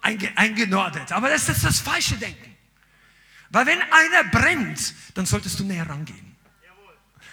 eingenordet. 0.00 1.12
Aber 1.12 1.28
das 1.28 1.48
ist 1.48 1.64
das 1.64 1.80
falsche 1.80 2.16
Denken. 2.16 2.56
Weil 3.50 3.66
wenn 3.66 3.80
einer 3.80 4.24
brennt, 4.30 4.94
dann 5.14 5.26
solltest 5.26 5.58
du 5.60 5.64
näher 5.64 5.88
rangehen. 5.88 6.36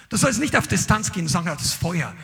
Du 0.09 0.17
sollst 0.17 0.39
nicht 0.39 0.55
auf 0.55 0.67
Distanz 0.67 1.11
gehen 1.11 1.23
und 1.23 1.29
sagen, 1.29 1.45
das 1.47 1.73
Feuer. 1.73 2.15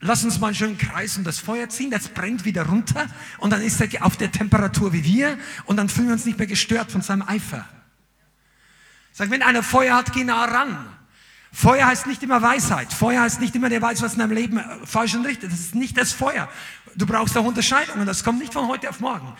Lass 0.00 0.24
uns 0.24 0.40
mal 0.40 0.54
schön 0.54 0.78
kreisen, 0.78 1.24
das 1.24 1.38
Feuer 1.38 1.68
ziehen, 1.68 1.90
das 1.90 2.08
brennt 2.08 2.44
wieder 2.44 2.66
runter 2.66 3.06
und 3.38 3.50
dann 3.50 3.62
ist 3.62 3.80
er 3.80 4.04
auf 4.04 4.16
der 4.16 4.32
Temperatur 4.32 4.92
wie 4.92 5.04
wir 5.04 5.38
und 5.64 5.76
dann 5.76 5.88
fühlen 5.88 6.08
wir 6.08 6.14
uns 6.14 6.24
nicht 6.24 6.38
mehr 6.38 6.46
gestört 6.46 6.90
von 6.90 7.02
seinem 7.02 7.22
Eifer. 7.22 7.66
Sag, 9.12 9.30
wenn 9.30 9.42
einer 9.42 9.62
Feuer 9.62 9.96
hat, 9.96 10.12
geh 10.12 10.24
nah 10.24 10.44
ran. 10.44 10.95
Feuer 11.56 11.86
heißt 11.86 12.06
nicht 12.06 12.22
immer 12.22 12.42
Weisheit. 12.42 12.92
Feuer 12.92 13.22
heißt 13.22 13.40
nicht 13.40 13.54
immer, 13.54 13.70
der 13.70 13.80
weiß, 13.80 14.02
was 14.02 14.12
in 14.12 14.18
deinem 14.18 14.32
Leben 14.32 14.58
äh, 14.58 14.62
falsch 14.84 15.14
und 15.14 15.24
richtig 15.24 15.44
ist. 15.44 15.52
Das 15.52 15.60
ist 15.60 15.74
nicht 15.74 15.96
das 15.96 16.12
Feuer. 16.12 16.50
Du 16.94 17.06
brauchst 17.06 17.34
auch 17.38 17.46
Unterscheidung 17.46 17.98
und 17.98 18.04
das 18.04 18.22
kommt 18.22 18.40
nicht 18.40 18.52
von 18.52 18.68
heute 18.68 18.90
auf 18.90 19.00
morgen. 19.00 19.32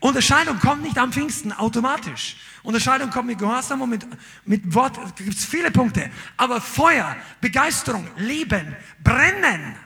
Unterscheidung 0.00 0.58
kommt 0.58 0.82
nicht 0.82 0.98
am 0.98 1.12
Pfingsten 1.12 1.52
automatisch. 1.52 2.38
Unterscheidung 2.64 3.10
kommt 3.10 3.28
mit 3.28 3.38
Gehorsam 3.38 3.82
und 3.82 3.90
mit, 3.90 4.04
mit 4.46 4.74
Wort. 4.74 4.96
Da 4.96 5.24
gibt 5.24 5.36
es 5.36 5.44
viele 5.44 5.70
Punkte. 5.70 6.10
Aber 6.36 6.60
Feuer, 6.60 7.16
Begeisterung, 7.40 8.04
Leben, 8.16 8.74
Brennen, 9.04 9.76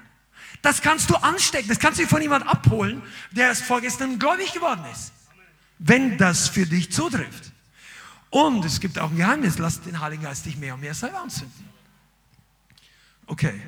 das 0.62 0.80
kannst 0.80 1.10
du 1.10 1.16
anstecken. 1.16 1.68
Das 1.68 1.78
kannst 1.78 2.00
du 2.00 2.06
von 2.06 2.22
jemand 2.22 2.48
abholen, 2.48 3.02
der 3.30 3.48
erst 3.48 3.64
vorgestern 3.64 4.18
gläubig 4.18 4.54
geworden 4.54 4.84
ist. 4.90 5.12
Wenn 5.78 6.16
das 6.16 6.48
für 6.48 6.64
dich 6.64 6.90
zutrifft. 6.90 7.52
Und 8.30 8.64
es 8.64 8.80
gibt 8.80 8.98
auch 8.98 9.10
ein 9.10 9.18
Geheimnis. 9.18 9.58
Lass 9.58 9.82
den 9.82 10.00
Heiligen 10.00 10.22
Geist 10.22 10.46
dich 10.46 10.56
mehr 10.56 10.72
und 10.72 10.80
mehr 10.80 10.94
selber 10.94 11.20
anzünden. 11.20 11.73
Okay. 13.26 13.60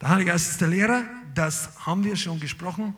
Der 0.00 0.08
Heilige 0.08 0.32
Geist 0.32 0.50
ist 0.50 0.60
der 0.60 0.68
Lehrer, 0.68 1.04
das 1.34 1.86
haben 1.86 2.04
wir 2.04 2.16
schon 2.16 2.40
gesprochen, 2.40 2.94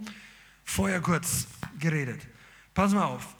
vorher 0.64 1.00
kurz 1.00 1.46
geredet. 1.78 2.26
Pass 2.74 2.92
mal 2.92 3.04
auf. 3.04 3.36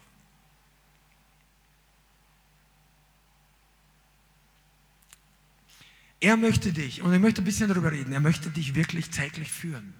Er 6.20 6.36
möchte 6.36 6.72
dich, 6.72 7.02
und 7.02 7.12
ich 7.12 7.20
möchte 7.20 7.42
ein 7.42 7.44
bisschen 7.44 7.68
darüber 7.68 7.92
reden, 7.92 8.12
er 8.12 8.20
möchte 8.20 8.50
dich 8.50 8.74
wirklich 8.74 9.10
täglich 9.10 9.50
führen. 9.50 9.94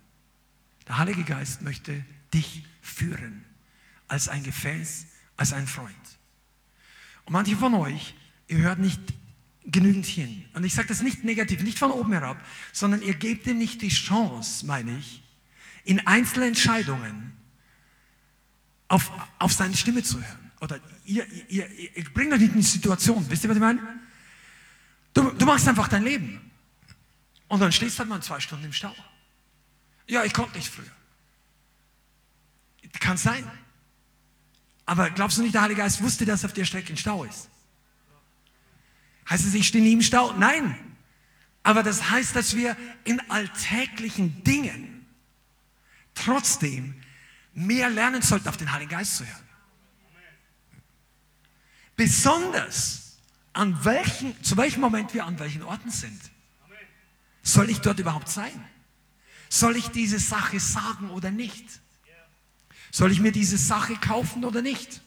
Der 0.89 0.99
Heilige 0.99 1.25
Geist 1.25 1.63
möchte 1.63 2.05
dich 2.33 2.65
führen 2.81 3.45
als 4.09 4.29
ein 4.29 4.43
Gefäß, 4.43 5.07
als 5.37 5.53
ein 5.53 5.67
Freund. 5.67 5.95
Und 7.25 7.33
manche 7.33 7.57
von 7.57 7.75
euch, 7.75 8.15
ihr 8.49 8.59
hört 8.59 8.79
nicht 8.79 9.01
genügend 9.67 10.07
hin. 10.07 10.45
Und 10.55 10.65
ich 10.65 10.75
sage 10.75 10.89
das 10.89 11.03
nicht 11.03 11.25
negativ, 11.25 11.63
nicht 11.63 11.79
von 11.79 11.91
oben 11.91 12.13
herab, 12.13 12.43
sondern 12.73 13.03
ihr 13.03 13.15
gebt 13.15 13.47
ihm 13.47 13.59
nicht 13.59 13.83
die 13.83 13.89
Chance, 13.89 14.65
meine 14.67 14.99
ich, 14.99 15.23
in 15.85 16.07
Einzelentscheidungen 16.07 17.33
auf, 18.89 19.11
auf 19.39 19.53
seine 19.53 19.77
Stimme 19.77 20.03
zu 20.03 20.21
hören. 20.21 20.51
Oder 20.61 20.81
ihr, 21.05 21.27
ihr, 21.49 21.71
ihr, 21.71 21.97
ihr 21.97 22.05
bringt 22.15 22.33
euch 22.33 22.41
nicht 22.41 22.53
in 22.53 22.61
die 22.61 22.67
Situation. 22.67 23.25
Wisst 23.29 23.45
ihr, 23.45 23.51
was 23.51 23.57
ich 23.57 23.61
meine? 23.61 23.81
Du, 25.13 25.31
du 25.31 25.45
machst 25.45 25.69
einfach 25.69 25.89
dein 25.89 26.05
Leben. 26.05 26.51
Und 27.49 27.61
dann 27.61 27.73
stehst 27.73 27.97
du 27.97 28.01
halt 28.01 28.09
mal 28.09 28.23
zwei 28.23 28.41
Stunden 28.41 28.65
im 28.65 28.73
Stau. 28.73 28.95
Ja, 30.07 30.25
ich 30.25 30.33
konnte 30.33 30.57
nicht 30.57 30.69
früher. 30.69 30.85
Kann 33.01 33.17
sein. 33.17 33.45
Aber 34.87 35.11
glaubst 35.11 35.39
du 35.39 35.43
nicht, 35.43 35.55
der 35.55 35.63
Heilige 35.63 35.83
Geist 35.83 36.03
wusste, 36.03 36.25
dass 36.25 36.45
auf 36.45 36.53
der 36.53 36.65
Strecke 36.65 36.93
ein 36.93 36.97
Stau 36.97 37.25
ist? 37.25 37.49
Heißt 39.29 39.45
es, 39.47 39.55
ich 39.55 39.69
stehe 39.69 39.83
nie 39.83 39.93
im 39.93 40.03
Stau? 40.03 40.33
Nein. 40.33 40.79
Aber 41.63 41.83
das 41.83 42.11
heißt, 42.11 42.37
dass 42.37 42.55
wir 42.55 42.77
in 43.05 43.21
alltäglichen 43.29 44.45
Dingen 44.45 45.07
trotzdem 46.15 46.95
mehr 47.55 47.91
lernen 47.91 48.23
sollten, 48.23 48.49
auf 48.49 48.57
den 48.57 48.71
Heiligen 48.73 48.91
Geist 48.91 49.17
zu 49.17 49.27
hören. 49.27 49.49
Besonders 51.97 53.19
an 53.53 53.85
welchen, 53.85 54.41
zu 54.45 54.57
welchem 54.57 54.81
Moment 54.81 55.15
wir 55.15 55.25
an 55.25 55.39
welchen 55.39 55.63
Orten 55.63 55.91
sind. 55.91 56.21
Soll 57.43 57.71
ich 57.71 57.81
dort 57.81 57.99
überhaupt 57.99 58.29
sein? 58.29 58.65
Soll 59.49 59.77
ich 59.77 59.89
diese 59.89 60.19
Sache 60.19 60.61
sagen 60.61 61.11
oder 61.11 61.31
nicht? 61.31 61.81
Soll 62.91 63.13
ich 63.13 63.21
mir 63.21 63.33
diese 63.33 63.57
Sache 63.57 63.95
kaufen 63.97 64.45
oder 64.45 64.63
nicht? 64.63 65.01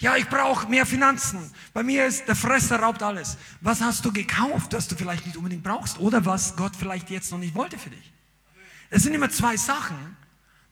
Ja, 0.00 0.16
ich 0.16 0.28
brauche 0.28 0.66
mehr 0.66 0.86
Finanzen. 0.86 1.52
Bei 1.74 1.82
mir 1.82 2.06
ist 2.06 2.26
der 2.26 2.34
Fresser 2.34 2.80
raubt 2.80 3.02
alles. 3.02 3.36
Was 3.60 3.82
hast 3.82 4.02
du 4.04 4.12
gekauft, 4.12 4.72
das 4.72 4.88
du 4.88 4.96
vielleicht 4.96 5.26
nicht 5.26 5.36
unbedingt 5.36 5.62
brauchst 5.62 5.98
oder 5.98 6.24
was 6.24 6.56
Gott 6.56 6.74
vielleicht 6.74 7.10
jetzt 7.10 7.30
noch 7.30 7.38
nicht 7.38 7.54
wollte 7.54 7.78
für 7.78 7.90
dich? 7.90 8.12
Das 8.88 9.02
sind 9.02 9.12
immer 9.12 9.28
zwei 9.28 9.58
Sachen 9.58 10.16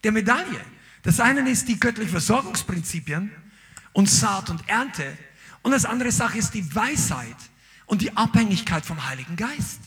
der 0.03 0.13
Medaille. 0.13 0.61
Das 1.03 1.21
eine 1.21 1.49
ist 1.49 1.69
die 1.69 1.79
göttlichen 1.79 2.11
Versorgungsprinzipien 2.11 3.31
und 3.93 4.09
Saat 4.09 4.49
und 4.49 4.67
Ernte. 4.67 5.17
Und 5.63 5.73
das 5.73 5.85
andere 5.85 6.11
Sache 6.11 6.39
ist 6.39 6.55
die 6.55 6.75
Weisheit 6.75 7.37
und 7.85 8.01
die 8.01 8.17
Abhängigkeit 8.17 8.87
vom 8.87 9.07
Heiligen 9.07 9.37
Geist. 9.37 9.81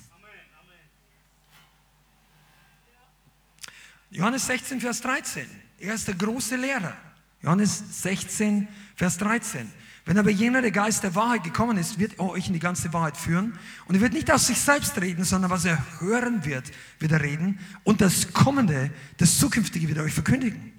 Johannes 4.11 4.45
16, 4.45 4.81
Vers 4.81 5.01
13. 5.01 5.49
Er 5.79 5.95
ist 5.95 6.07
der 6.07 6.15
große 6.15 6.57
Lehrer. 6.57 6.95
Johannes 7.41 8.03
16, 8.03 8.67
Vers 9.01 9.17
13. 9.17 9.67
Wenn 10.05 10.19
aber 10.19 10.29
jener, 10.29 10.61
der 10.61 10.69
Geist 10.69 11.01
der 11.01 11.15
Wahrheit 11.15 11.43
gekommen 11.43 11.75
ist, 11.79 11.97
wird 11.97 12.19
er 12.19 12.29
euch 12.29 12.45
in 12.45 12.53
die 12.53 12.59
ganze 12.59 12.93
Wahrheit 12.93 13.17
führen. 13.17 13.57
Und 13.87 13.95
er 13.95 14.01
wird 14.01 14.13
nicht 14.13 14.29
aus 14.29 14.45
sich 14.45 14.59
selbst 14.59 14.95
reden, 15.01 15.23
sondern 15.23 15.49
was 15.49 15.65
er 15.65 15.83
hören 15.99 16.45
wird, 16.45 16.69
wird 16.99 17.11
er 17.11 17.19
reden. 17.19 17.57
Und 17.83 17.99
das 17.99 18.31
Kommende, 18.31 18.91
das 19.17 19.39
Zukünftige 19.39 19.87
wird 19.87 19.97
er 19.97 20.03
euch 20.03 20.13
verkündigen. 20.13 20.71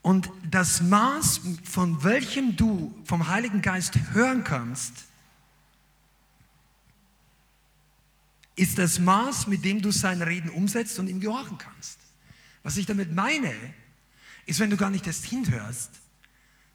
Und 0.00 0.30
das 0.50 0.80
Maß, 0.80 1.42
von 1.64 2.02
welchem 2.02 2.56
du 2.56 2.98
vom 3.04 3.28
Heiligen 3.28 3.60
Geist 3.60 3.98
hören 4.14 4.44
kannst, 4.44 4.94
ist 8.56 8.78
das 8.78 8.98
Maß, 8.98 9.46
mit 9.46 9.62
dem 9.62 9.82
du 9.82 9.90
sein 9.90 10.22
Reden 10.22 10.48
umsetzt 10.48 10.98
und 10.98 11.08
ihm 11.08 11.20
gehorchen 11.20 11.58
kannst. 11.58 11.98
Was 12.62 12.78
ich 12.78 12.86
damit 12.86 13.14
meine, 13.14 13.52
ist, 14.50 14.60
wenn 14.60 14.70
du 14.70 14.76
gar 14.76 14.90
nicht 14.90 15.06
erst 15.06 15.24
hinhörst, 15.24 15.90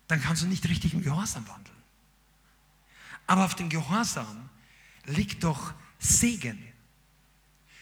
dann 0.08 0.22
kannst 0.22 0.44
du 0.44 0.48
nicht 0.48 0.68
richtig 0.68 0.94
im 0.94 1.02
Gehorsam 1.02 1.48
wandeln. 1.48 1.76
Aber 3.28 3.46
auf 3.46 3.56
dem 3.56 3.70
Gehorsam 3.70 4.50
liegt 5.06 5.44
doch 5.44 5.74
Segen. 6.00 6.62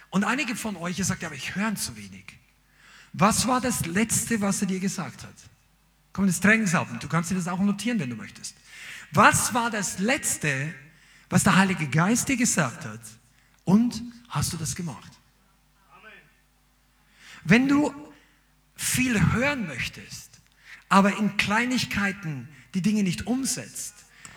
Und 0.09 0.23
einige 0.23 0.55
von 0.55 0.75
euch, 0.77 0.99
ihr 0.99 1.05
sagt, 1.05 1.23
aber 1.23 1.35
ich 1.35 1.55
höre 1.55 1.75
zu 1.75 1.95
wenig. 1.95 2.25
Was 3.13 3.47
war 3.47 3.61
das 3.61 3.85
Letzte, 3.85 4.41
was 4.41 4.61
er 4.61 4.67
dir 4.67 4.79
gesagt 4.79 5.23
hat? 5.23 5.35
Komm, 6.11 6.27
das 6.27 6.39
Trainingsabend, 6.39 7.03
du 7.03 7.07
kannst 7.07 7.31
dir 7.31 7.35
das 7.35 7.47
auch 7.47 7.59
notieren, 7.59 7.99
wenn 7.99 8.09
du 8.09 8.15
möchtest. 8.15 8.55
Was 9.11 9.53
war 9.53 9.69
das 9.69 9.99
Letzte, 9.99 10.73
was 11.29 11.43
der 11.43 11.55
Heilige 11.55 11.87
Geist 11.87 12.29
dir 12.29 12.37
gesagt 12.37 12.85
hat, 12.85 13.01
und 13.65 14.01
hast 14.29 14.53
du 14.53 14.57
das 14.57 14.75
gemacht? 14.75 15.11
Wenn 17.43 17.67
du 17.67 17.93
viel 18.83 19.33
hören 19.33 19.67
möchtest, 19.67 20.41
aber 20.89 21.17
in 21.17 21.37
Kleinigkeiten 21.37 22.47
die 22.73 22.81
Dinge 22.81 23.03
nicht 23.03 23.27
umsetzt, 23.27 23.95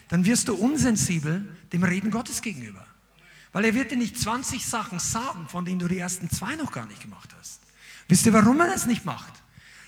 dann 0.08 0.24
wirst 0.24 0.48
du 0.48 0.54
unsensibel 0.54 1.56
dem 1.72 1.82
Reden 1.82 2.10
Gottes 2.10 2.42
gegenüber. 2.42 2.86
Weil 3.52 3.64
er 3.64 3.74
wird 3.74 3.90
dir 3.90 3.96
nicht 3.96 4.18
20 4.18 4.64
Sachen 4.64 4.98
sagen, 4.98 5.48
von 5.48 5.64
denen 5.64 5.78
du 5.78 5.88
die 5.88 5.98
ersten 5.98 6.30
zwei 6.30 6.56
noch 6.56 6.72
gar 6.72 6.86
nicht 6.86 7.00
gemacht 7.00 7.34
hast. 7.38 7.60
Wisst 8.08 8.26
ihr, 8.26 8.32
warum 8.32 8.60
er 8.60 8.68
das 8.68 8.86
nicht 8.86 9.04
macht? 9.04 9.32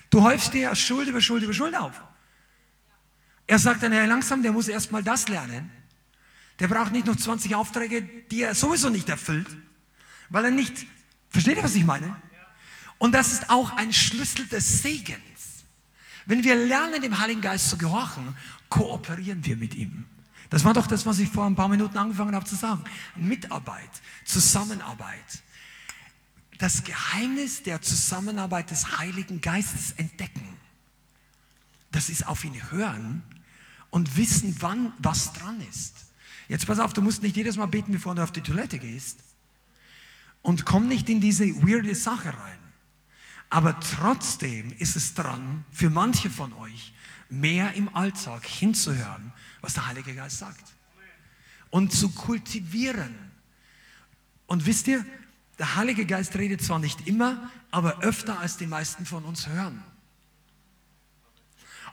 Du 0.09 0.23
häufst 0.23 0.53
dir 0.53 0.75
Schuld 0.75 1.07
über 1.07 1.21
Schuld 1.21 1.43
über 1.43 1.53
Schuld 1.53 1.75
auf. 1.75 2.01
Er 3.47 3.59
sagt 3.59 3.83
dann, 3.83 3.93
ja, 3.93 4.05
langsam, 4.05 4.43
der 4.43 4.51
muss 4.51 4.67
erst 4.67 4.91
mal 4.91 5.03
das 5.03 5.27
lernen. 5.27 5.71
Der 6.59 6.67
braucht 6.67 6.91
nicht 6.91 7.05
noch 7.05 7.15
20 7.15 7.55
Aufträge, 7.55 8.01
die 8.01 8.41
er 8.41 8.53
sowieso 8.53 8.89
nicht 8.89 9.07
erfüllt, 9.07 9.47
weil 10.29 10.45
er 10.45 10.51
nicht, 10.51 10.85
versteht 11.29 11.57
ihr, 11.57 11.63
was 11.63 11.75
ich 11.75 11.85
meine? 11.85 12.15
Und 12.99 13.13
das 13.13 13.33
ist 13.33 13.49
auch 13.49 13.71
ein 13.77 13.91
Schlüssel 13.91 14.45
des 14.47 14.83
Segens. 14.83 15.19
Wenn 16.25 16.43
wir 16.43 16.55
lernen, 16.55 17.01
dem 17.01 17.17
Heiligen 17.17 17.41
Geist 17.41 17.69
zu 17.69 17.77
gehorchen, 17.77 18.35
kooperieren 18.69 19.43
wir 19.43 19.57
mit 19.57 19.73
ihm. 19.73 20.05
Das 20.49 20.63
war 20.63 20.73
doch 20.73 20.85
das, 20.85 21.05
was 21.05 21.19
ich 21.19 21.29
vor 21.29 21.45
ein 21.45 21.55
paar 21.55 21.69
Minuten 21.69 21.97
angefangen 21.97 22.35
habe 22.35 22.45
zu 22.45 22.55
sagen. 22.55 22.83
Mitarbeit, 23.15 23.89
Zusammenarbeit. 24.25 25.43
Das 26.57 26.83
Geheimnis 26.83 27.63
der 27.63 27.81
Zusammenarbeit 27.81 28.69
des 28.69 28.99
Heiligen 28.99 29.41
Geistes 29.41 29.93
entdecken. 29.93 30.57
Das 31.91 32.09
ist 32.09 32.27
auf 32.27 32.43
ihn 32.43 32.71
hören 32.71 33.23
und 33.89 34.17
wissen, 34.17 34.55
wann 34.59 34.91
was 34.99 35.33
dran 35.33 35.61
ist. 35.61 35.95
Jetzt 36.47 36.67
pass 36.67 36.79
auf, 36.79 36.93
du 36.93 37.01
musst 37.01 37.23
nicht 37.23 37.37
jedes 37.37 37.57
Mal 37.57 37.67
beten, 37.67 37.91
bevor 37.91 38.13
du 38.13 38.23
auf 38.23 38.31
die 38.31 38.41
Toilette 38.41 38.79
gehst. 38.79 39.19
Und 40.41 40.65
komm 40.65 40.87
nicht 40.87 41.09
in 41.09 41.21
diese 41.21 41.45
weirde 41.63 41.95
Sache 41.95 42.29
rein. 42.29 42.58
Aber 43.49 43.79
trotzdem 43.79 44.73
ist 44.77 44.95
es 44.95 45.13
dran, 45.15 45.65
für 45.71 45.89
manche 45.89 46.29
von 46.29 46.53
euch 46.53 46.93
mehr 47.29 47.73
im 47.73 47.93
Alltag 47.95 48.45
hinzuhören, 48.45 49.31
was 49.61 49.73
der 49.73 49.87
Heilige 49.87 50.13
Geist 50.13 50.39
sagt. 50.39 50.73
Und 51.69 51.91
zu 51.91 52.09
kultivieren. 52.09 53.15
Und 54.47 54.65
wisst 54.65 54.87
ihr, 54.87 55.05
der 55.57 55.75
Heilige 55.75 56.05
Geist 56.05 56.35
redet 56.35 56.61
zwar 56.61 56.79
nicht 56.79 57.07
immer, 57.07 57.51
aber 57.71 57.99
öfter 57.99 58.39
als 58.39 58.57
die 58.57 58.65
meisten 58.65 59.05
von 59.05 59.25
uns 59.25 59.47
hören. 59.47 59.83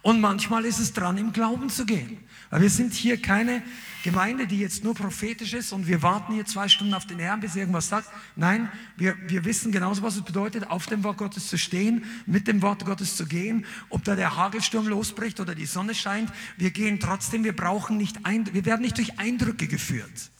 Und 0.07 0.21
manchmal 0.21 0.65
ist 0.65 0.79
es 0.79 0.93
dran, 0.93 1.19
im 1.19 1.33
Glauben 1.33 1.69
zu 1.69 1.85
gehen. 1.85 2.19
Weil 2.51 2.61
wir 2.61 2.71
sind 2.71 2.95
hier 2.95 3.21
keine 3.21 3.61
Gemeinde, 4.05 4.47
die 4.47 4.61
jetzt 4.61 4.85
nur 4.85 4.95
prophetisch 4.95 5.53
ist 5.53 5.73
und 5.73 5.89
wir 5.89 6.01
warten 6.01 6.33
hier 6.33 6.45
zwei 6.45 6.69
Stunden 6.69 6.95
auf 6.95 7.07
den 7.09 7.19
Herrn, 7.19 7.41
bis 7.41 7.57
er 7.57 7.63
irgendwas 7.63 7.89
sagt. 7.89 8.09
Nein, 8.37 8.71
wir, 8.97 9.17
wir 9.27 9.45
wissen 9.45 9.73
genauso, 9.73 10.03
was 10.03 10.15
es 10.15 10.23
bedeutet, 10.23 10.71
auf 10.71 10.87
dem 10.87 11.03
Wort 11.03 11.19
Gottes 11.19 11.49
zu 11.49 11.59
stehen, 11.59 12.05
mit 12.25 12.47
dem 12.47 12.63
Wort 12.63 12.85
Gottes 12.85 13.17
zu 13.17 13.27
gehen. 13.27 13.67
Ob 13.89 14.05
da 14.05 14.15
der 14.15 14.37
Hagelsturm 14.37 14.87
losbricht 14.87 15.41
oder 15.41 15.57
die 15.57 15.67
Sonne 15.67 15.93
scheint, 15.93 16.31
wir 16.57 16.71
gehen 16.71 17.01
trotzdem, 17.01 17.43
wir 17.43 17.57
brauchen 17.57 17.97
nicht, 17.97 18.27
ein, 18.27 18.49
wir 18.55 18.65
werden 18.65 18.83
nicht 18.83 18.99
durch 18.99 19.19
Eindrücke 19.19 19.67
geführt 19.67 20.31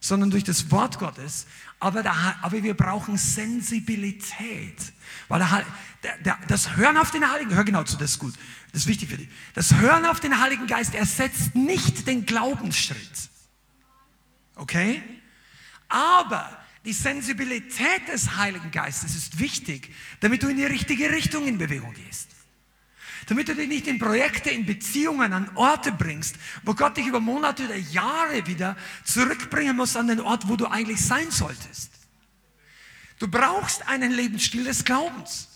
sondern 0.00 0.30
durch 0.30 0.44
das 0.44 0.70
Wort 0.70 0.98
Gottes. 0.98 1.46
Aber, 1.80 2.02
der, 2.02 2.14
aber 2.42 2.62
wir 2.62 2.74
brauchen 2.74 3.16
Sensibilität. 3.16 4.92
Weil 5.28 5.40
der, 6.02 6.18
der, 6.18 6.38
das 6.48 6.76
Hören 6.76 6.96
auf 6.96 7.10
den 7.10 7.28
Heiligen, 7.30 7.54
hör 7.54 7.64
genau 7.64 7.84
zu, 7.84 7.96
das 7.96 8.12
ist 8.12 8.18
gut, 8.18 8.34
das 8.72 8.82
ist 8.82 8.88
wichtig 8.88 9.08
für 9.08 9.16
dich. 9.16 9.28
Das 9.54 9.74
Hören 9.74 10.04
auf 10.06 10.20
den 10.20 10.40
Heiligen 10.40 10.66
Geist 10.66 10.94
ersetzt 10.94 11.54
nicht 11.54 12.06
den 12.06 12.26
Glaubensschritt. 12.26 13.30
Okay? 14.54 15.02
Aber 15.88 16.56
die 16.84 16.92
Sensibilität 16.92 18.08
des 18.12 18.36
Heiligen 18.36 18.70
Geistes 18.70 19.14
ist 19.14 19.38
wichtig, 19.38 19.94
damit 20.20 20.42
du 20.42 20.48
in 20.48 20.56
die 20.56 20.64
richtige 20.64 21.10
Richtung 21.10 21.46
in 21.46 21.58
Bewegung 21.58 21.92
gehst 21.94 22.37
damit 23.28 23.48
du 23.48 23.54
dich 23.54 23.68
nicht 23.68 23.86
in 23.86 23.98
Projekte, 23.98 24.50
in 24.50 24.64
Beziehungen, 24.64 25.34
an 25.34 25.50
Orte 25.54 25.92
bringst, 25.92 26.36
wo 26.64 26.74
Gott 26.74 26.96
dich 26.96 27.06
über 27.06 27.20
Monate 27.20 27.66
oder 27.66 27.76
Jahre 27.76 28.46
wieder 28.46 28.74
zurückbringen 29.04 29.76
muss 29.76 29.96
an 29.96 30.08
den 30.08 30.20
Ort, 30.20 30.48
wo 30.48 30.56
du 30.56 30.66
eigentlich 30.66 31.04
sein 31.04 31.30
solltest. 31.30 31.90
Du 33.18 33.28
brauchst 33.28 33.86
einen 33.86 34.12
Lebensstil 34.12 34.64
des 34.64 34.84
Glaubens. 34.84 35.48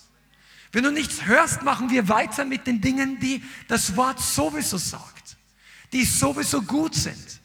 Wenn 0.72 0.84
du 0.84 0.92
nichts 0.92 1.24
hörst, 1.24 1.62
machen 1.62 1.90
wir 1.90 2.08
weiter 2.08 2.44
mit 2.44 2.66
den 2.66 2.80
Dingen, 2.82 3.18
die 3.20 3.42
das 3.68 3.96
Wort 3.96 4.20
sowieso 4.20 4.76
sagt, 4.76 5.36
die 5.92 6.04
sowieso 6.04 6.60
gut 6.62 6.94
sind. 6.94 7.40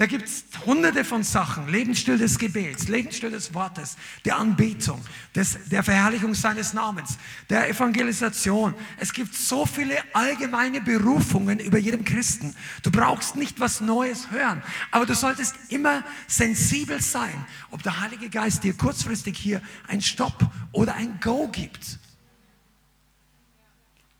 Da 0.00 0.06
gibt 0.06 0.26
es 0.26 0.44
hunderte 0.64 1.04
von 1.04 1.22
Sachen. 1.22 1.68
Lebensstil 1.68 2.16
des 2.16 2.38
Gebets, 2.38 2.88
Lebensstil 2.88 3.30
des 3.30 3.52
Wortes, 3.52 3.98
der 4.24 4.38
Anbetung, 4.38 4.98
des, 5.34 5.58
der 5.68 5.82
Verherrlichung 5.82 6.32
seines 6.32 6.72
Namens, 6.72 7.18
der 7.50 7.68
Evangelisation. 7.68 8.74
Es 8.96 9.12
gibt 9.12 9.34
so 9.34 9.66
viele 9.66 9.94
allgemeine 10.14 10.80
Berufungen 10.80 11.58
über 11.58 11.76
jedem 11.76 12.02
Christen. 12.02 12.56
Du 12.82 12.90
brauchst 12.90 13.36
nicht 13.36 13.60
was 13.60 13.82
Neues 13.82 14.30
hören, 14.30 14.62
aber 14.90 15.04
du 15.04 15.14
solltest 15.14 15.54
immer 15.68 16.02
sensibel 16.26 17.02
sein, 17.02 17.44
ob 17.70 17.82
der 17.82 18.00
Heilige 18.00 18.30
Geist 18.30 18.64
dir 18.64 18.72
kurzfristig 18.72 19.36
hier 19.36 19.60
ein 19.86 20.00
Stopp 20.00 20.50
oder 20.72 20.94
ein 20.94 21.20
Go 21.20 21.46
gibt. 21.48 21.98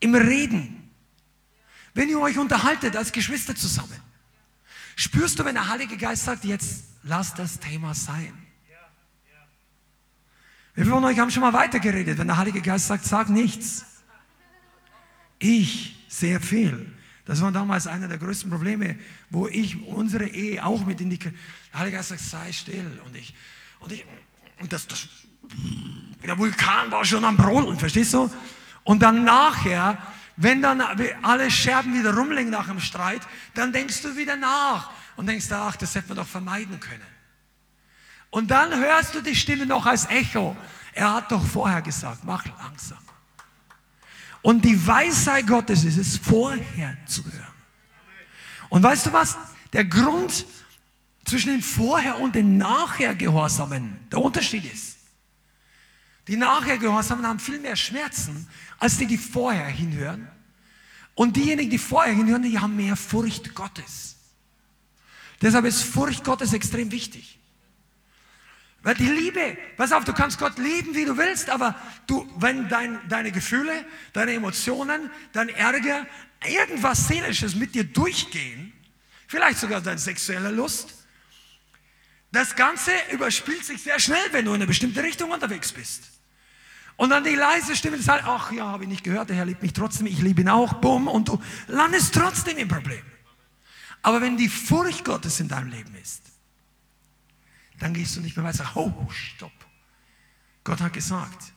Im 0.01 0.15
Reden. 0.15 0.91
Wenn 1.95 2.11
ihr 2.11 2.21
euch 2.21 2.37
unterhaltet 2.37 2.97
als 2.97 3.13
Geschwister 3.13 3.57
zusammen 3.57 4.10
Spürst 5.01 5.39
du, 5.39 5.47
wenn 5.47 5.55
der 5.55 5.67
Heilige 5.67 5.97
Geist 5.97 6.27
sagt, 6.27 6.45
jetzt 6.45 6.85
lass 7.05 7.33
das 7.33 7.59
Thema 7.59 7.95
sein? 7.95 8.35
Wir 10.75 10.85
von 10.85 11.03
euch 11.07 11.19
haben 11.19 11.31
schon 11.31 11.41
mal 11.41 11.55
weitergeredet, 11.55 12.19
wenn 12.19 12.27
der 12.27 12.37
Heilige 12.37 12.61
Geist 12.61 12.89
sagt, 12.89 13.07
sag 13.07 13.31
nichts. 13.31 13.87
Ich 15.39 16.05
sehr 16.07 16.39
viel. 16.39 16.95
Das 17.25 17.41
war 17.41 17.51
damals 17.51 17.87
einer 17.87 18.09
der 18.09 18.19
größten 18.19 18.51
Probleme, 18.51 18.99
wo 19.31 19.49
ich 19.49 19.83
unsere 19.87 20.27
Ehe 20.27 20.63
auch 20.67 20.85
mit 20.85 21.01
in 21.01 21.09
die. 21.09 21.19
Der 21.19 21.33
Heilige 21.73 21.97
Geist 21.97 22.11
sagt, 22.11 22.21
sei 22.21 22.53
still. 22.53 23.01
Und 23.07 23.17
ich, 23.17 23.35
und 23.79 23.93
ich, 23.93 24.05
und 24.61 24.71
das, 24.71 24.87
das, 24.87 25.09
der 26.23 26.37
Vulkan 26.37 26.91
war 26.91 27.07
schon 27.07 27.25
am 27.25 27.39
Brodeln, 27.39 27.79
verstehst 27.79 28.13
du? 28.13 28.31
Und 28.85 29.01
dann 29.01 29.25
nachher 29.25 29.97
Wenn 30.43 30.63
dann 30.63 30.81
alle 31.21 31.51
Scherben 31.51 31.93
wieder 31.93 32.15
rumliegen 32.15 32.49
nach 32.49 32.67
dem 32.67 32.81
Streit, 32.81 33.21
dann 33.55 33.75
denkst 33.75 34.01
du 34.01 34.17
wieder 34.17 34.37
nach 34.37 34.91
und 35.17 35.27
denkst, 35.27 35.53
ach, 35.53 35.77
das 35.77 35.95
hätte 35.95 36.09
man 36.09 36.17
doch 36.17 36.27
vermeiden 36.27 36.81
können. 36.81 37.05
Und 38.31 38.51
dann 38.51 38.75
hörst 38.75 39.15
du 39.15 39.21
die 39.21 39.37
Stimme 39.37 39.67
noch 39.67 39.85
als 39.85 40.07
Echo. 40.07 40.57
Er 40.95 41.13
hat 41.13 41.31
doch 41.31 41.45
vorher 41.45 41.83
gesagt, 41.83 42.25
mach 42.25 42.47
langsam. 42.59 42.97
Und 44.41 44.65
die 44.65 44.87
Weisheit 44.87 45.47
Gottes 45.47 45.85
ist 45.85 45.99
es, 45.99 46.17
vorher 46.17 46.97
zu 47.05 47.23
hören. 47.23 47.55
Und 48.71 48.83
weißt 48.83 49.07
du 49.07 49.13
was? 49.13 49.37
Der 49.75 49.85
Grund 49.85 50.47
zwischen 51.27 51.51
dem 51.51 51.63
Vorher 51.63 52.19
und 52.19 52.35
dem 52.35 52.57
Nachher 52.57 53.15
Gehorsamen, 53.15 54.09
der 54.11 54.21
Unterschied 54.21 54.73
ist, 54.73 54.90
die 56.29 56.37
Nachher 56.37 56.79
Gehorsamen 56.79 57.27
haben 57.27 57.41
viel 57.41 57.59
mehr 57.59 57.77
Schmerzen, 57.77 58.49
als 58.79 58.99
die, 58.99 59.07
die 59.07 59.19
vorher 59.19 59.67
hinhören. 59.67 60.29
Und 61.15 61.37
diejenigen, 61.37 61.71
die 61.71 61.79
vorher 61.79 62.15
hinhören, 62.15 62.43
die 62.43 62.59
haben 62.59 62.77
mehr 62.77 62.97
Furcht 62.97 63.55
Gottes. 63.55 64.17
Deshalb 65.43 65.65
ist 65.65 65.83
Furcht 65.83 66.25
Gottes 66.25 66.53
extrem 66.53 66.91
wichtig. 66.93 67.39
Weil 68.83 68.95
die 68.95 69.09
Liebe, 69.09 69.59
pass 69.77 69.93
auf, 69.93 70.05
du 70.05 70.15
kannst 70.15 70.39
Gott 70.39 70.59
lieben, 70.59 70.95
wie 70.95 71.05
du 71.05 71.17
willst, 71.17 71.51
aber 71.51 71.75
du, 72.07 72.27
wenn 72.39 72.69
dein, 72.69 72.99
deine 73.09 73.31
Gefühle, 73.31 73.85
deine 74.15 74.33
Emotionen, 74.33 75.11
dein 75.33 75.51
Ärger, 75.51 76.07
irgendwas 76.47 77.07
Seelisches 77.07 77.55
mit 77.55 77.75
dir 77.75 77.85
durchgehen, 77.85 78.73
vielleicht 79.27 79.59
sogar 79.59 79.83
deine 79.83 79.99
sexuelle 79.99 80.51
Lust, 80.51 81.00
das 82.33 82.55
Ganze 82.55 82.93
überspielt 83.13 83.65
sich 83.65 83.83
sehr 83.83 83.99
schnell, 83.99 84.33
wenn 84.33 84.45
du 84.45 84.53
in 84.53 84.57
eine 84.57 84.67
bestimmte 84.67 85.03
Richtung 85.03 85.31
unterwegs 85.31 85.73
bist. 85.73 86.05
Und 86.97 87.11
dann 87.11 87.25
die 87.25 87.35
leise 87.35 87.75
Stimme, 87.75 88.01
sagt, 88.01 88.25
ach 88.27 88.53
ja, 88.53 88.67
habe 88.67 88.85
ich 88.85 88.91
nicht 88.91 89.05
gehört, 89.05 89.31
der 89.31 89.37
Herr 89.37 89.47
liebt 89.47 89.63
mich 89.63 89.73
trotzdem, 89.73 90.07
ich 90.07 90.21
liebe 90.21 90.43
ihn 90.43 90.49
auch, 90.49 90.75
bumm, 90.75 91.09
und 91.09 91.29
du 91.29 91.43
landest 91.67 92.15
trotzdem 92.15 92.59
im 92.59 92.69
Problem. 92.69 93.03
Aber 94.03 94.21
wenn 94.21 94.37
die 94.37 94.49
Furcht 94.49 95.05
Gottes 95.05 95.41
in 95.41 95.49
deinem 95.49 95.71
Leben 95.71 95.95
ist, 95.95 96.23
dann 97.79 97.95
gehst 97.95 98.17
du 98.17 98.21
nicht 98.21 98.37
mehr 98.37 98.45
weiter. 98.45 98.71
Oh, 98.75 98.93
stopp. 99.11 99.53
Gott 100.63 100.81
hat 100.81 100.93
gesagt. 100.93 101.53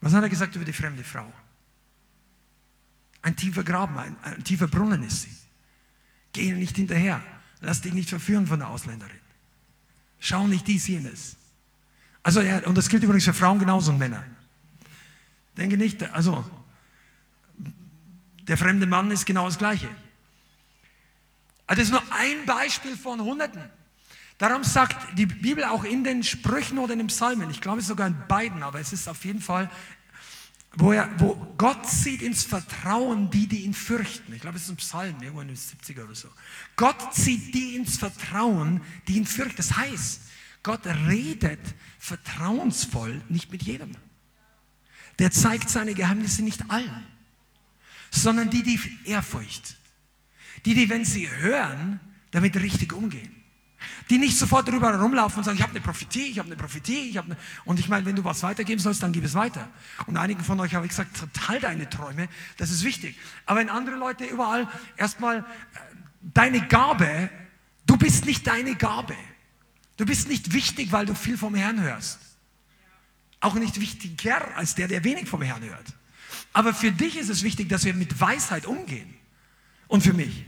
Was 0.00 0.14
hat 0.14 0.22
er 0.22 0.28
gesagt 0.28 0.56
über 0.56 0.64
die 0.64 0.72
fremde 0.72 1.04
Frau? 1.04 1.30
Ein 3.20 3.36
tiefer 3.36 3.62
Graben, 3.62 3.96
ein, 3.98 4.16
ein 4.22 4.42
tiefer 4.42 4.66
Brunnen 4.66 5.02
ist 5.04 5.22
sie. 5.22 5.36
Geh 6.32 6.52
nicht 6.52 6.76
hinterher. 6.76 7.22
Lass 7.62 7.80
dich 7.80 7.94
nicht 7.94 8.10
verführen 8.10 8.46
von 8.46 8.58
der 8.58 8.68
Ausländerin. 8.68 9.16
Schau 10.18 10.46
nicht 10.46 10.66
dies, 10.66 10.88
jenes. 10.88 11.36
Also, 12.24 12.40
ja, 12.40 12.58
und 12.66 12.76
das 12.76 12.88
gilt 12.88 13.04
übrigens 13.04 13.24
für 13.24 13.32
Frauen 13.32 13.58
genauso 13.58 13.92
und 13.92 13.98
Männer. 13.98 14.24
Denke 15.56 15.76
nicht, 15.76 16.02
also, 16.12 16.44
der 18.42 18.58
fremde 18.58 18.86
Mann 18.86 19.10
ist 19.10 19.26
genau 19.26 19.46
das 19.46 19.58
Gleiche. 19.58 19.88
Also, 21.66 21.80
das 21.80 21.88
ist 21.88 21.92
nur 21.92 22.02
ein 22.12 22.44
Beispiel 22.46 22.96
von 22.96 23.20
Hunderten. 23.20 23.62
Darum 24.38 24.64
sagt 24.64 25.16
die 25.16 25.26
Bibel 25.26 25.62
auch 25.62 25.84
in 25.84 26.02
den 26.02 26.24
Sprüchen 26.24 26.78
oder 26.78 26.94
in 26.94 26.98
den 26.98 27.08
Psalmen, 27.08 27.48
ich 27.50 27.60
glaube 27.60 27.80
sogar 27.80 28.08
in 28.08 28.16
beiden, 28.26 28.64
aber 28.64 28.80
es 28.80 28.92
ist 28.92 29.08
auf 29.08 29.24
jeden 29.24 29.40
Fall, 29.40 29.70
wo, 30.76 30.92
er, 30.92 31.10
wo 31.18 31.34
Gott 31.58 31.86
zieht 31.88 32.22
ins 32.22 32.44
Vertrauen 32.44 33.30
die, 33.30 33.46
die 33.46 33.64
ihn 33.64 33.74
fürchten. 33.74 34.32
Ich 34.32 34.40
glaube, 34.40 34.56
es 34.56 34.64
ist 34.64 34.70
ein 34.70 34.76
Psalm, 34.76 35.16
irgendwo 35.20 35.42
in 35.42 35.48
den 35.48 35.56
70er 35.56 36.04
oder 36.04 36.14
so. 36.14 36.28
Gott 36.76 37.14
zieht 37.14 37.54
die 37.54 37.76
ins 37.76 37.98
Vertrauen, 37.98 38.80
die 39.06 39.16
ihn 39.16 39.26
fürchten. 39.26 39.56
Das 39.56 39.76
heißt, 39.76 40.22
Gott 40.62 40.86
redet 40.86 41.60
vertrauensvoll 41.98 43.20
nicht 43.28 43.52
mit 43.52 43.62
jedem. 43.62 43.92
Der 45.18 45.30
zeigt 45.30 45.68
seine 45.68 45.94
Geheimnisse 45.94 46.42
nicht 46.42 46.70
allen, 46.70 47.06
sondern 48.10 48.48
die, 48.48 48.62
die 48.62 48.80
Ehrfurcht. 49.04 49.76
Die, 50.64 50.74
die, 50.74 50.88
wenn 50.88 51.04
sie 51.04 51.28
hören, 51.28 52.00
damit 52.30 52.56
richtig 52.56 52.92
umgehen. 52.92 53.41
Die 54.10 54.18
nicht 54.18 54.36
sofort 54.36 54.68
drüber 54.68 54.92
herumlaufen 54.92 55.38
und 55.38 55.44
sagen, 55.44 55.56
ich 55.56 55.62
habe 55.62 55.72
eine 55.72 55.80
Prophetie, 55.80 56.30
ich 56.30 56.38
habe 56.38 56.46
eine 56.46 56.56
Prophetie, 56.56 57.10
ich 57.10 57.16
habe 57.16 57.26
eine... 57.28 57.36
Und 57.64 57.80
ich 57.80 57.88
meine, 57.88 58.04
wenn 58.06 58.16
du 58.16 58.24
was 58.24 58.42
weitergeben 58.42 58.80
sollst, 58.80 59.02
dann 59.02 59.12
gib 59.12 59.24
es 59.24 59.34
weiter. 59.34 59.68
Und 60.06 60.16
einigen 60.16 60.44
von 60.44 60.58
euch 60.60 60.74
habe 60.74 60.86
ich 60.86 60.90
gesagt, 60.90 61.18
total 61.18 61.60
deine 61.60 61.88
Träume, 61.88 62.28
das 62.56 62.70
ist 62.70 62.84
wichtig. 62.84 63.16
Aber 63.46 63.60
wenn 63.60 63.68
andere 63.68 63.96
Leute 63.96 64.24
überall 64.24 64.68
erstmal 64.96 65.38
äh, 65.38 65.42
deine 66.20 66.66
Gabe, 66.66 67.30
du 67.86 67.96
bist 67.96 68.26
nicht 68.26 68.46
deine 68.46 68.74
Gabe. 68.74 69.16
Du 69.96 70.06
bist 70.06 70.28
nicht 70.28 70.52
wichtig, 70.52 70.92
weil 70.92 71.06
du 71.06 71.14
viel 71.14 71.36
vom 71.36 71.54
Herrn 71.54 71.80
hörst. 71.80 72.18
Auch 73.40 73.54
nicht 73.54 73.80
wichtiger 73.80 74.56
als 74.56 74.74
der, 74.74 74.88
der 74.88 75.04
wenig 75.04 75.28
vom 75.28 75.42
Herrn 75.42 75.62
hört. 75.62 75.86
Aber 76.52 76.74
für 76.74 76.92
dich 76.92 77.16
ist 77.16 77.28
es 77.28 77.42
wichtig, 77.42 77.68
dass 77.68 77.84
wir 77.84 77.94
mit 77.94 78.20
Weisheit 78.20 78.66
umgehen. 78.66 79.14
Und 79.88 80.02
für 80.02 80.12
mich. 80.12 80.44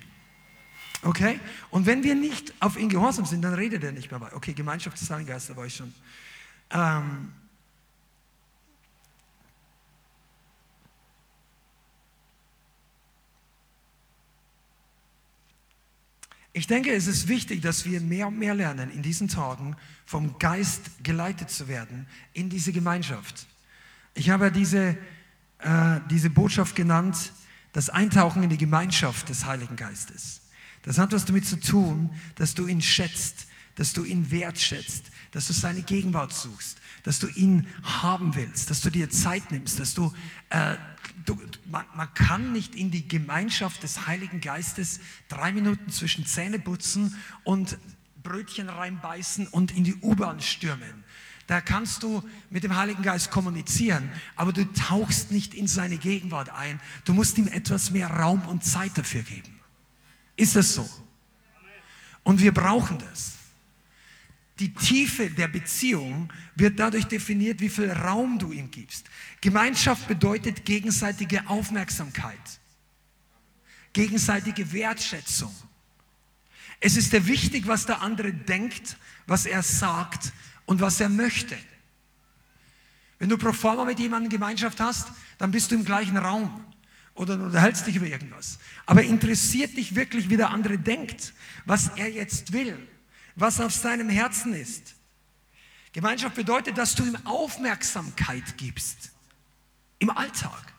Okay? 1.05 1.39
Und 1.71 1.87
wenn 1.87 2.03
wir 2.03 2.15
nicht 2.15 2.55
auf 2.61 2.79
ihn 2.79 2.89
gehorsam 2.89 3.27
sind, 3.27 3.43
dann 3.43 3.55
redet 3.55 3.85
er 3.85 3.93
nicht 3.93 4.11
mehr 4.11 4.21
weiter. 4.21 4.37
Okay, 4.37 4.55
Gemeinschaft 4.55 5.01
des 5.01 5.11
Heiligen 5.11 5.29
Geistes 5.29 5.55
war 5.55 5.67
ich 5.67 5.77
schon. 5.77 5.95
Ähm, 6.71 7.33
Ich 16.57 16.69
denke, 16.69 16.93
es 16.93 17.09
ist 17.09 17.27
wichtig, 17.27 17.63
dass 17.63 17.85
wir 17.85 18.01
mehr 18.01 18.29
und 18.29 18.39
mehr 18.39 18.55
lernen, 18.55 18.89
in 18.89 19.03
diesen 19.03 19.27
Tagen 19.27 19.75
vom 20.07 20.39
Geist 20.39 21.03
geleitet 21.03 21.51
zu 21.51 21.67
werden 21.67 22.07
in 22.33 22.49
diese 22.49 22.73
Gemeinschaft. 22.73 23.49
Ich 24.15 24.31
habe 24.31 24.53
diese, 24.53 24.97
äh, 25.59 26.01
diese 26.09 26.31
Botschaft 26.31 26.77
genannt, 26.77 27.33
das 27.73 27.91
Eintauchen 27.91 28.45
in 28.45 28.51
die 28.51 28.57
Gemeinschaft 28.57 29.29
des 29.31 29.45
Heiligen 29.45 29.75
Geistes. 29.75 30.44
Das 30.85 30.99
hat 30.99 31.13
was 31.13 31.25
damit 31.25 31.47
zu 31.47 31.59
tun, 31.59 32.11
dass 32.37 32.55
du 32.55 32.67
ihn 32.67 32.83
schätzt, 32.83 33.47
dass 33.75 33.93
du 33.93 34.05
ihn 34.05 34.31
wertschätzt, 34.31 35.11
dass 35.33 35.47
du 35.47 35.53
seine 35.53 35.83
Gegenwart 35.83 36.33
suchst, 36.33 36.79
dass 37.03 37.19
du 37.19 37.27
ihn 37.27 37.67
haben 37.83 38.35
willst, 38.35 38.71
dass 38.71 38.83
du 38.83 38.91
dir 38.91 39.11
Zeit 39.11 39.51
nimmst, 39.51 39.81
dass 39.81 39.95
du, 39.95 40.13
äh, 40.51 40.77
du 41.25 41.39
man, 41.71 41.85
man, 41.97 42.13
kann 42.15 42.53
nicht 42.53 42.75
in 42.75 42.91
die 42.91 43.09
Gemeinschaft 43.09 43.83
des 43.83 44.07
Heiligen 44.07 44.41
Geistes 44.41 45.01
drei 45.29 45.53
Minuten 45.53 45.91
zwischen 45.91 46.27
Zähneputzen 46.27 47.17
und 47.43 47.79
Brötchen 48.23 48.69
reinbeißen 48.69 49.49
und 49.49 49.73
in 49.77 49.85
die 49.85 49.97
U-Bahn 49.97 50.41
stürmen. 50.41 51.05
Da 51.47 51.61
kannst 51.61 52.03
du 52.03 52.23
mit 52.49 52.65
dem 52.65 52.77
Heiligen 52.77 53.03
Geist 53.03 53.31
kommunizieren, 53.31 54.09
aber 54.37 54.53
du 54.53 54.65
tauchst 54.73 55.31
nicht 55.31 55.53
in 55.53 55.67
seine 55.67 55.99
Gegenwart 55.99 56.49
ein. 56.51 56.81
Du 57.05 57.13
musst 57.13 57.37
ihm 57.37 57.49
etwas 57.49 57.91
mehr 57.91 58.09
Raum 58.09 58.47
und 58.47 58.65
Zeit 58.65 58.97
dafür 58.97 59.23
geben. 59.23 59.54
Ist 60.37 60.57
es 60.57 60.75
so? 60.75 60.89
Und 62.23 62.41
wir 62.41 62.53
brauchen 62.53 62.99
das. 62.99 63.35
Die 64.59 64.73
Tiefe 64.73 65.31
der 65.31 65.49
Beziehung 65.49 66.33
wird 66.55 66.79
dadurch 66.79 67.07
definiert, 67.07 67.61
wie 67.61 67.69
viel 67.69 67.91
Raum 67.91 68.39
du 68.39 68.53
ihm 68.53 68.71
gibst. 68.71 69.07
Gemeinschaft 69.41 70.07
bedeutet 70.07 70.65
gegenseitige 70.65 71.49
Aufmerksamkeit, 71.49 72.61
gegenseitige 73.93 74.73
Wertschätzung. 74.73 75.55
Es 76.79 76.97
ist 76.97 77.13
dir 77.13 77.27
wichtig, 77.27 77.67
was 77.67 77.87
der 77.87 78.01
andere 78.01 78.33
denkt, 78.33 78.97
was 79.27 79.47
er 79.47 79.63
sagt 79.63 80.33
und 80.67 80.81
was 80.81 81.01
er 81.01 81.09
möchte. 81.09 81.57
Wenn 83.19 83.29
du 83.29 83.39
pro 83.39 83.53
forma 83.53 83.85
mit 83.85 83.99
jemandem 83.99 84.31
Gemeinschaft 84.31 84.81
hast, 84.81 85.09
dann 85.39 85.51
bist 85.51 85.71
du 85.71 85.77
im 85.77 85.85
gleichen 85.85 86.17
Raum 86.17 86.65
oder 87.15 87.37
du 87.37 87.45
unterhältst 87.45 87.87
dich 87.87 87.97
über 87.97 88.07
irgendwas. 88.07 88.59
Aber 88.87 89.03
interessiert 89.03 89.77
dich 89.77 89.95
wirklich, 89.95 90.29
wie 90.29 90.37
der 90.37 90.51
andere 90.51 90.79
denkt, 90.79 91.33
was 91.65 91.89
er 91.97 92.11
jetzt 92.11 92.53
will, 92.53 92.77
was 93.35 93.61
auf 93.61 93.73
seinem 93.73 94.09
Herzen 94.09 94.55
ist. 94.55 94.95
Gemeinschaft 95.93 96.35
bedeutet, 96.35 96.77
dass 96.77 96.95
du 96.95 97.05
ihm 97.05 97.17
Aufmerksamkeit 97.25 98.57
gibst 98.57 99.13
im 99.99 100.11
Alltag. 100.11 100.75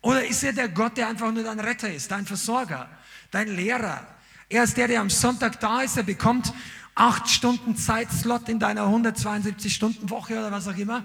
Oder 0.00 0.26
ist 0.26 0.42
er 0.42 0.52
der 0.52 0.68
Gott, 0.68 0.96
der 0.96 1.08
einfach 1.08 1.30
nur 1.30 1.44
dein 1.44 1.60
Retter 1.60 1.92
ist, 1.92 2.10
dein 2.10 2.24
Versorger, 2.24 2.88
dein 3.30 3.48
Lehrer? 3.48 4.06
Er 4.48 4.64
ist 4.64 4.76
der, 4.76 4.88
der 4.88 5.00
am 5.00 5.10
Sonntag 5.10 5.60
da 5.60 5.82
ist, 5.82 5.96
er 5.96 6.02
bekommt 6.02 6.52
acht 6.94 7.28
Stunden 7.28 7.76
Zeitslot 7.76 8.48
in 8.48 8.58
deiner 8.58 8.84
172 8.84 9.74
Stunden 9.74 10.10
Woche 10.10 10.38
oder 10.38 10.50
was 10.50 10.66
auch 10.66 10.76
immer 10.76 11.04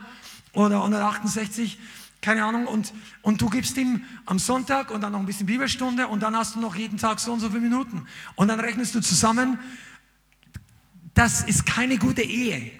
oder 0.53 0.77
168 0.77 1.77
keine 2.25 2.43
Ahnung, 2.43 2.65
und, 2.65 2.91
und 3.21 3.39
du 3.39 3.51
gibst 3.51 3.77
ihm 3.77 4.03
am 4.25 4.39
Sonntag 4.39 4.89
und 4.89 5.01
dann 5.01 5.11
noch 5.11 5.19
ein 5.19 5.27
bisschen 5.27 5.45
Bibelstunde 5.45 6.07
und 6.07 6.23
dann 6.23 6.35
hast 6.35 6.55
du 6.55 6.59
noch 6.59 6.75
jeden 6.75 6.97
Tag 6.97 7.19
so 7.19 7.31
und 7.31 7.39
so 7.39 7.49
viele 7.49 7.61
Minuten. 7.61 8.07
Und 8.33 8.47
dann 8.47 8.59
rechnest 8.59 8.95
du 8.95 8.99
zusammen, 8.99 9.59
das 11.13 11.43
ist 11.43 11.67
keine 11.67 11.99
gute 11.99 12.23
Ehe. 12.23 12.71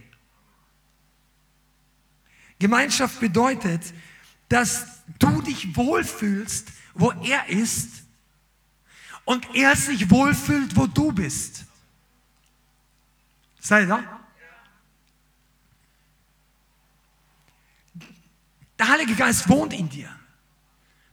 Gemeinschaft 2.57 3.19
bedeutet, 3.19 3.81
dass 4.49 5.03
du 5.19 5.43
dich 5.43 5.77
wohlfühlst, 5.77 6.71
wo 6.95 7.11
er 7.11 7.47
ist 7.47 7.89
und 9.25 9.47
er 9.53 9.75
sich 9.75 10.09
wohlfühlt, 10.09 10.75
wo 10.75 10.87
du 10.87 11.11
bist. 11.11 11.65
Seid 13.59 13.83
ihr 13.83 13.89
da? 13.89 14.24
Der 18.78 18.89
Heilige 18.89 19.15
Geist 19.15 19.47
wohnt 19.47 19.73
in 19.73 19.89
dir. 19.89 20.09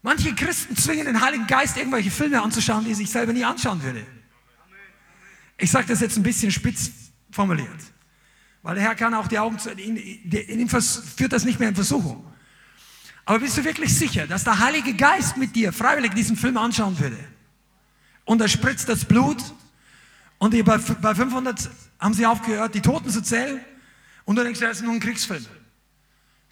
Manche 0.02 0.34
Christen 0.34 0.76
zwingen 0.76 1.06
den 1.06 1.20
Heiligen 1.20 1.46
Geist, 1.46 1.76
irgendwelche 1.76 2.10
Filme 2.10 2.42
anzuschauen, 2.42 2.84
die 2.84 2.90
er 2.90 2.96
sich 2.96 3.10
selber 3.10 3.32
nie 3.32 3.44
anschauen 3.44 3.82
würde. 3.82 4.04
Ich 5.58 5.70
sage 5.70 5.86
das 5.86 6.00
jetzt 6.00 6.16
ein 6.16 6.24
bisschen 6.24 6.50
spitz 6.50 6.90
formuliert. 7.30 7.68
Weil 8.62 8.74
der 8.76 8.84
Herr 8.84 8.94
kann 8.96 9.14
auch 9.14 9.28
die 9.28 9.38
Augen 9.38 9.58
zu, 9.58 9.70
in, 9.70 9.96
in 9.96 10.60
ihm 10.60 10.68
führt 10.68 11.32
das 11.32 11.44
nicht 11.44 11.60
mehr 11.60 11.68
in 11.68 11.74
Versuchung. 11.74 12.24
Aber 13.24 13.38
bist 13.38 13.56
du 13.56 13.64
wirklich 13.64 13.96
sicher, 13.96 14.26
dass 14.26 14.42
der 14.42 14.58
Heilige 14.58 14.94
Geist 14.94 15.36
mit 15.36 15.54
dir 15.54 15.72
freiwillig 15.72 16.14
diesen 16.14 16.36
Film 16.36 16.56
anschauen 16.56 16.98
würde? 16.98 17.18
Und 18.24 18.40
er 18.40 18.48
spritzt 18.48 18.88
das 18.88 19.04
Blut 19.04 19.38
und 20.38 20.50
bei, 20.64 20.78
bei 20.78 21.14
500 21.14 21.70
haben 22.00 22.14
sie 22.14 22.26
aufgehört, 22.26 22.74
die 22.74 22.80
Toten 22.80 23.10
zu 23.10 23.22
zählen 23.22 23.60
und 24.24 24.36
du 24.36 24.42
denkst, 24.42 24.58
das 24.58 24.78
ist 24.78 24.82
nur 24.82 24.92
ein 24.92 25.00
Kriegsfilm. 25.00 25.44
Du 25.44 25.50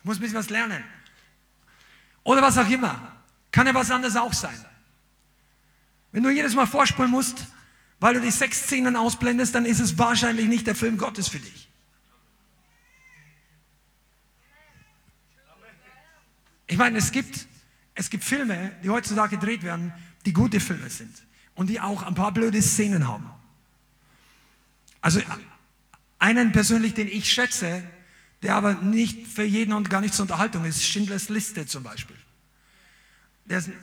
musst 0.04 0.20
ein 0.20 0.22
bisschen 0.22 0.38
was 0.38 0.50
lernen. 0.50 0.84
Oder 2.24 2.42
was 2.42 2.58
auch 2.58 2.68
immer. 2.68 3.00
Kann 3.50 3.66
ja 3.66 3.74
was 3.74 3.90
anderes 3.90 4.16
auch 4.16 4.32
sein. 4.32 4.64
Wenn 6.12 6.22
du 6.22 6.30
jedes 6.30 6.54
Mal 6.54 6.66
vorspulen 6.66 7.10
musst, 7.10 7.46
weil 8.00 8.14
du 8.14 8.20
die 8.20 8.30
Sexszenen 8.30 8.96
ausblendest, 8.96 9.54
dann 9.54 9.64
ist 9.64 9.80
es 9.80 9.98
wahrscheinlich 9.98 10.46
nicht 10.46 10.66
der 10.66 10.74
Film 10.74 10.98
Gottes 10.98 11.28
für 11.28 11.38
dich. 11.38 11.68
Ich 16.66 16.76
meine, 16.76 16.98
es 16.98 17.10
gibt, 17.10 17.46
es 17.94 18.10
gibt 18.10 18.24
Filme, 18.24 18.72
die 18.82 18.90
heutzutage 18.90 19.36
gedreht 19.36 19.62
werden, 19.64 19.92
die 20.24 20.32
gute 20.32 20.60
Filme 20.60 20.88
sind 20.88 21.14
und 21.54 21.66
die 21.66 21.80
auch 21.80 22.04
ein 22.04 22.14
paar 22.14 22.32
blöde 22.32 22.62
Szenen 22.62 23.08
haben. 23.08 23.28
Also 25.00 25.20
einen 26.18 26.52
persönlich, 26.52 26.94
den 26.94 27.08
ich 27.08 27.30
schätze, 27.32 27.82
der 28.42 28.54
aber 28.54 28.74
nicht 28.74 29.26
für 29.26 29.44
jeden 29.44 29.72
und 29.72 29.90
gar 29.90 30.00
nicht 30.00 30.14
zur 30.14 30.22
Unterhaltung 30.24 30.64
ist, 30.64 30.82
Schindlers 30.82 31.28
Liste 31.28 31.66
zum 31.66 31.82
Beispiel. 31.82 32.16
Der 33.44 33.58
ist 33.58 33.68
ein 33.68 33.78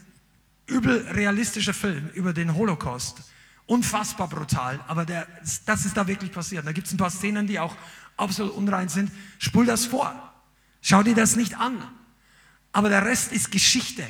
übel 0.66 1.08
realistischer 1.10 1.74
Film 1.74 2.10
über 2.14 2.34
den 2.34 2.56
Holocaust. 2.56 3.22
Unfassbar 3.66 4.30
brutal, 4.30 4.80
aber 4.88 5.06
der, 5.06 5.28
das 5.66 5.86
ist 5.86 5.98
da 5.98 6.08
wirklich 6.08 6.32
passiert. 6.32 6.66
Da 6.66 6.72
gibt 6.72 6.88
es 6.88 6.94
ein 6.94 6.98
paar 6.98 7.10
Szenen, 7.10 7.48
die 7.48 7.60
auch 7.60 7.76
absolut 8.16 8.54
unrein 8.54 8.90
sind. 8.90 9.12
Spul 9.40 9.66
das 9.66 9.86
vor. 9.86 10.34
Schau 10.82 11.04
dir 11.04 11.16
das 11.16 11.36
nicht 11.36 11.58
an. 11.58 11.78
Aber 12.72 12.90
der 12.90 13.06
Rest 13.06 13.32
ist 13.32 13.52
Geschichte. 13.52 14.04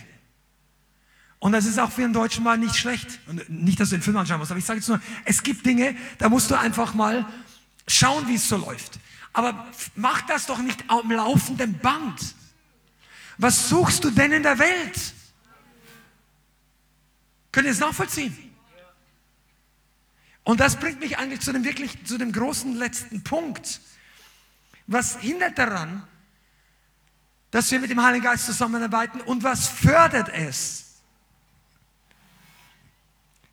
Und 1.40 1.52
das 1.52 1.66
ist 1.66 1.80
auch 1.80 1.92
für 1.92 2.04
einen 2.04 2.14
Deutschen 2.14 2.44
mal 2.44 2.58
nicht 2.58 2.76
schlecht. 2.76 3.20
Und 3.28 3.50
nicht, 3.50 3.80
dass 3.80 3.90
du 3.90 3.96
den 3.96 4.02
Film 4.02 4.18
anschauen 4.18 4.40
musst, 4.40 4.52
aber 4.52 4.60
ich 4.60 4.66
sage 4.66 4.80
jetzt 4.80 4.90
nur, 4.90 5.02
es 5.26 5.44
gibt 5.44 5.66
Dinge, 5.66 5.96
da 6.18 6.30
musst 6.30 6.50
du 6.52 6.56
einfach 6.56 6.94
mal 6.94 7.26
schauen, 7.88 8.28
wie 8.28 8.36
es 8.36 8.48
so 8.48 8.58
läuft. 8.58 9.00
Aber 9.34 9.68
mach 9.96 10.22
das 10.22 10.46
doch 10.46 10.60
nicht 10.60 10.84
am 10.90 11.12
laufenden 11.12 11.78
Band. 11.80 12.36
Was 13.38 13.70
suchst 13.70 14.04
du 14.04 14.10
denn 14.10 14.32
in 14.32 14.44
der 14.44 14.58
Welt? 14.58 15.14
Könnt 17.52 17.66
ihr 17.66 17.72
es 17.72 17.80
nachvollziehen? 17.80 18.36
Und 20.44 20.60
das 20.60 20.78
bringt 20.78 21.00
mich 21.00 21.18
eigentlich 21.18 21.42
zu 21.42 21.52
dem 21.52 21.64
wirklich, 21.64 22.06
zu 22.06 22.18
dem 22.18 22.32
großen 22.32 22.76
letzten 22.76 23.24
Punkt. 23.24 23.82
Was 24.88 25.18
hindert 25.20 25.58
daran, 25.58 26.08
dass 27.52 27.70
wir 27.70 27.80
mit 27.80 27.90
dem 27.90 28.02
Heiligen 28.02 28.24
Geist 28.24 28.46
zusammenarbeiten 28.46 29.22
und 29.22 29.44
was 29.44 29.68
fördert 29.68 30.30
es? 30.30 30.86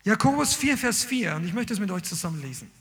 Jakobus 0.03 0.55
4, 0.55 0.77
Vers 0.77 1.03
4, 1.03 1.35
und 1.35 1.45
ich 1.45 1.53
möchte 1.53 1.73
es 1.73 1.79
mit 1.79 1.91
euch 1.91 2.03
zusammen 2.03 2.41
lesen. 2.41 2.71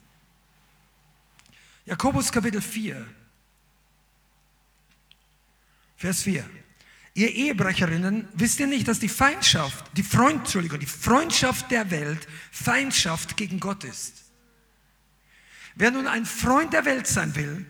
Jakobus 1.87 2.33
Kapitel 2.33 2.63
4, 2.63 3.07
Vers 5.97 6.23
4. 6.23 6.49
Ihr 7.17 7.31
Ehebrecherinnen, 7.31 8.27
wisst 8.35 8.59
ihr 8.59 8.67
nicht, 8.67 8.89
dass 8.89 8.99
die 8.99 9.09
Feindschaft, 9.09 9.85
die 9.97 10.03
Freund, 10.03 10.41
Entschuldigung, 10.41 10.81
die 10.81 10.87
Freundschaft 10.87 11.71
der 11.71 11.91
Welt 11.91 12.27
Feindschaft 12.51 13.37
gegen 13.37 13.61
Gott 13.61 13.85
ist? 13.85 14.25
Wer 15.77 15.91
nun 15.91 16.09
ein 16.09 16.27
Freund 16.27 16.73
der 16.73 16.85
Welt 16.85 17.07
sein 17.07 17.37
will, 17.37 17.67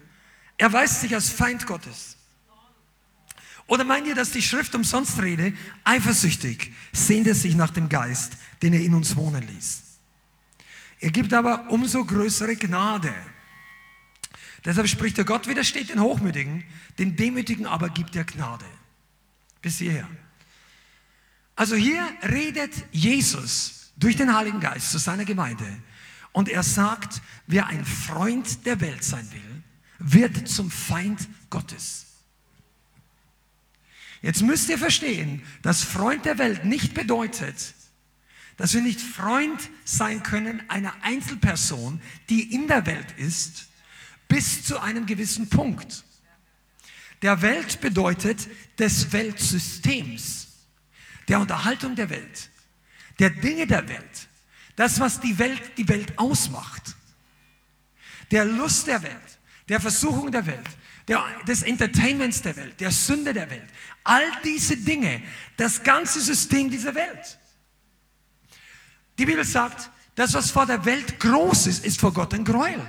erweist 0.56 1.00
sich 1.00 1.14
als 1.14 1.28
Feind 1.28 1.66
Gottes. 1.66 2.16
Oder 3.66 3.84
meint 3.84 4.06
ihr, 4.06 4.14
dass 4.14 4.30
die 4.30 4.42
Schrift 4.42 4.74
umsonst 4.74 5.20
rede? 5.20 5.54
Eifersüchtig 5.84 6.72
sehnt 6.92 7.26
er 7.26 7.34
sich 7.34 7.54
nach 7.54 7.70
dem 7.70 7.88
Geist, 7.88 8.34
den 8.62 8.72
er 8.72 8.80
in 8.80 8.94
uns 8.94 9.16
wohnen 9.16 9.46
ließ. 9.46 9.82
Er 11.00 11.10
gibt 11.10 11.32
aber 11.32 11.68
umso 11.70 12.04
größere 12.04 12.56
Gnade. 12.56 13.12
Deshalb 14.64 14.88
spricht 14.88 15.18
der 15.18 15.24
Gott 15.24 15.46
widersteht 15.46 15.90
den 15.90 16.00
Hochmütigen, 16.00 16.64
den 16.98 17.16
Demütigen 17.16 17.66
aber 17.66 17.90
gibt 17.90 18.16
er 18.16 18.24
Gnade 18.24 18.64
bis 19.60 19.78
hierher. 19.78 20.08
Also 21.56 21.76
hier 21.76 22.06
redet 22.22 22.72
Jesus 22.90 23.92
durch 23.96 24.16
den 24.16 24.34
Heiligen 24.34 24.60
Geist 24.60 24.90
zu 24.90 24.98
seiner 24.98 25.24
Gemeinde 25.24 25.66
und 26.32 26.48
er 26.48 26.62
sagt, 26.62 27.22
wer 27.46 27.66
ein 27.66 27.84
Freund 27.84 28.66
der 28.66 28.80
Welt 28.80 29.04
sein 29.04 29.30
will, 29.32 29.62
wird 29.98 30.48
zum 30.48 30.70
Feind 30.70 31.28
Gottes. 31.48 32.06
Jetzt 34.20 34.42
müsst 34.42 34.68
ihr 34.68 34.78
verstehen, 34.78 35.42
dass 35.62 35.84
Freund 35.84 36.24
der 36.24 36.38
Welt 36.38 36.64
nicht 36.64 36.94
bedeutet, 36.94 37.74
dass 38.56 38.74
wir 38.74 38.80
nicht 38.80 39.00
Freund 39.00 39.70
sein 39.84 40.22
können 40.22 40.62
einer 40.68 40.94
Einzelperson, 41.02 42.00
die 42.30 42.54
in 42.54 42.66
der 42.66 42.86
Welt 42.86 43.12
ist, 43.18 43.68
bis 44.28 44.64
zu 44.64 44.80
einem 44.80 45.06
gewissen 45.06 45.48
Punkt 45.48 46.04
der 47.24 47.40
Welt 47.40 47.80
bedeutet 47.80 48.48
des 48.78 49.10
Weltsystems, 49.10 50.48
der 51.26 51.40
Unterhaltung 51.40 51.94
der 51.94 52.10
Welt, 52.10 52.50
der 53.18 53.30
Dinge 53.30 53.66
der 53.66 53.88
Welt, 53.88 54.28
das, 54.76 55.00
was 55.00 55.20
die 55.20 55.38
Welt, 55.38 55.78
die 55.78 55.88
Welt 55.88 56.18
ausmacht, 56.18 56.94
der 58.30 58.44
Lust 58.44 58.88
der 58.88 59.02
Welt, 59.02 59.38
der 59.70 59.80
Versuchung 59.80 60.32
der 60.32 60.44
Welt, 60.44 60.68
der, 61.08 61.24
des 61.48 61.62
Entertainments 61.62 62.42
der 62.42 62.56
Welt, 62.56 62.78
der 62.78 62.90
Sünde 62.90 63.32
der 63.32 63.48
Welt. 63.48 63.70
All 64.02 64.30
diese 64.44 64.76
Dinge, 64.76 65.22
das 65.56 65.82
ganze 65.82 66.20
System 66.20 66.70
dieser 66.70 66.94
Welt. 66.94 67.38
Die 69.16 69.24
Bibel 69.24 69.44
sagt, 69.46 69.90
das, 70.14 70.34
was 70.34 70.50
vor 70.50 70.66
der 70.66 70.84
Welt 70.84 71.18
groß 71.20 71.68
ist, 71.68 71.86
ist 71.86 72.00
vor 72.00 72.12
Gott 72.12 72.34
ein 72.34 72.44
Gräuel. 72.44 72.86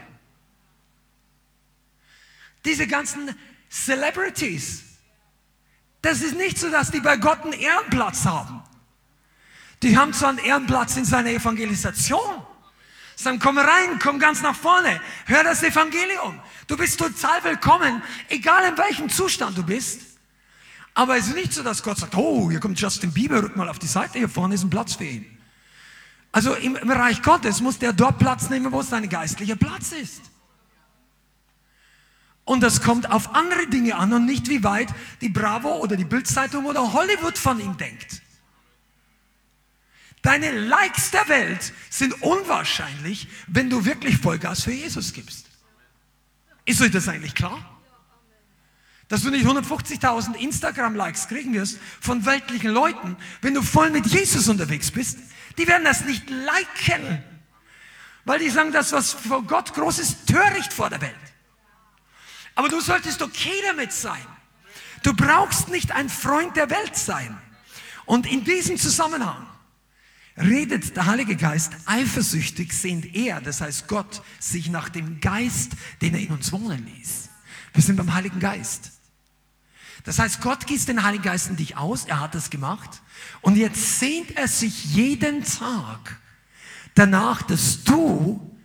Diese 2.65 2.87
ganzen 2.87 3.35
Celebrities. 3.69 4.83
Das 6.01 6.21
ist 6.21 6.35
nicht 6.35 6.57
so, 6.57 6.69
dass 6.69 6.91
die 6.91 6.99
bei 6.99 7.17
Gott 7.17 7.41
einen 7.43 7.53
Ehrenplatz 7.53 8.25
haben. 8.25 8.61
Die 9.81 9.97
haben 9.97 10.13
zwar 10.13 10.29
einen 10.29 10.39
Ehrenplatz 10.39 10.97
in 10.97 11.05
seiner 11.05 11.29
Evangelisation. 11.29 12.43
Sagen, 13.15 13.39
komm 13.39 13.57
rein, 13.57 13.99
komm 14.01 14.19
ganz 14.19 14.41
nach 14.41 14.55
vorne, 14.55 14.99
hör 15.25 15.43
das 15.43 15.63
Evangelium. 15.63 16.39
Du 16.67 16.75
bist 16.75 16.99
total 16.99 17.43
willkommen, 17.43 18.03
egal 18.29 18.69
in 18.69 18.77
welchem 18.77 19.09
Zustand 19.09 19.57
du 19.57 19.63
bist. 19.63 20.01
Aber 20.93 21.17
es 21.17 21.27
ist 21.27 21.35
nicht 21.35 21.53
so, 21.53 21.63
dass 21.63 21.81
Gott 21.81 21.97
sagt, 21.97 22.15
oh, 22.15 22.49
hier 22.49 22.59
kommt 22.59 22.79
Justin 22.79 23.13
Bieber, 23.13 23.41
rück 23.41 23.55
mal 23.55 23.69
auf 23.69 23.79
die 23.79 23.87
Seite, 23.87 24.17
hier 24.17 24.29
vorne 24.29 24.55
ist 24.55 24.63
ein 24.63 24.69
Platz 24.69 24.95
für 24.95 25.05
ihn. 25.05 25.25
Also 26.31 26.53
im, 26.55 26.75
im 26.75 26.91
Reich 26.91 27.21
Gottes 27.21 27.61
muss 27.61 27.79
der 27.79 27.93
dort 27.93 28.19
Platz 28.19 28.49
nehmen, 28.49 28.71
wo 28.71 28.81
sein 28.81 29.07
geistlicher 29.07 29.55
Platz 29.55 29.93
ist. 29.93 30.21
Und 32.45 32.61
das 32.61 32.81
kommt 32.81 33.09
auf 33.11 33.33
andere 33.33 33.67
Dinge 33.67 33.95
an 33.95 34.13
und 34.13 34.25
nicht 34.25 34.49
wie 34.49 34.63
weit 34.63 34.89
die 35.19 35.29
Bravo 35.29 35.77
oder 35.77 35.97
die 35.97 36.05
Bildzeitung 36.05 36.65
oder 36.65 36.93
Hollywood 36.93 37.37
von 37.37 37.59
ihm 37.59 37.75
denkt. 37.75 38.21
Deine 40.21 40.51
Likes 40.51 41.11
der 41.11 41.27
Welt 41.27 41.73
sind 41.89 42.21
unwahrscheinlich, 42.21 43.27
wenn 43.47 43.69
du 43.69 43.85
wirklich 43.85 44.17
Vollgas 44.17 44.63
für 44.63 44.71
Jesus 44.71 45.13
gibst. 45.13 45.47
Ist 46.65 46.81
euch 46.81 46.91
das 46.91 47.07
eigentlich 47.07 47.35
klar? 47.35 47.59
Dass 49.07 49.21
du 49.21 49.29
nicht 49.29 49.45
150.000 49.45 50.35
Instagram-Likes 50.35 51.27
kriegen 51.27 51.53
wirst 51.53 51.79
von 52.01 52.25
weltlichen 52.25 52.71
Leuten, 52.71 53.17
wenn 53.41 53.53
du 53.53 53.61
voll 53.61 53.91
mit 53.91 54.07
Jesus 54.07 54.47
unterwegs 54.47 54.89
bist. 54.89 55.19
Die 55.59 55.67
werden 55.67 55.83
das 55.83 56.05
nicht 56.05 56.27
liken, 56.29 57.23
weil 58.23 58.39
die 58.39 58.49
sagen, 58.49 58.71
das, 58.71 58.91
was 58.91 59.13
vor 59.13 59.43
Gott 59.43 59.73
groß 59.73 59.99
ist, 59.99 60.27
töricht 60.27 60.73
vor 60.73 60.89
der 60.89 61.01
Welt. 61.01 61.34
Aber 62.55 62.69
du 62.69 62.79
solltest 62.79 63.21
okay 63.21 63.61
damit 63.67 63.91
sein. 63.91 64.25
Du 65.03 65.13
brauchst 65.13 65.69
nicht 65.69 65.91
ein 65.91 66.09
Freund 66.09 66.55
der 66.55 66.69
Welt 66.69 66.95
sein. 66.95 67.37
Und 68.05 68.25
in 68.25 68.43
diesem 68.43 68.77
Zusammenhang 68.77 69.45
redet 70.37 70.95
der 70.95 71.05
Heilige 71.05 71.35
Geist 71.35 71.73
eifersüchtig, 71.85 72.73
sehnt 72.73 73.15
er, 73.15 73.41
das 73.41 73.61
heißt 73.61 73.87
Gott, 73.87 74.21
sich 74.39 74.69
nach 74.69 74.89
dem 74.89 75.19
Geist, 75.21 75.73
den 76.01 76.13
er 76.13 76.21
in 76.21 76.31
uns 76.31 76.51
wohnen 76.51 76.85
ließ. 76.85 77.29
Wir 77.73 77.83
sind 77.83 77.95
beim 77.97 78.13
Heiligen 78.13 78.39
Geist. 78.39 78.91
Das 80.03 80.19
heißt, 80.19 80.41
Gott 80.41 80.67
gießt 80.67 80.87
den 80.87 81.03
Heiligen 81.03 81.23
Geist 81.23 81.49
in 81.49 81.55
dich 81.55 81.77
aus, 81.77 82.05
er 82.05 82.19
hat 82.19 82.35
das 82.35 82.49
gemacht. 82.49 83.01
Und 83.41 83.57
jetzt 83.57 83.99
sehnt 83.99 84.37
er 84.37 84.47
sich 84.47 84.85
jeden 84.85 85.43
Tag 85.43 86.19
danach, 86.93 87.41
dass 87.41 87.83
du 87.83 88.55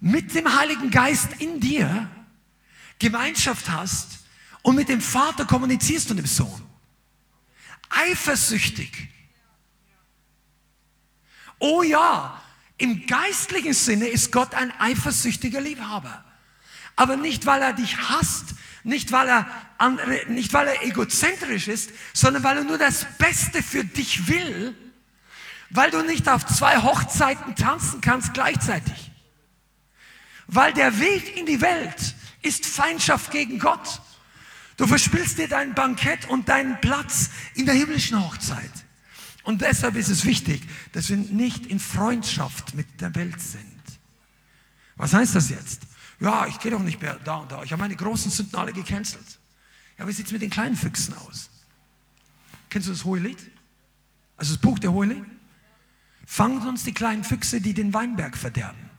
mit 0.00 0.34
dem 0.34 0.58
Heiligen 0.58 0.90
Geist 0.90 1.28
in 1.38 1.60
dir 1.60 2.08
Gemeinschaft 3.00 3.68
hast 3.68 4.20
und 4.62 4.76
mit 4.76 4.88
dem 4.88 5.00
Vater 5.00 5.44
kommunizierst 5.44 6.10
und 6.12 6.18
dem 6.18 6.26
Sohn. 6.26 6.62
eifersüchtig. 7.88 9.08
Oh 11.58 11.82
ja, 11.82 12.40
im 12.78 13.06
geistlichen 13.06 13.74
Sinne 13.74 14.06
ist 14.06 14.30
Gott 14.30 14.54
ein 14.54 14.72
eifersüchtiger 14.78 15.60
Liebhaber. 15.60 16.24
Aber 16.96 17.16
nicht, 17.16 17.46
weil 17.46 17.60
er 17.60 17.72
dich 17.72 17.96
hasst, 17.96 18.54
nicht 18.84 19.12
weil 19.12 19.28
er, 19.28 19.46
andere, 19.76 20.24
nicht 20.28 20.52
weil 20.52 20.68
er 20.68 20.82
egozentrisch 20.84 21.68
ist, 21.68 21.90
sondern 22.14 22.44
weil 22.44 22.58
er 22.58 22.64
nur 22.64 22.78
das 22.78 23.06
Beste 23.18 23.62
für 23.62 23.84
dich 23.84 24.28
will, 24.28 24.74
weil 25.70 25.90
du 25.90 26.02
nicht 26.02 26.28
auf 26.28 26.46
zwei 26.46 26.82
Hochzeiten 26.82 27.54
tanzen 27.56 28.00
kannst 28.00 28.34
gleichzeitig. 28.34 29.10
Weil 30.46 30.72
der 30.72 30.98
Weg 30.98 31.36
in 31.36 31.46
die 31.46 31.60
Welt 31.60 32.14
ist 32.42 32.66
Feindschaft 32.66 33.30
gegen 33.30 33.58
Gott. 33.58 34.00
Du 34.76 34.86
verspielst 34.86 35.38
dir 35.38 35.48
dein 35.48 35.74
Bankett 35.74 36.28
und 36.28 36.48
deinen 36.48 36.80
Platz 36.80 37.30
in 37.54 37.66
der 37.66 37.74
himmlischen 37.74 38.22
Hochzeit. 38.22 38.72
Und 39.42 39.62
deshalb 39.62 39.96
ist 39.96 40.08
es 40.08 40.24
wichtig, 40.24 40.62
dass 40.92 41.08
wir 41.08 41.16
nicht 41.16 41.66
in 41.66 41.80
Freundschaft 41.80 42.74
mit 42.74 43.00
der 43.00 43.14
Welt 43.14 43.40
sind. 43.40 43.64
Was 44.96 45.14
heißt 45.14 45.34
das 45.34 45.50
jetzt? 45.50 45.82
Ja, 46.20 46.46
ich 46.46 46.58
gehe 46.60 46.70
doch 46.70 46.82
nicht 46.82 47.00
mehr 47.00 47.18
da 47.24 47.36
und 47.36 47.50
da. 47.50 47.62
Ich 47.62 47.72
habe 47.72 47.80
meine 47.80 47.96
großen 47.96 48.30
Sünden 48.30 48.58
alle 48.58 48.72
gecancelt. 48.72 49.38
Ja, 49.98 50.06
wie 50.06 50.12
sieht 50.12 50.26
es 50.26 50.32
mit 50.32 50.42
den 50.42 50.50
kleinen 50.50 50.76
Füchsen 50.76 51.14
aus? 51.14 51.48
Kennst 52.68 52.88
du 52.88 52.92
das 52.92 53.04
Hohe 53.04 53.18
Lied? 53.18 53.38
Also 54.36 54.54
das 54.54 54.60
Buch 54.60 54.78
der 54.78 54.92
Hohe 54.92 55.06
Lied? 55.06 55.24
Fangen 56.26 56.66
uns 56.68 56.84
die 56.84 56.92
kleinen 56.92 57.24
Füchse, 57.24 57.60
die 57.60 57.74
den 57.74 57.92
Weinberg 57.92 58.36
verderben. 58.36 58.89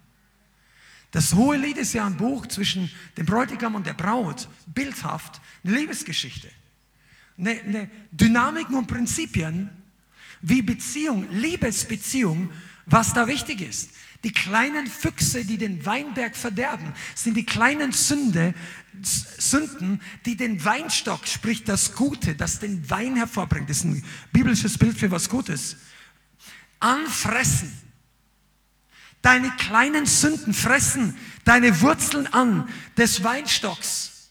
Das 1.12 1.34
Hohe 1.34 1.58
Lied 1.58 1.78
ist 1.78 1.94
ja 1.94 2.06
ein 2.06 2.16
Buch 2.16 2.48
zwischen 2.48 2.90
dem 3.18 3.26
Bräutigam 3.26 3.76
und 3.76 3.86
der 3.86 3.94
Braut, 3.94 4.48
bildhaft, 4.68 5.42
eine 5.64 5.78
Liebesgeschichte. 5.78 6.50
Eine, 7.38 7.60
eine 7.62 7.92
Dynamiken 8.12 8.76
und 8.76 8.88
Prinzipien, 8.88 9.70
wie 10.42 10.62
Beziehung, 10.62 11.30
Liebesbeziehung, 11.32 12.50
was 12.86 13.14
da 13.14 13.28
wichtig 13.28 13.62
ist. 13.62 13.92
Die 14.24 14.32
kleinen 14.32 14.88
Füchse, 14.88 15.44
die 15.46 15.58
den 15.58 15.86
Weinberg 15.86 16.36
verderben, 16.36 16.94
sind 17.16 17.36
die 17.36 17.46
kleinen 17.46 17.92
Sünde, 17.92 18.54
Sünden, 19.02 20.02
die 20.26 20.36
den 20.36 20.64
Weinstock, 20.64 21.28
sprich 21.28 21.64
das 21.64 21.96
Gute, 21.96 22.36
das 22.36 22.60
den 22.60 22.88
Wein 22.90 23.16
hervorbringt, 23.16 23.70
das 23.70 23.78
ist 23.78 23.86
ein 23.86 24.04
biblisches 24.32 24.78
Bild 24.78 24.98
für 24.98 25.10
was 25.10 25.28
Gutes, 25.28 25.78
anfressen. 26.80 27.72
Deine 29.22 29.52
kleinen 29.52 30.06
Sünden 30.06 30.54
fressen 30.54 31.18
deine 31.46 31.82
Wurzeln 31.82 32.28
an 32.28 32.70
des 32.98 33.24
Weinstocks, 33.24 34.30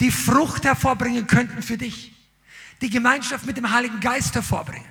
die 0.00 0.10
Frucht 0.10 0.64
hervorbringen 0.64 1.26
könnten 1.26 1.62
für 1.62 1.78
dich, 1.78 2.14
die 2.80 2.90
Gemeinschaft 2.90 3.46
mit 3.46 3.56
dem 3.56 3.70
Heiligen 3.70 4.00
Geist 4.00 4.34
hervorbringen. 4.34 4.88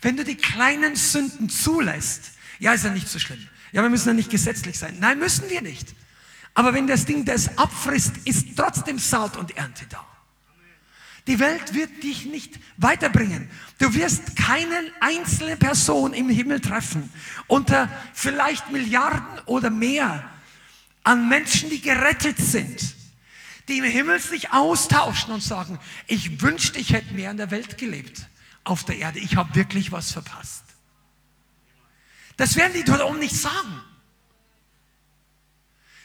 Wenn 0.00 0.16
du 0.16 0.24
die 0.24 0.36
kleinen 0.36 0.96
Sünden 0.96 1.48
zulässt, 1.48 2.32
ja, 2.58 2.72
ist 2.72 2.84
ja 2.84 2.90
nicht 2.90 3.08
so 3.08 3.18
schlimm. 3.18 3.46
Ja, 3.72 3.82
wir 3.82 3.90
müssen 3.90 4.08
ja 4.08 4.14
nicht 4.14 4.30
gesetzlich 4.30 4.78
sein. 4.78 4.96
Nein, 4.98 5.18
müssen 5.18 5.48
wir 5.50 5.60
nicht. 5.60 5.94
Aber 6.54 6.74
wenn 6.74 6.86
das 6.86 7.04
Ding 7.04 7.24
das 7.24 7.56
abfrisst, 7.58 8.16
ist 8.24 8.56
trotzdem 8.56 8.98
Saat 8.98 9.36
und 9.36 9.56
Ernte 9.56 9.86
da. 9.88 10.04
Die 11.28 11.38
Welt 11.38 11.74
wird 11.74 12.02
dich 12.02 12.24
nicht 12.24 12.58
weiterbringen. 12.78 13.50
Du 13.76 13.92
wirst 13.92 14.34
keine 14.34 14.74
einzelne 15.00 15.58
Person 15.58 16.14
im 16.14 16.30
Himmel 16.30 16.58
treffen 16.58 17.12
unter 17.46 17.90
vielleicht 18.14 18.72
Milliarden 18.72 19.38
oder 19.44 19.68
mehr 19.68 20.24
an 21.04 21.28
Menschen, 21.28 21.68
die 21.68 21.82
gerettet 21.82 22.38
sind, 22.38 22.94
die 23.68 23.76
im 23.76 23.84
Himmel 23.84 24.20
sich 24.20 24.52
austauschen 24.52 25.34
und 25.34 25.42
sagen, 25.42 25.78
ich 26.06 26.40
wünschte, 26.40 26.78
ich 26.78 26.94
hätte 26.94 27.12
mehr 27.12 27.30
in 27.30 27.36
der 27.36 27.50
Welt 27.50 27.76
gelebt, 27.76 28.26
auf 28.64 28.84
der 28.84 28.96
Erde. 28.96 29.18
Ich 29.18 29.36
habe 29.36 29.54
wirklich 29.54 29.92
was 29.92 30.12
verpasst. 30.12 30.64
Das 32.38 32.56
werden 32.56 32.72
die 32.72 32.84
dort 32.84 33.02
oben 33.02 33.18
nicht 33.18 33.36
sagen. 33.36 33.82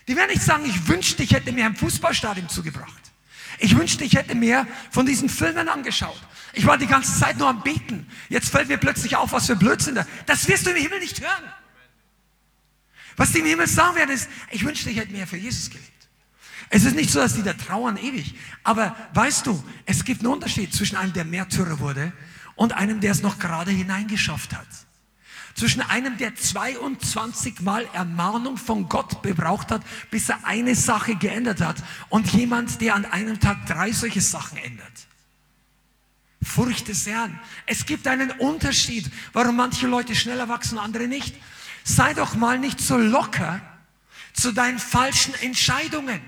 Die 0.10 0.18
werden 0.18 0.32
nicht 0.32 0.44
sagen, 0.44 0.66
ich 0.66 0.86
wünschte, 0.90 1.24
ich 1.24 1.32
hätte 1.32 1.54
mir 1.54 1.66
ein 1.66 1.78
Fußballstadion 1.78 2.50
zugebracht. 2.50 3.13
Ich 3.60 3.78
wünschte, 3.78 4.04
ich 4.04 4.16
hätte 4.16 4.36
mehr 4.36 4.68
von 4.92 5.06
diesen 5.06 5.30
Filmen 5.30 5.68
angeschaut. 5.70 6.22
Ich 6.54 6.66
war 6.66 6.78
die 6.78 6.88
ganze 6.88 7.18
Zeit 7.18 7.38
nur 7.38 7.48
am 7.48 7.64
Beten. 7.64 8.08
Jetzt 8.30 8.50
fällt 8.50 8.68
mir 8.68 8.78
plötzlich 8.78 9.16
auf, 9.16 9.32
was 9.32 9.48
für 9.48 9.56
Blödsinn 9.56 9.96
da. 9.96 10.06
Das 10.26 10.48
wirst 10.48 10.66
du 10.66 10.72
im 10.72 10.78
Himmel 10.78 11.00
nicht 11.00 11.22
hören. 11.22 11.44
Was 13.16 13.32
die 13.32 13.40
im 13.40 13.46
Himmel 13.46 13.68
sagen 13.68 13.96
werden, 13.96 14.12
ist, 14.12 14.30
ich 14.52 14.66
wünschte, 14.66 14.90
ich 14.90 14.98
hätte 14.98 15.12
mehr 15.12 15.28
für 15.28 15.38
Jesus 15.38 15.70
gelebt. 15.70 15.90
Es 16.70 16.86
ist 16.86 16.96
nicht 16.96 17.12
so, 17.12 17.20
dass 17.20 17.36
die 17.36 17.44
da 17.44 17.54
trauern 17.54 17.98
ewig. 17.98 18.36
Aber 18.64 18.96
weißt 19.14 19.46
du, 19.46 19.64
es 19.86 20.04
gibt 20.06 20.22
einen 20.22 20.34
Unterschied 20.34 20.74
zwischen 20.74 20.96
einem, 20.96 21.14
der 21.14 21.26
Märtyrer 21.26 21.80
wurde 21.80 22.14
und 22.56 22.74
einem, 22.74 23.00
der 23.00 23.12
es 23.12 23.22
noch 23.22 23.40
gerade 23.40 23.72
hineingeschafft 23.72 24.54
hat. 24.54 24.68
Zwischen 25.56 25.82
einem, 25.82 26.18
der 26.18 26.36
22 26.36 27.62
Mal 27.62 27.88
Ermahnung 27.94 28.58
von 28.58 28.90
Gott 28.90 29.22
gebraucht 29.22 29.70
hat, 29.72 29.84
bis 30.10 30.30
er 30.30 30.46
eine 30.46 30.76
Sache 30.76 31.16
geändert 31.16 31.62
hat, 31.62 31.78
und 32.10 32.32
jemand, 32.34 32.82
der 32.82 32.96
an 32.96 33.06
einem 33.06 33.40
Tag 33.40 33.66
drei 33.68 33.92
solche 33.92 34.22
Sachen 34.22 34.58
ändert. 34.58 34.92
Furcht 36.42 36.88
des 36.88 37.06
Herrn. 37.06 37.40
Es 37.66 37.86
gibt 37.86 38.08
einen 38.08 38.32
Unterschied, 38.32 39.10
warum 39.32 39.56
manche 39.56 39.88
Leute 39.88 40.16
schneller 40.16 40.50
wachsen, 40.50 40.78
andere 40.78 41.08
nicht. 41.08 41.36
Sei 41.84 42.14
doch 42.14 42.36
mal 42.36 42.60
nicht 42.60 42.80
so 42.80 42.98
locker 42.98 43.62
zu 44.34 44.52
deinen 44.52 44.80
falschen 44.80 45.34
Entscheidungen. 45.36 46.22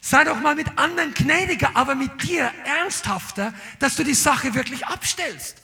Sei 0.00 0.24
doch 0.24 0.40
mal 0.40 0.54
mit 0.54 0.78
anderen 0.78 1.12
gnädiger, 1.14 1.70
aber 1.74 1.94
mit 1.94 2.22
dir 2.22 2.50
ernsthafter, 2.64 3.52
dass 3.78 3.96
du 3.96 4.04
die 4.04 4.14
Sache 4.14 4.54
wirklich 4.54 4.86
abstellst. 4.86 5.59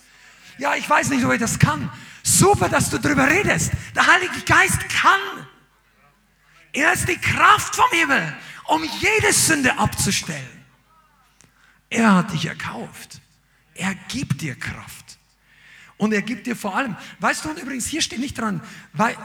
Ja, 0.58 0.74
ich 0.74 0.88
weiß 0.88 1.10
nicht, 1.10 1.24
ob 1.24 1.32
ich 1.32 1.40
das 1.40 1.58
kann. 1.58 1.90
Super, 2.22 2.68
dass 2.68 2.90
du 2.90 2.98
darüber 2.98 3.28
redest. 3.28 3.72
Der 3.94 4.06
Heilige 4.06 4.40
Geist 4.44 4.88
kann. 4.88 5.46
Er 6.72 6.92
ist 6.92 7.08
die 7.08 7.16
Kraft 7.16 7.74
vom 7.74 7.90
Himmel, 7.92 8.36
um 8.66 8.82
jede 8.84 9.32
Sünde 9.32 9.78
abzustellen. 9.78 10.64
Er 11.88 12.14
hat 12.14 12.32
dich 12.32 12.46
erkauft. 12.46 13.20
Er 13.74 13.94
gibt 14.08 14.40
dir 14.40 14.54
Kraft. 14.54 15.18
Und 15.98 16.12
er 16.12 16.22
gibt 16.22 16.46
dir 16.46 16.56
vor 16.56 16.76
allem, 16.76 16.96
weißt 17.20 17.44
du, 17.44 17.50
und 17.50 17.58
übrigens, 17.58 17.86
hier 17.86 18.02
steht 18.02 18.18
nicht 18.18 18.38
dran, 18.38 18.60
weil 18.92 19.16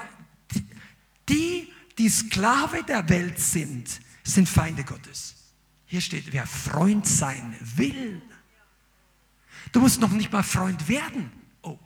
die, 1.27 1.71
die 1.97 2.09
Sklave 2.09 2.83
der 2.83 3.09
Welt 3.09 3.39
sind, 3.39 3.89
sind 4.23 4.47
Feinde 4.47 4.83
Gottes. 4.83 5.35
Hier 5.85 6.01
steht, 6.01 6.31
wer 6.31 6.47
Freund 6.47 7.05
sein 7.05 7.55
will, 7.59 8.21
Du 9.71 9.79
musst 9.79 10.01
noch 10.01 10.11
nicht 10.11 10.31
mal 10.31 10.43
Freund 10.43 10.87
werden. 10.87 11.31
Oh. 11.61 11.77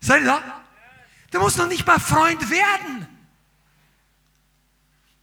Seid 0.00 0.22
ihr 0.22 0.26
da? 0.26 0.64
Du 1.30 1.40
musst 1.40 1.58
noch 1.58 1.68
nicht 1.68 1.86
mal 1.86 1.98
Freund 1.98 2.50
werden. 2.50 3.06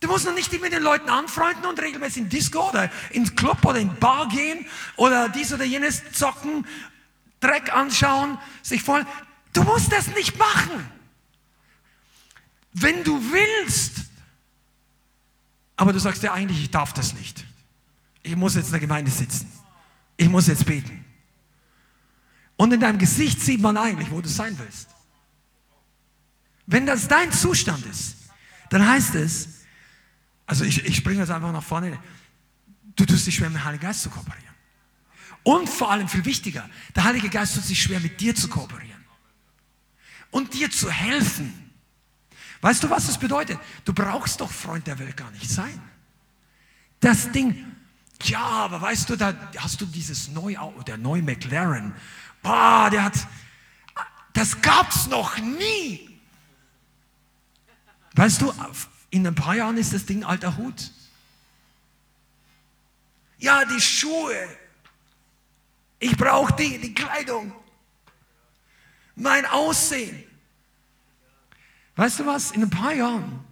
Du 0.01 0.07
musst 0.07 0.25
noch 0.25 0.35
nicht 0.35 0.51
mit 0.61 0.71
den 0.71 0.83
Leuten 0.83 1.09
anfreunden 1.09 1.65
und 1.65 1.79
regelmäßig 1.79 2.23
in 2.23 2.29
Disco 2.29 2.69
oder 2.69 2.91
ins 3.09 3.35
Club 3.35 3.65
oder 3.65 3.79
in 3.79 3.95
Bar 3.95 4.29
gehen 4.29 4.65
oder 4.97 5.29
dies 5.29 5.51
oder 5.51 5.63
jenes 5.63 6.11
zocken, 6.11 6.67
Dreck 7.39 7.73
anschauen, 7.73 8.37
sich 8.61 8.83
voll. 8.83 9.05
Du 9.53 9.63
musst 9.63 9.91
das 9.91 10.07
nicht 10.07 10.37
machen. 10.37 10.91
Wenn 12.73 13.03
du 13.03 13.19
willst, 13.31 14.01
aber 15.77 15.91
du 15.91 15.99
sagst 15.99 16.21
ja 16.21 16.33
eigentlich, 16.33 16.61
ich 16.61 16.71
darf 16.71 16.93
das 16.93 17.13
nicht. 17.13 17.45
Ich 18.21 18.35
muss 18.35 18.55
jetzt 18.55 18.65
in 18.65 18.71
der 18.71 18.81
Gemeinde 18.81 19.09
sitzen 19.09 19.51
ich 20.17 20.29
muss 20.29 20.47
jetzt 20.47 20.65
beten. 20.65 21.03
Und 22.57 22.71
in 22.73 22.79
deinem 22.79 22.97
Gesicht 22.97 23.41
sieht 23.41 23.61
man 23.61 23.77
eigentlich, 23.77 24.09
wo 24.11 24.21
du 24.21 24.29
sein 24.29 24.57
willst. 24.57 24.89
Wenn 26.67 26.85
das 26.85 27.07
dein 27.07 27.31
Zustand 27.31 27.85
ist, 27.85 28.15
dann 28.69 28.87
heißt 28.87 29.15
es, 29.15 29.49
also 30.47 30.63
ich, 30.63 30.83
ich 30.85 30.95
springe 30.95 31.19
jetzt 31.19 31.29
einfach 31.29 31.51
nach 31.51 31.63
vorne, 31.63 31.99
du 32.95 33.05
tust 33.05 33.27
dich 33.27 33.35
schwer 33.35 33.49
mit 33.49 33.59
dem 33.59 33.65
Heiligen 33.65 33.83
Geist 33.83 34.03
zu 34.03 34.09
kooperieren. 34.09 34.45
Und 35.43 35.69
vor 35.69 35.91
allem 35.91 36.07
viel 36.07 36.25
wichtiger, 36.25 36.67
der 36.95 37.03
Heilige 37.03 37.29
Geist 37.29 37.55
tut 37.55 37.63
sich 37.63 37.81
schwer 37.81 37.99
mit 37.99 38.19
dir 38.19 38.33
zu 38.33 38.47
kooperieren. 38.47 39.03
Und 40.31 40.53
dir 40.53 40.71
zu 40.71 40.89
helfen. 40.89 41.53
Weißt 42.61 42.83
du, 42.83 42.89
was 42.89 43.05
das 43.05 43.19
bedeutet? 43.19 43.59
Du 43.83 43.93
brauchst 43.93 44.41
doch 44.41 44.51
Freund 44.51 44.87
der 44.87 44.97
Welt 44.97 45.15
gar 45.15 45.29
nicht 45.31 45.49
sein. 45.49 45.79
Das 46.99 47.31
Ding 47.31 47.74
ja, 48.23 48.39
aber 48.39 48.81
weißt 48.81 49.09
du, 49.09 49.15
da 49.15 49.33
hast 49.57 49.81
du 49.81 49.85
dieses 49.85 50.29
neue, 50.29 50.57
der 50.87 50.97
neue 50.97 51.21
McLaren. 51.21 51.93
Boah, 52.41 52.89
der 52.89 53.03
hat, 53.03 53.27
das 54.33 54.61
gab's 54.61 55.07
noch 55.07 55.37
nie. 55.37 56.19
Weißt 58.15 58.41
du, 58.41 58.53
in 59.09 59.27
ein 59.27 59.35
paar 59.35 59.55
Jahren 59.55 59.77
ist 59.77 59.93
das 59.93 60.05
Ding 60.05 60.23
alter 60.23 60.57
Hut. 60.57 60.91
Ja, 63.37 63.65
die 63.65 63.81
Schuhe. 63.81 64.47
Ich 65.99 66.15
brauche 66.15 66.53
die, 66.53 66.79
die 66.79 66.93
Kleidung. 66.93 67.53
Mein 69.15 69.45
Aussehen. 69.45 70.23
Weißt 71.95 72.19
du 72.19 72.25
was? 72.25 72.51
In 72.51 72.63
ein 72.63 72.69
paar 72.69 72.93
Jahren 72.93 73.43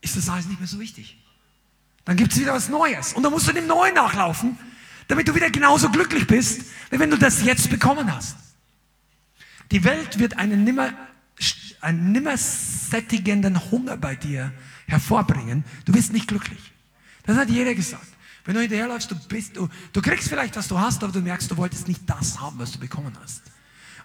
ist 0.00 0.16
das 0.16 0.28
alles 0.28 0.46
nicht 0.46 0.60
mehr 0.60 0.68
so 0.68 0.78
wichtig. 0.78 1.18
Dann 2.06 2.16
gibt 2.16 2.32
es 2.32 2.38
wieder 2.38 2.54
was 2.54 2.70
Neues. 2.70 3.12
Und 3.12 3.24
dann 3.24 3.32
musst 3.32 3.46
du 3.48 3.52
dem 3.52 3.66
Neuen 3.66 3.94
nachlaufen, 3.94 4.56
damit 5.08 5.28
du 5.28 5.34
wieder 5.34 5.50
genauso 5.50 5.90
glücklich 5.90 6.26
bist, 6.26 6.62
wie 6.90 6.98
wenn 6.98 7.10
du 7.10 7.18
das 7.18 7.42
jetzt 7.42 7.68
bekommen 7.68 8.14
hast. 8.14 8.36
Die 9.72 9.84
Welt 9.84 10.18
wird 10.18 10.38
einen 10.38 10.64
nimmer, 10.64 10.92
einen 11.80 12.12
nimmer 12.12 12.36
sättigenden 12.38 13.70
Hunger 13.70 13.96
bei 13.96 14.14
dir 14.14 14.52
hervorbringen. 14.86 15.64
Du 15.84 15.92
bist 15.92 16.12
nicht 16.12 16.28
glücklich. 16.28 16.72
Das 17.24 17.36
hat 17.36 17.50
jeder 17.50 17.74
gesagt. 17.74 18.06
Wenn 18.44 18.54
du 18.54 18.60
hinterherläufst, 18.60 19.10
du 19.10 19.16
bist, 19.28 19.56
du, 19.56 19.68
du 19.92 20.00
kriegst 20.00 20.28
vielleicht, 20.28 20.54
was 20.54 20.68
du 20.68 20.78
hast, 20.78 21.02
aber 21.02 21.12
du 21.12 21.20
merkst, 21.20 21.50
du 21.50 21.56
wolltest 21.56 21.88
nicht 21.88 22.02
das 22.06 22.40
haben, 22.40 22.56
was 22.60 22.70
du 22.70 22.78
bekommen 22.78 23.12
hast. 23.20 23.42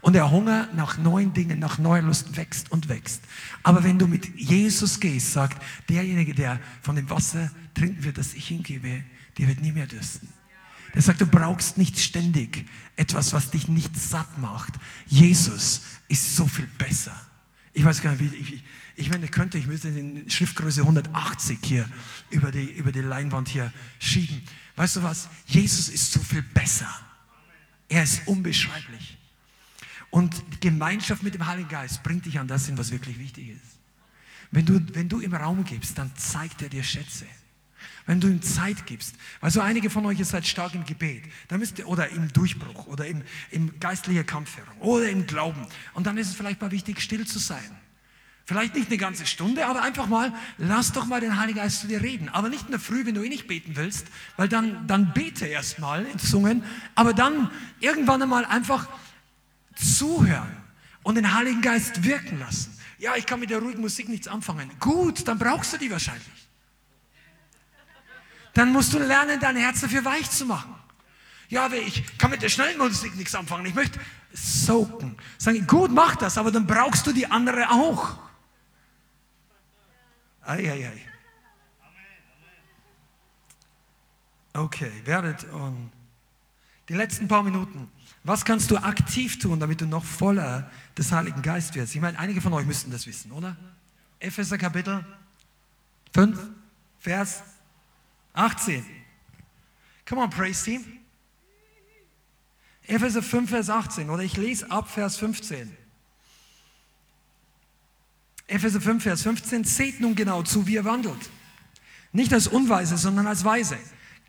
Und 0.02 0.14
der 0.14 0.32
Hunger 0.32 0.68
nach 0.74 0.98
neuen 0.98 1.34
Dingen, 1.34 1.60
nach 1.60 1.78
neuer 1.78 2.02
Lust 2.02 2.36
wächst 2.36 2.72
und 2.72 2.90
wächst. 2.90 3.22
Aber 3.62 3.84
wenn 3.84 4.00
du 4.00 4.08
mit 4.08 4.36
Jesus 4.36 5.00
gehst, 5.00 5.34
sagt 5.34 5.62
derjenige, 5.90 6.34
der 6.34 6.60
von 6.82 6.96
dem 6.96 7.10
Wasser 7.10 7.52
trinken 7.76 8.04
wird, 8.04 8.18
das 8.18 8.34
ich 8.34 8.48
hingebe, 8.48 9.04
der 9.38 9.48
wird 9.48 9.62
nie 9.62 9.72
mehr 9.72 9.88
dürsten. 9.88 10.28
Der 10.94 11.02
sagt, 11.02 11.22
du 11.22 11.26
brauchst 11.26 11.78
nicht 11.78 12.00
ständig 12.00 12.66
etwas, 12.96 13.32
was 13.32 13.52
dich 13.52 13.68
nicht 13.68 13.96
satt 13.96 14.38
macht. 14.40 14.74
Jesus 15.08 15.82
ist 16.08 16.36
so 16.36 16.48
viel 16.48 16.68
besser. 16.78 17.16
Ich 17.74 17.86
weiß 17.86 18.02
gar 18.02 18.12
nicht, 18.12 18.32
wie 18.32 18.36
ich, 18.36 18.64
ich 18.96 19.10
meine, 19.10 19.26
ich 19.26 19.32
könnte, 19.32 19.58
ich 19.58 19.68
müsste 19.68 19.88
in 19.88 20.30
Schriftgröße 20.30 20.82
180 20.82 21.60
hier 21.64 21.88
über 22.30 22.52
die, 22.52 22.66
über 22.66 22.92
die 22.92 23.00
Leinwand 23.00 23.48
hier 23.48 23.72
schieben. 24.00 24.42
Weißt 24.76 24.98
du 24.98 25.04
was? 25.04 25.30
Jesus 25.46 25.88
ist 25.88 26.12
so 26.12 26.20
viel 26.20 26.42
besser. 26.42 26.90
Er 27.88 28.04
ist 28.04 28.28
unbeschreiblich. 28.28 29.18
Und 30.12 30.62
Gemeinschaft 30.62 31.24
mit 31.24 31.34
dem 31.34 31.48
Heiligen 31.48 31.70
Geist 31.70 32.04
bringt 32.04 32.26
dich 32.26 32.38
an 32.38 32.48
das 32.48 32.68
hin, 32.68 32.78
was 32.78 32.92
wirklich 32.92 33.18
wichtig 33.18 33.50
ist. 33.50 33.80
Wenn 34.52 34.66
du, 34.66 34.80
wenn 34.94 35.08
du 35.08 35.22
ihm 35.22 35.34
Raum 35.34 35.64
gibst, 35.64 35.98
dann 35.98 36.12
zeigt 36.16 36.62
er 36.62 36.70
dir 36.70 36.84
Schätze. 36.84 37.26
Wenn 38.06 38.20
du 38.20 38.28
ihm 38.28 38.42
Zeit 38.42 38.86
gibst, 38.86 39.16
weil 39.40 39.52
so 39.52 39.62
einige 39.62 39.90
von 39.90 40.06
euch 40.06 40.20
ihr 40.20 40.26
seid 40.26 40.46
stark 40.46 40.76
im 40.76 40.86
Gebet, 40.86 41.24
dann 41.48 41.60
müsst 41.60 41.80
ihr, 41.80 41.88
oder 41.88 42.10
im 42.10 42.32
Durchbruch, 42.34 42.88
oder 42.88 43.08
im, 43.08 43.24
im 43.52 43.80
geistlichen 43.80 44.26
Kampfführung, 44.26 44.78
oder 44.80 45.10
im 45.10 45.28
Glauben. 45.28 45.66
Und 45.94 46.08
dann 46.08 46.18
ist 46.18 46.28
es 46.28 46.36
vielleicht 46.36 46.62
mal 46.62 46.72
wichtig, 46.72 47.00
still 47.02 47.26
zu 47.26 47.40
sein. 47.40 47.78
Vielleicht 48.46 48.76
nicht 48.76 48.88
eine 48.88 48.98
ganze 48.98 49.26
Stunde, 49.26 49.66
aber 49.66 49.82
einfach 49.82 50.08
mal, 50.08 50.34
lass 50.58 50.92
doch 50.92 51.06
mal 51.06 51.22
den 51.22 51.40
Heiligen 51.40 51.60
Geist 51.60 51.82
zu 51.82 51.88
dir 51.88 52.02
reden. 52.02 52.28
Aber 52.28 52.50
nicht 52.50 52.66
in 52.66 52.72
der 52.72 52.80
Früh, 52.80 53.06
wenn 53.06 53.16
du 53.16 53.24
eh 53.24 53.30
nicht 53.30 53.48
beten 53.48 53.76
willst, 53.76 54.08
weil 54.36 54.50
dann, 54.50 54.88
dann 54.88 55.14
bete 55.14 55.46
erst 55.46 55.80
mal 55.80 56.06
in 56.06 56.20
Zungen, 56.20 56.64
aber 56.96 57.14
dann 57.14 57.50
irgendwann 57.80 58.22
einmal 58.22 58.44
einfach 58.44 58.90
zuhören 59.76 60.58
und 61.04 61.16
den 61.16 61.34
Heiligen 61.34 61.62
Geist 61.62 62.04
wirken 62.04 62.40
lassen. 62.40 62.78
Ja, 63.00 63.16
ich 63.16 63.26
kann 63.26 63.40
mit 63.40 63.50
der 63.50 63.60
ruhigen 63.60 63.82
Musik 63.82 64.10
nichts 64.10 64.28
anfangen. 64.28 64.72
Gut, 64.80 65.28
dann 65.28 65.40
brauchst 65.40 65.74
du 65.74 65.78
die 65.78 65.90
wahrscheinlich. 65.90 66.48
Dann 68.54 68.72
musst 68.72 68.94
du 68.94 69.00
lernen, 69.00 69.40
dein 69.40 69.56
Herz 69.56 69.82
dafür 69.82 70.04
weich 70.06 70.30
zu 70.30 70.46
machen. 70.46 70.76
Ja, 71.50 71.72
ich 71.72 72.18
kann 72.18 72.32
mit 72.32 72.42
der 72.42 72.50
schnellen 72.50 72.78
Musik 72.78 73.16
nichts 73.16 73.34
anfangen. 73.36 73.66
Ich 73.66 73.74
möchte 73.74 74.00
soaken. 74.34 75.18
Sagen, 75.38 75.68
gut, 75.68 75.92
mach 75.92 76.16
das, 76.16 76.38
aber 76.38 76.52
dann 76.52 76.68
brauchst 76.68 77.06
du 77.08 77.12
die 77.12 77.26
andere 77.26 77.70
auch. 77.70 78.18
Eieiei. 80.44 81.06
Okay, 84.54 84.92
werdet 85.06 85.46
und 85.46 85.92
die 86.90 86.94
letzten 86.94 87.28
paar 87.28 87.44
Minuten. 87.44 87.90
Was 88.24 88.46
kannst 88.46 88.70
du 88.70 88.78
aktiv 88.78 89.40
tun, 89.40 89.60
damit 89.60 89.82
du 89.82 89.86
noch 89.86 90.04
voller 90.04 90.70
des 90.98 91.12
Heiligen 91.12 91.42
Geistes 91.42 91.76
wirst? 91.76 91.96
Ich 91.96 92.02
meine, 92.02 92.20
einige 92.20 92.42
von 92.42 92.54
euch 92.54 92.66
müssten 92.66 92.92
das 92.92 93.08
wissen, 93.08 93.32
oder? 93.32 93.58
Epheser 94.20 94.58
Kapitel 94.60 95.04
5, 96.14 96.40
Vers 97.00 97.42
18. 98.34 98.86
Come 100.08 100.22
on, 100.22 100.30
Praise 100.30 100.64
Team. 100.64 100.86
Epheser 102.86 103.24
5, 103.24 103.50
Vers 103.50 103.70
18. 103.70 104.10
Oder 104.10 104.24
ich 104.24 104.38
lese 104.38 104.70
ab 104.70 104.90
Vers 104.90 105.18
15. 105.18 105.76
Epheser 108.48 108.82
5, 108.82 109.02
Vers 109.02 109.24
15. 109.24 109.64
Seht 109.64 110.00
nun 110.00 110.14
genau 110.14 110.44
zu, 110.44 110.68
wie 110.68 110.74
ihr 110.74 110.86
wandelt. 110.86 111.30
Nicht 112.12 112.34
als 112.34 112.48
Unweise, 112.48 112.98
sondern 112.98 113.26
als 113.26 113.44
Weise. 113.44 113.78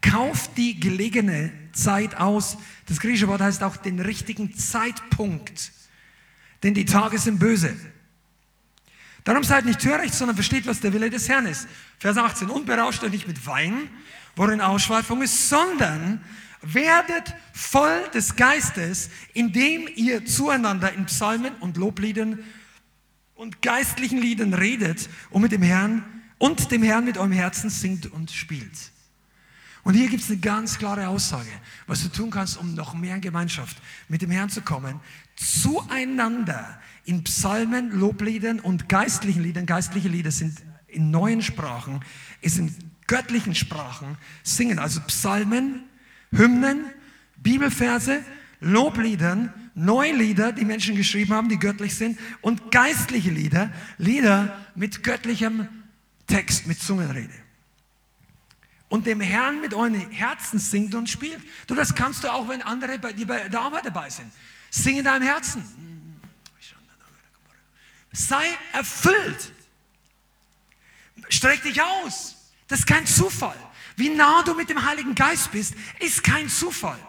Kauft 0.02 0.58
die 0.58 0.78
gelegene 0.78 1.52
Zeit 1.72 2.16
aus. 2.16 2.58
Das 2.86 3.00
griechische 3.00 3.28
Wort 3.28 3.40
heißt 3.40 3.62
auch 3.62 3.76
den 3.76 4.00
richtigen 4.00 4.54
Zeitpunkt. 4.54 5.72
Denn 6.62 6.74
die 6.74 6.84
Tage 6.84 7.18
sind 7.18 7.38
böse. 7.38 7.74
Darum 9.24 9.44
seid 9.44 9.64
nicht 9.64 9.80
töricht, 9.80 10.14
sondern 10.14 10.36
versteht, 10.36 10.66
was 10.66 10.80
der 10.80 10.92
Wille 10.92 11.08
des 11.08 11.28
Herrn 11.28 11.46
ist. 11.46 11.68
Vers 11.98 12.16
18. 12.16 12.50
Und 12.50 12.66
berauscht 12.66 13.02
euch 13.04 13.12
nicht 13.12 13.28
mit 13.28 13.46
Wein, 13.46 13.88
worin 14.34 14.60
Ausschweifung 14.60 15.22
ist, 15.22 15.48
sondern 15.48 16.24
werdet 16.62 17.34
voll 17.52 18.08
des 18.14 18.36
Geistes, 18.36 19.10
indem 19.32 19.88
ihr 19.94 20.24
zueinander 20.24 20.92
in 20.92 21.06
Psalmen 21.06 21.54
und 21.60 21.76
Lobliedern 21.76 22.40
und 23.34 23.62
geistlichen 23.62 24.18
Liedern 24.18 24.54
redet 24.54 25.08
und 25.30 25.42
mit 25.42 25.52
dem 25.52 25.62
Herrn 25.62 26.04
und 26.38 26.70
dem 26.70 26.82
Herrn 26.82 27.04
mit 27.04 27.18
eurem 27.18 27.32
Herzen 27.32 27.70
singt 27.70 28.06
und 28.06 28.30
spielt. 28.30 28.92
Und 29.84 29.94
hier 29.94 30.08
gibt 30.08 30.22
es 30.22 30.30
eine 30.30 30.38
ganz 30.38 30.78
klare 30.78 31.08
Aussage, 31.08 31.50
was 31.86 32.02
du 32.02 32.08
tun 32.08 32.30
kannst, 32.30 32.56
um 32.56 32.74
noch 32.74 32.94
mehr 32.94 33.16
in 33.16 33.20
Gemeinschaft 33.20 33.76
mit 34.08 34.22
dem 34.22 34.30
Herrn 34.30 34.48
zu 34.48 34.60
kommen. 34.62 35.00
Zueinander 35.34 36.80
in 37.04 37.24
Psalmen, 37.24 37.90
Lobliedern 37.90 38.60
und 38.60 38.88
geistlichen 38.88 39.42
Liedern. 39.42 39.66
Geistliche 39.66 40.08
Lieder 40.08 40.30
sind 40.30 40.58
in 40.86 41.10
neuen 41.10 41.42
Sprachen, 41.42 42.00
ist 42.42 42.58
in 42.58 42.72
göttlichen 43.08 43.56
Sprachen 43.56 44.16
singen. 44.44 44.78
Also 44.78 45.00
Psalmen, 45.00 45.82
Hymnen, 46.30 46.84
Bibelverse, 47.36 48.20
Lobliedern, 48.60 49.52
Neulieder, 49.74 50.52
die 50.52 50.64
Menschen 50.64 50.94
geschrieben 50.94 51.32
haben, 51.32 51.48
die 51.48 51.58
göttlich 51.58 51.96
sind, 51.96 52.18
und 52.40 52.70
geistliche 52.70 53.30
Lieder, 53.30 53.72
Lieder 53.98 54.56
mit 54.76 55.02
göttlichem 55.02 55.66
Text, 56.28 56.68
mit 56.68 56.80
Zungenrede 56.80 57.41
und 58.92 59.06
dem 59.06 59.22
Herrn 59.22 59.62
mit 59.62 59.72
euren 59.72 59.94
Herzen 60.10 60.58
singt 60.58 60.94
und 60.94 61.08
spielt. 61.08 61.40
Du, 61.66 61.74
das 61.74 61.94
kannst 61.94 62.24
du 62.24 62.30
auch, 62.30 62.46
wenn 62.50 62.60
andere 62.60 62.98
bei 62.98 63.14
dir 63.14 63.26
bei 63.26 63.48
der 63.48 63.60
Arbeit 63.62 63.86
dabei 63.86 64.10
sind. 64.10 64.30
Sing 64.70 64.98
in 64.98 65.04
deinem 65.04 65.22
Herzen. 65.22 65.64
Sei 68.12 68.44
erfüllt. 68.74 69.50
Streck 71.30 71.62
dich 71.62 71.80
aus. 71.80 72.36
Das 72.68 72.80
ist 72.80 72.86
kein 72.86 73.06
Zufall. 73.06 73.56
Wie 73.96 74.10
nah 74.10 74.42
du 74.42 74.52
mit 74.52 74.68
dem 74.68 74.84
Heiligen 74.84 75.14
Geist 75.14 75.52
bist, 75.52 75.72
ist 75.98 76.22
kein 76.22 76.50
Zufall. 76.50 77.00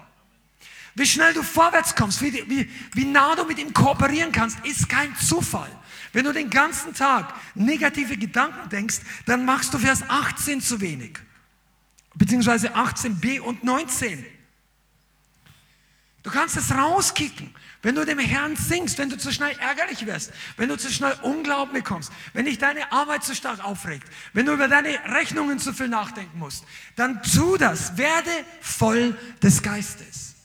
Wie 0.95 1.05
schnell 1.05 1.34
du 1.34 1.43
vorwärts 1.43 1.95
kommst, 1.95 2.21
wie, 2.21 2.49
wie, 2.49 2.71
wie 2.93 3.05
nah 3.05 3.36
du 3.36 3.43
mit 3.43 3.59
ihm 3.59 3.73
kooperieren 3.73 4.31
kannst, 4.31 4.57
ist 4.65 4.88
kein 4.88 5.13
Zufall. 5.17 5.69
Wenn 6.13 6.23
du 6.23 6.31
den 6.31 6.49
ganzen 6.49 6.93
Tag 6.93 7.34
negative 7.55 8.15
Gedanken 8.15 8.69
denkst, 8.69 9.01
dann 9.25 9.43
machst 9.43 9.73
du 9.73 9.79
Vers 9.79 10.01
18 10.07 10.61
zu 10.61 10.79
wenig 10.79 11.19
beziehungsweise 12.16 12.76
18b 12.76 13.39
und 13.39 13.64
19. 13.64 14.26
Du 16.24 16.32
kannst 16.32 16.55
es 16.55 16.72
rauskicken. 16.74 17.53
Wenn 17.82 17.95
du 17.95 18.05
dem 18.05 18.18
Herrn 18.18 18.55
singst, 18.55 18.97
wenn 18.97 19.09
du 19.09 19.18
zu 19.18 19.34
schnell 19.34 19.57
ärgerlich 19.59 20.05
wirst, 20.05 20.32
wenn 20.55 20.70
du 20.70 20.78
zu 20.78 20.89
schnell 20.89 21.14
Unglauben 21.22 21.74
bekommst, 21.74 22.14
wenn 22.32 22.45
dich 22.45 22.57
deine 22.57 22.93
Arbeit 22.93 23.26
zu 23.26 23.36
stark 23.36 23.64
aufregt, 23.64 24.07
wenn 24.32 24.45
du 24.45 24.53
über 24.53 24.70
deine 24.70 24.97
Rechnungen 25.14 25.59
zu 25.59 25.74
viel 25.74 25.89
nachdenken 25.89 26.39
musst, 26.39 26.64
dann 26.95 27.22
tu 27.24 27.57
das. 27.57 27.97
Werde 27.97 28.32
voll 28.61 29.18
des 29.41 29.61
Geistes. 29.61 30.36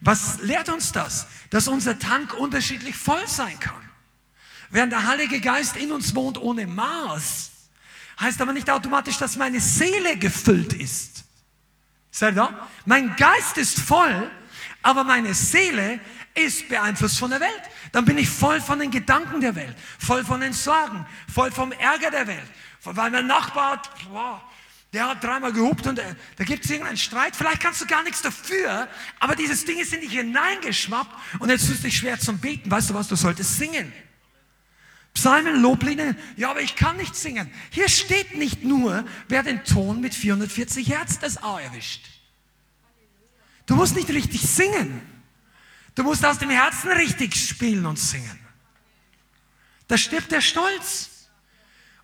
Was 0.00 0.40
lehrt 0.42 0.68
uns 0.68 0.92
das? 0.92 1.26
Dass 1.50 1.66
unser 1.66 1.98
Tank 1.98 2.34
unterschiedlich 2.34 2.94
voll 2.96 3.26
sein 3.26 3.58
kann. 3.58 3.82
Während 4.70 4.92
der 4.92 5.06
Heilige 5.06 5.40
Geist 5.40 5.76
in 5.76 5.90
uns 5.90 6.14
wohnt 6.14 6.38
ohne 6.38 6.68
Maß, 6.68 7.51
heißt 8.22 8.40
aber 8.40 8.52
nicht 8.52 8.70
automatisch, 8.70 9.18
dass 9.18 9.36
meine 9.36 9.60
Seele 9.60 10.16
gefüllt 10.16 10.72
ist. 10.72 11.24
Seid 12.10 12.34
ihr 12.34 12.36
da? 12.36 12.68
Mein 12.86 13.14
Geist 13.16 13.58
ist 13.58 13.80
voll, 13.80 14.30
aber 14.82 15.04
meine 15.04 15.34
Seele 15.34 16.00
ist 16.34 16.68
beeinflusst 16.68 17.18
von 17.18 17.30
der 17.30 17.40
Welt. 17.40 17.62
Dann 17.90 18.04
bin 18.04 18.16
ich 18.18 18.28
voll 18.28 18.60
von 18.60 18.78
den 18.78 18.90
Gedanken 18.90 19.40
der 19.40 19.54
Welt, 19.54 19.76
voll 19.98 20.24
von 20.24 20.40
den 20.40 20.52
Sorgen, 20.52 21.04
voll 21.32 21.50
vom 21.50 21.72
Ärger 21.72 22.10
der 22.10 22.26
Welt. 22.26 22.46
Weil 22.84 23.10
mein 23.10 23.26
Nachbar, 23.26 23.82
wow, 24.10 24.40
der 24.92 25.08
hat 25.08 25.24
dreimal 25.24 25.52
gehupt 25.52 25.86
und 25.86 25.98
äh, 25.98 26.14
da 26.36 26.44
gibt 26.44 26.64
es 26.64 26.70
irgendeinen 26.70 26.98
Streit. 26.98 27.34
Vielleicht 27.34 27.60
kannst 27.60 27.80
du 27.80 27.86
gar 27.86 28.02
nichts 28.02 28.20
dafür, 28.20 28.88
aber 29.20 29.34
dieses 29.34 29.64
Ding 29.64 29.78
ist 29.78 29.92
in 29.92 30.00
dich 30.00 30.12
hineingeschwappt 30.12 31.38
und 31.38 31.48
jetzt 31.48 31.66
tust 31.66 31.78
du 31.78 31.84
dich 31.84 31.96
schwer 31.96 32.18
zum 32.18 32.38
Beten. 32.38 32.70
Weißt 32.70 32.90
du 32.90 32.94
was, 32.94 33.08
du 33.08 33.16
solltest 33.16 33.56
singen. 33.56 33.92
Psalmen, 35.14 35.60
Loblieder, 35.60 36.14
ja, 36.36 36.50
aber 36.50 36.62
ich 36.62 36.74
kann 36.74 36.96
nicht 36.96 37.14
singen. 37.14 37.50
Hier 37.70 37.88
steht 37.88 38.36
nicht 38.36 38.64
nur, 38.64 39.04
wer 39.28 39.42
den 39.42 39.62
Ton 39.64 40.00
mit 40.00 40.14
440 40.14 40.88
Hertz 40.88 41.18
das 41.18 41.42
A 41.42 41.60
erwischt. 41.60 42.06
Du 43.66 43.76
musst 43.76 43.94
nicht 43.94 44.08
richtig 44.08 44.40
singen. 44.40 45.02
Du 45.94 46.02
musst 46.02 46.24
aus 46.24 46.38
dem 46.38 46.50
Herzen 46.50 46.90
richtig 46.92 47.36
spielen 47.36 47.84
und 47.84 47.98
singen. 47.98 48.38
Da 49.88 49.98
stirbt 49.98 50.32
der 50.32 50.40
Stolz. 50.40 51.28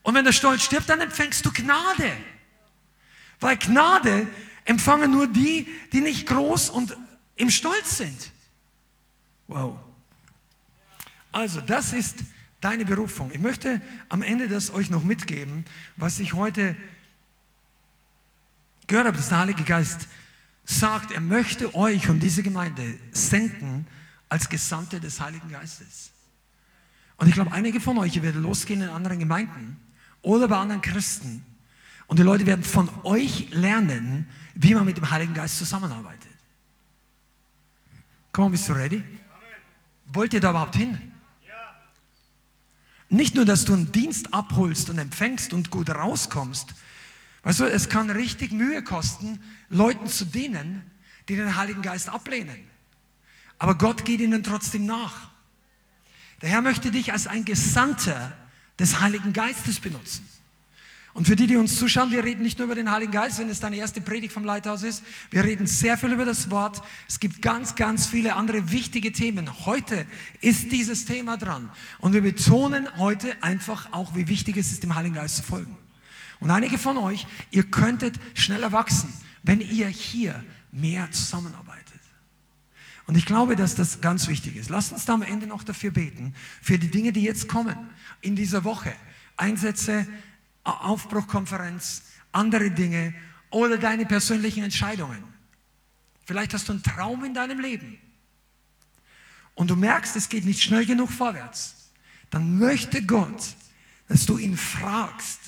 Und 0.03 0.15
wenn 0.15 0.25
der 0.25 0.33
Stolz 0.33 0.63
stirbt, 0.63 0.89
dann 0.89 1.01
empfängst 1.01 1.45
du 1.45 1.51
Gnade. 1.51 2.13
Weil 3.41 3.57
Gnade 3.57 4.27
empfangen 4.65 5.11
nur 5.11 5.27
die, 5.27 5.67
die 5.93 6.03
nicht 6.03 6.27
groß 6.27 6.71
und 6.71 6.97
im 7.37 7.51
Stolz 7.51 7.97
sind. 7.97 8.31
Wow. 9.47 9.79
Also, 11.33 11.61
das 11.63 11.93
ist 11.93 12.17
deine 12.61 12.85
Berufung. 12.85 13.31
Ich 13.33 13.41
möchte 13.41 13.81
am 14.09 14.23
Ende 14.23 14.49
das 14.49 14.73
euch 14.73 14.91
noch 14.91 15.05
mitgeben, 15.05 15.65
was 15.97 16.19
ich 16.19 16.35
heute 16.35 16.77
gehört 18.87 19.07
habe, 19.07 19.17
dass 19.17 19.29
der 19.29 19.39
Heilige 19.39 19.65
Geist 19.65 20.09
sagt, 20.65 21.13
er 21.13 21.21
möchte 21.21 21.75
euch 21.75 22.09
und 22.09 22.21
diese 22.21 22.43
Gemeinde 22.43 22.99
senden 23.13 23.87
als 24.29 24.49
Gesandte 24.49 25.01
des 25.01 25.21
Heiligen 25.21 25.51
Geistes. 25.51 26.11
Und 27.17 27.29
ich 27.29 27.35
glaube, 27.35 27.53
einige 27.53 27.81
von 27.81 27.99
euch 27.99 28.21
werden 28.23 28.43
losgehen 28.43 28.83
in 28.83 28.89
anderen 28.89 29.19
Gemeinden 29.19 29.77
oder 30.23 30.49
bei 30.49 30.57
anderen 30.57 30.83
Christen. 30.83 31.45
Und 32.07 32.19
die 32.19 32.23
Leute 32.23 32.47
werden 32.47 32.65
von 32.65 32.89
euch 33.05 33.51
lernen, 33.51 34.29
wie 34.55 34.75
man 34.75 34.85
mit 34.85 34.97
dem 34.97 35.11
Heiligen 35.11 35.35
Geist 35.35 35.59
zusammenarbeitet. 35.59 36.31
Komm, 38.33 38.53
bist 38.53 38.69
du 38.69 38.73
ready? 38.73 39.03
Wollt 40.07 40.33
ihr 40.33 40.41
da 40.41 40.51
überhaupt 40.51 40.77
hin? 40.77 41.08
Nicht 43.09 43.35
nur, 43.35 43.45
dass 43.45 43.65
du 43.65 43.73
einen 43.73 43.93
Dienst 43.93 44.35
abholst 44.35 44.91
und 44.91 44.99
empfängst 44.99 45.53
und 45.53 45.71
gut 45.71 45.91
rauskommst. 45.91 46.75
Weißt 47.43 47.61
du, 47.61 47.65
es 47.65 47.89
kann 47.89 48.11
richtig 48.11 48.53
Mühe 48.53 48.83
kosten, 48.83 49.41
Leuten 49.71 50.09
zu 50.09 50.27
dienen, 50.27 50.83
die 51.29 51.37
den 51.37 51.57
Heiligen 51.57 51.83
Geist 51.83 52.09
ablehnen. 52.09 52.69
Aber 53.59 53.77
Gott 53.77 54.05
geht 54.05 54.21
ihnen 54.21 54.43
trotzdem 54.43 54.87
nach. 54.87 55.31
Der 56.43 56.51
Herr 56.51 56.63
möchte 56.63 56.91
dich 56.91 57.13
als 57.13 57.27
ein 57.27 57.45
Gesandter 57.45 58.37
des 58.79 59.01
Heiligen 59.01 59.33
Geistes 59.33 59.81
benutzen. 59.81 60.29
Und 61.19 61.25
für 61.25 61.35
die, 61.35 61.49
die 61.49 61.57
uns 61.57 61.77
zuschauen, 61.77 62.13
wir 62.13 62.23
reden 62.23 62.45
nicht 62.45 62.61
nur 62.61 62.67
über 62.67 62.77
den 62.77 62.93
Heiligen 62.93 63.11
Geist, 63.11 63.41
wenn 63.41 63.49
es 63.49 63.59
deine 63.59 63.75
erste 63.75 64.01
Predigt 64.01 64.33
vom 64.33 64.45
Leithaus 64.45 64.85
ist. 64.85 65.03
Wir 65.33 65.43
reden 65.43 65.67
sehr 65.67 65.99
viel 65.99 66.13
über 66.13 66.25
das 66.25 66.49
Wort. 66.49 66.81
Es 67.09 67.19
gibt 67.19 67.43
ganz, 67.43 67.75
ganz 67.75 68.07
viele 68.07 68.37
andere 68.37 68.71
wichtige 68.71 69.11
Themen. 69.11 69.67
Heute 69.67 70.07
ist 70.41 70.71
dieses 70.71 71.07
Thema 71.07 71.37
dran. 71.37 71.71
Und 71.99 72.13
wir 72.13 72.21
betonen 72.21 72.87
heute 72.99 73.35
einfach 73.43 73.93
auch, 73.93 74.15
wie 74.15 74.29
wichtig 74.29 74.59
es 74.59 74.71
ist, 74.71 74.85
dem 74.85 74.95
Heiligen 74.95 75.17
Geist 75.17 75.39
zu 75.39 75.43
folgen. 75.43 75.77
Und 76.39 76.53
einige 76.53 76.79
von 76.79 76.97
euch, 76.97 77.27
ihr 77.51 77.65
könntet 77.65 78.15
schneller 78.35 78.71
wachsen, 78.71 79.13
wenn 79.43 79.61
ihr 79.61 79.89
hier 79.89 80.45
mehr 80.71 81.11
zusammenarbeitet. 81.11 82.01
Und 83.09 83.17
ich 83.17 83.27
glaube, 83.27 83.57
dass 83.57 83.75
das 83.75 84.01
ganz 84.01 84.29
wichtig 84.29 84.55
ist. 84.55 84.71
Lasst 84.71 84.93
uns 84.93 85.05
da 85.05 85.15
am 85.15 85.23
Ende 85.23 85.49
noch 85.49 85.65
dafür 85.65 85.91
beten, 85.91 86.33
für 86.63 86.79
die 86.79 86.93
Dinge, 86.93 87.11
die 87.11 87.23
jetzt 87.23 87.49
kommen 87.49 87.77
in 88.21 88.37
dieser 88.37 88.63
Woche. 88.63 88.93
Einsätze, 89.37 90.07
Aufbruchkonferenz, 90.69 92.03
andere 92.33 92.71
Dinge 92.71 93.15
oder 93.51 93.79
deine 93.79 94.07
persönlichen 94.07 94.65
Entscheidungen. 94.65 95.23
Vielleicht 96.25 96.55
hast 96.55 96.69
du 96.69 96.73
einen 96.73 96.83
Traum 96.83 97.25
in 97.25 97.35
deinem 97.35 97.61
Leben 97.61 97.99
und 99.55 99.71
du 99.71 99.77
merkst, 99.77 100.15
es 100.17 100.29
geht 100.29 100.45
nicht 100.45 100.63
schnell 100.63 100.87
genug 100.87 101.11
vorwärts. 101.11 101.91
Dann 102.31 102.59
möchte 102.59 103.05
Gott, 103.05 103.57
dass 104.09 104.27
du 104.27 104.39
ihn 104.39 104.57
fragst 104.57 105.41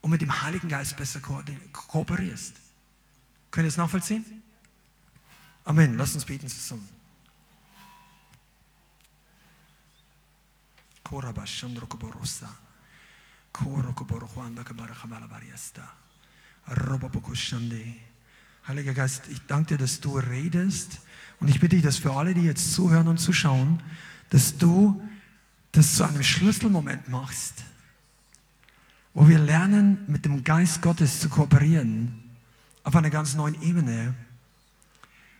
und 0.00 0.10
mit 0.10 0.20
dem 0.20 0.42
Heiligen 0.42 0.68
Geist 0.68 0.96
besser 0.96 1.20
ko 1.20 1.40
kooperierst. 1.72 2.54
Könnt 3.50 3.64
ihr 3.64 3.68
es 3.68 3.76
nachvollziehen? 3.76 4.42
Amen. 5.64 5.96
Lass 5.96 6.14
uns 6.14 6.24
beten 6.24 6.48
zusammen. 6.48 6.88
Heiliger 18.66 18.94
Geist, 18.94 19.28
ich 19.30 19.40
danke 19.46 19.74
dir, 19.74 19.78
dass 19.78 20.00
du 20.00 20.18
redest. 20.18 21.00
Und 21.40 21.48
ich 21.48 21.60
bitte 21.60 21.76
dich, 21.76 21.84
dass 21.84 21.98
für 21.98 22.12
alle, 22.12 22.34
die 22.34 22.42
jetzt 22.42 22.72
zuhören 22.72 23.08
und 23.08 23.18
zuschauen, 23.18 23.82
dass 24.30 24.56
du 24.58 25.02
das 25.72 25.94
zu 25.94 26.04
einem 26.04 26.22
Schlüsselmoment 26.22 27.08
machst, 27.08 27.64
wo 29.12 29.28
wir 29.28 29.38
lernen, 29.38 29.98
mit 30.06 30.24
dem 30.24 30.44
Geist 30.44 30.82
Gottes 30.82 31.20
zu 31.20 31.28
kooperieren, 31.28 32.22
auf 32.82 32.96
einer 32.96 33.10
ganz 33.10 33.34
neuen 33.34 33.60
Ebene 33.62 34.14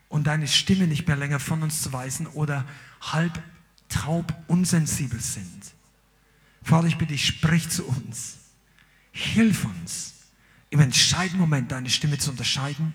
und 0.09 0.27
deine 0.27 0.47
Stimme 0.47 0.87
nicht 0.87 1.07
mehr 1.07 1.17
länger 1.17 1.41
von 1.41 1.63
uns 1.63 1.83
zu 1.83 1.93
weisen 1.93 2.27
oder 2.27 2.65
halb 3.01 3.43
taub 3.89 4.33
unsensibel 4.47 5.21
sind. 5.21 5.74
Vater, 6.65 6.89
ich 6.89 6.97
bitte 6.97 7.13
dich, 7.13 7.27
sprich 7.27 7.69
zu 7.69 7.85
uns. 7.85 8.39
Hilf 9.13 9.65
uns, 9.65 10.15
im 10.71 10.81
entscheidenden 10.81 11.39
Moment 11.39 11.71
deine 11.71 11.91
Stimme 11.91 12.19
zu 12.19 12.31
unterscheiden 12.31 12.95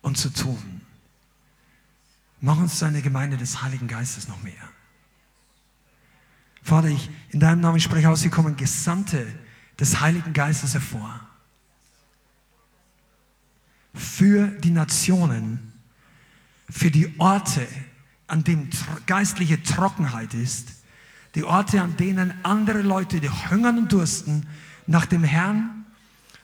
und 0.00 0.16
zu 0.16 0.30
tun. 0.30 0.80
Mach 2.40 2.56
uns 2.56 2.78
zu 2.78 2.84
einer 2.84 3.02
Gemeinde 3.02 3.36
des 3.36 3.62
Heiligen 3.62 3.88
Geistes 3.88 4.28
noch 4.28 4.42
mehr. 4.42 4.52
Vater, 6.62 6.88
ich 6.88 7.10
in 7.30 7.40
deinem 7.40 7.60
Namen 7.60 7.80
spreche 7.80 8.08
aus, 8.08 8.22
hier 8.22 8.30
kommen 8.30 8.56
Gesandte 8.56 9.26
des 9.78 10.00
Heiligen 10.00 10.32
Geistes 10.32 10.72
hervor. 10.72 11.20
Für 13.92 14.48
die 14.48 14.70
Nationen, 14.70 15.72
für 16.70 16.90
die 16.90 17.12
Orte, 17.18 17.66
an 18.28 18.44
denen 18.44 18.70
geistliche 19.06 19.62
Trockenheit 19.62 20.32
ist, 20.32 20.83
die 21.34 21.44
Orte, 21.44 21.82
an 21.82 21.96
denen 21.96 22.32
andere 22.42 22.82
Leute, 22.82 23.20
die 23.20 23.28
hungern 23.28 23.78
und 23.78 23.92
dursten 23.92 24.46
nach 24.86 25.06
dem 25.06 25.24
Herrn 25.24 25.84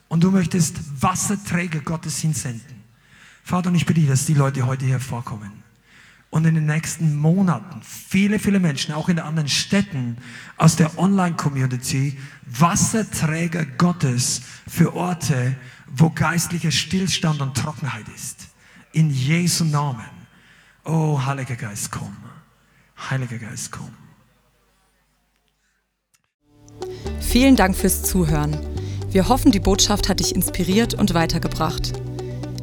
und 0.07 0.23
du 0.23 0.31
möchtest 0.31 1.01
Wasserträger 1.01 1.79
Gottes 1.79 2.19
hinsenden. 2.19 2.83
Vater, 3.43 3.69
und 3.69 3.75
ich 3.75 3.85
bitte 3.85 4.01
dich, 4.01 4.09
dass 4.09 4.25
die 4.25 4.33
Leute 4.33 4.65
heute 4.65 4.85
hier 4.85 4.99
vorkommen 4.99 5.61
und 6.31 6.45
in 6.45 6.55
den 6.55 6.65
nächsten 6.65 7.15
Monaten 7.15 7.81
viele, 7.83 8.39
viele 8.39 8.59
Menschen, 8.59 8.93
auch 8.93 9.09
in 9.09 9.19
anderen 9.19 9.49
Städten 9.49 10.17
aus 10.57 10.77
der 10.77 10.97
Online-Community, 10.97 12.17
Wasserträger 12.45 13.65
Gottes 13.65 14.41
für 14.67 14.95
Orte, 14.95 15.55
wo 15.87 16.09
geistlicher 16.09 16.71
Stillstand 16.71 17.41
und 17.41 17.55
Trockenheit 17.55 18.07
ist. 18.15 18.47
In 18.93 19.09
Jesu 19.09 19.65
Namen. 19.65 20.09
Oh, 20.85 21.21
Heiliger 21.23 21.55
Geist, 21.55 21.91
komm. 21.91 22.15
Heiliger 23.09 23.37
Geist, 23.37 23.71
komm. 23.71 24.00
Vielen 27.19 27.55
Dank 27.55 27.75
fürs 27.75 28.03
Zuhören. 28.03 28.57
Wir 29.09 29.27
hoffen, 29.27 29.51
die 29.51 29.59
Botschaft 29.59 30.09
hat 30.09 30.19
dich 30.19 30.35
inspiriert 30.35 30.93
und 30.93 31.13
weitergebracht. 31.13 31.93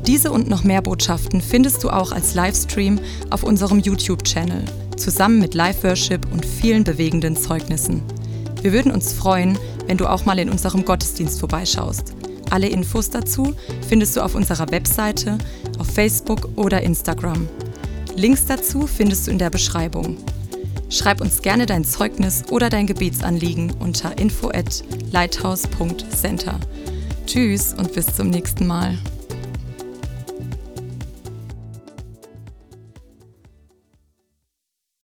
Diese 0.06 0.30
und 0.32 0.48
noch 0.48 0.64
mehr 0.64 0.80
Botschaften 0.80 1.42
findest 1.42 1.84
du 1.84 1.90
auch 1.90 2.12
als 2.12 2.34
Livestream 2.34 2.99
auf 3.28 3.42
unserem 3.42 3.80
YouTube-Channel, 3.80 4.64
zusammen 4.96 5.38
mit 5.38 5.54
Live-Worship 5.54 6.32
und 6.32 6.46
vielen 6.46 6.84
bewegenden 6.84 7.36
Zeugnissen. 7.36 8.03
Wir 8.62 8.72
würden 8.72 8.90
uns 8.90 9.12
freuen, 9.12 9.58
wenn 9.86 9.99
du 9.99 10.07
auch 10.07 10.24
mal 10.24 10.38
in 10.38 10.49
unserem 10.49 10.84
Gottesdienst 10.84 11.38
vorbeischaust. 11.40 12.14
Alle 12.50 12.68
Infos 12.68 13.11
dazu 13.11 13.54
findest 13.86 14.16
du 14.16 14.22
auf 14.22 14.34
unserer 14.34 14.70
Webseite, 14.70 15.36
auf 15.78 15.88
Facebook 15.88 16.49
oder 16.57 16.82
Instagram. 16.82 17.46
Links 18.16 18.46
dazu 18.46 18.86
findest 18.86 19.26
du 19.26 19.30
in 19.30 19.38
der 19.38 19.50
Beschreibung. 19.50 20.16
Schreib 20.90 21.20
uns 21.20 21.42
gerne 21.42 21.66
dein 21.66 21.84
Zeugnis 21.84 22.44
oder 22.50 22.70
dein 22.70 22.86
Gebetsanliegen 22.86 23.72
unter 23.78 24.16
info 24.18 24.48
at 24.48 24.82
lighthouse.center. 25.12 26.58
Tschüss 27.26 27.74
und 27.74 27.92
bis 27.92 28.06
zum 28.06 28.30
nächsten 28.30 28.66
Mal. 28.66 28.96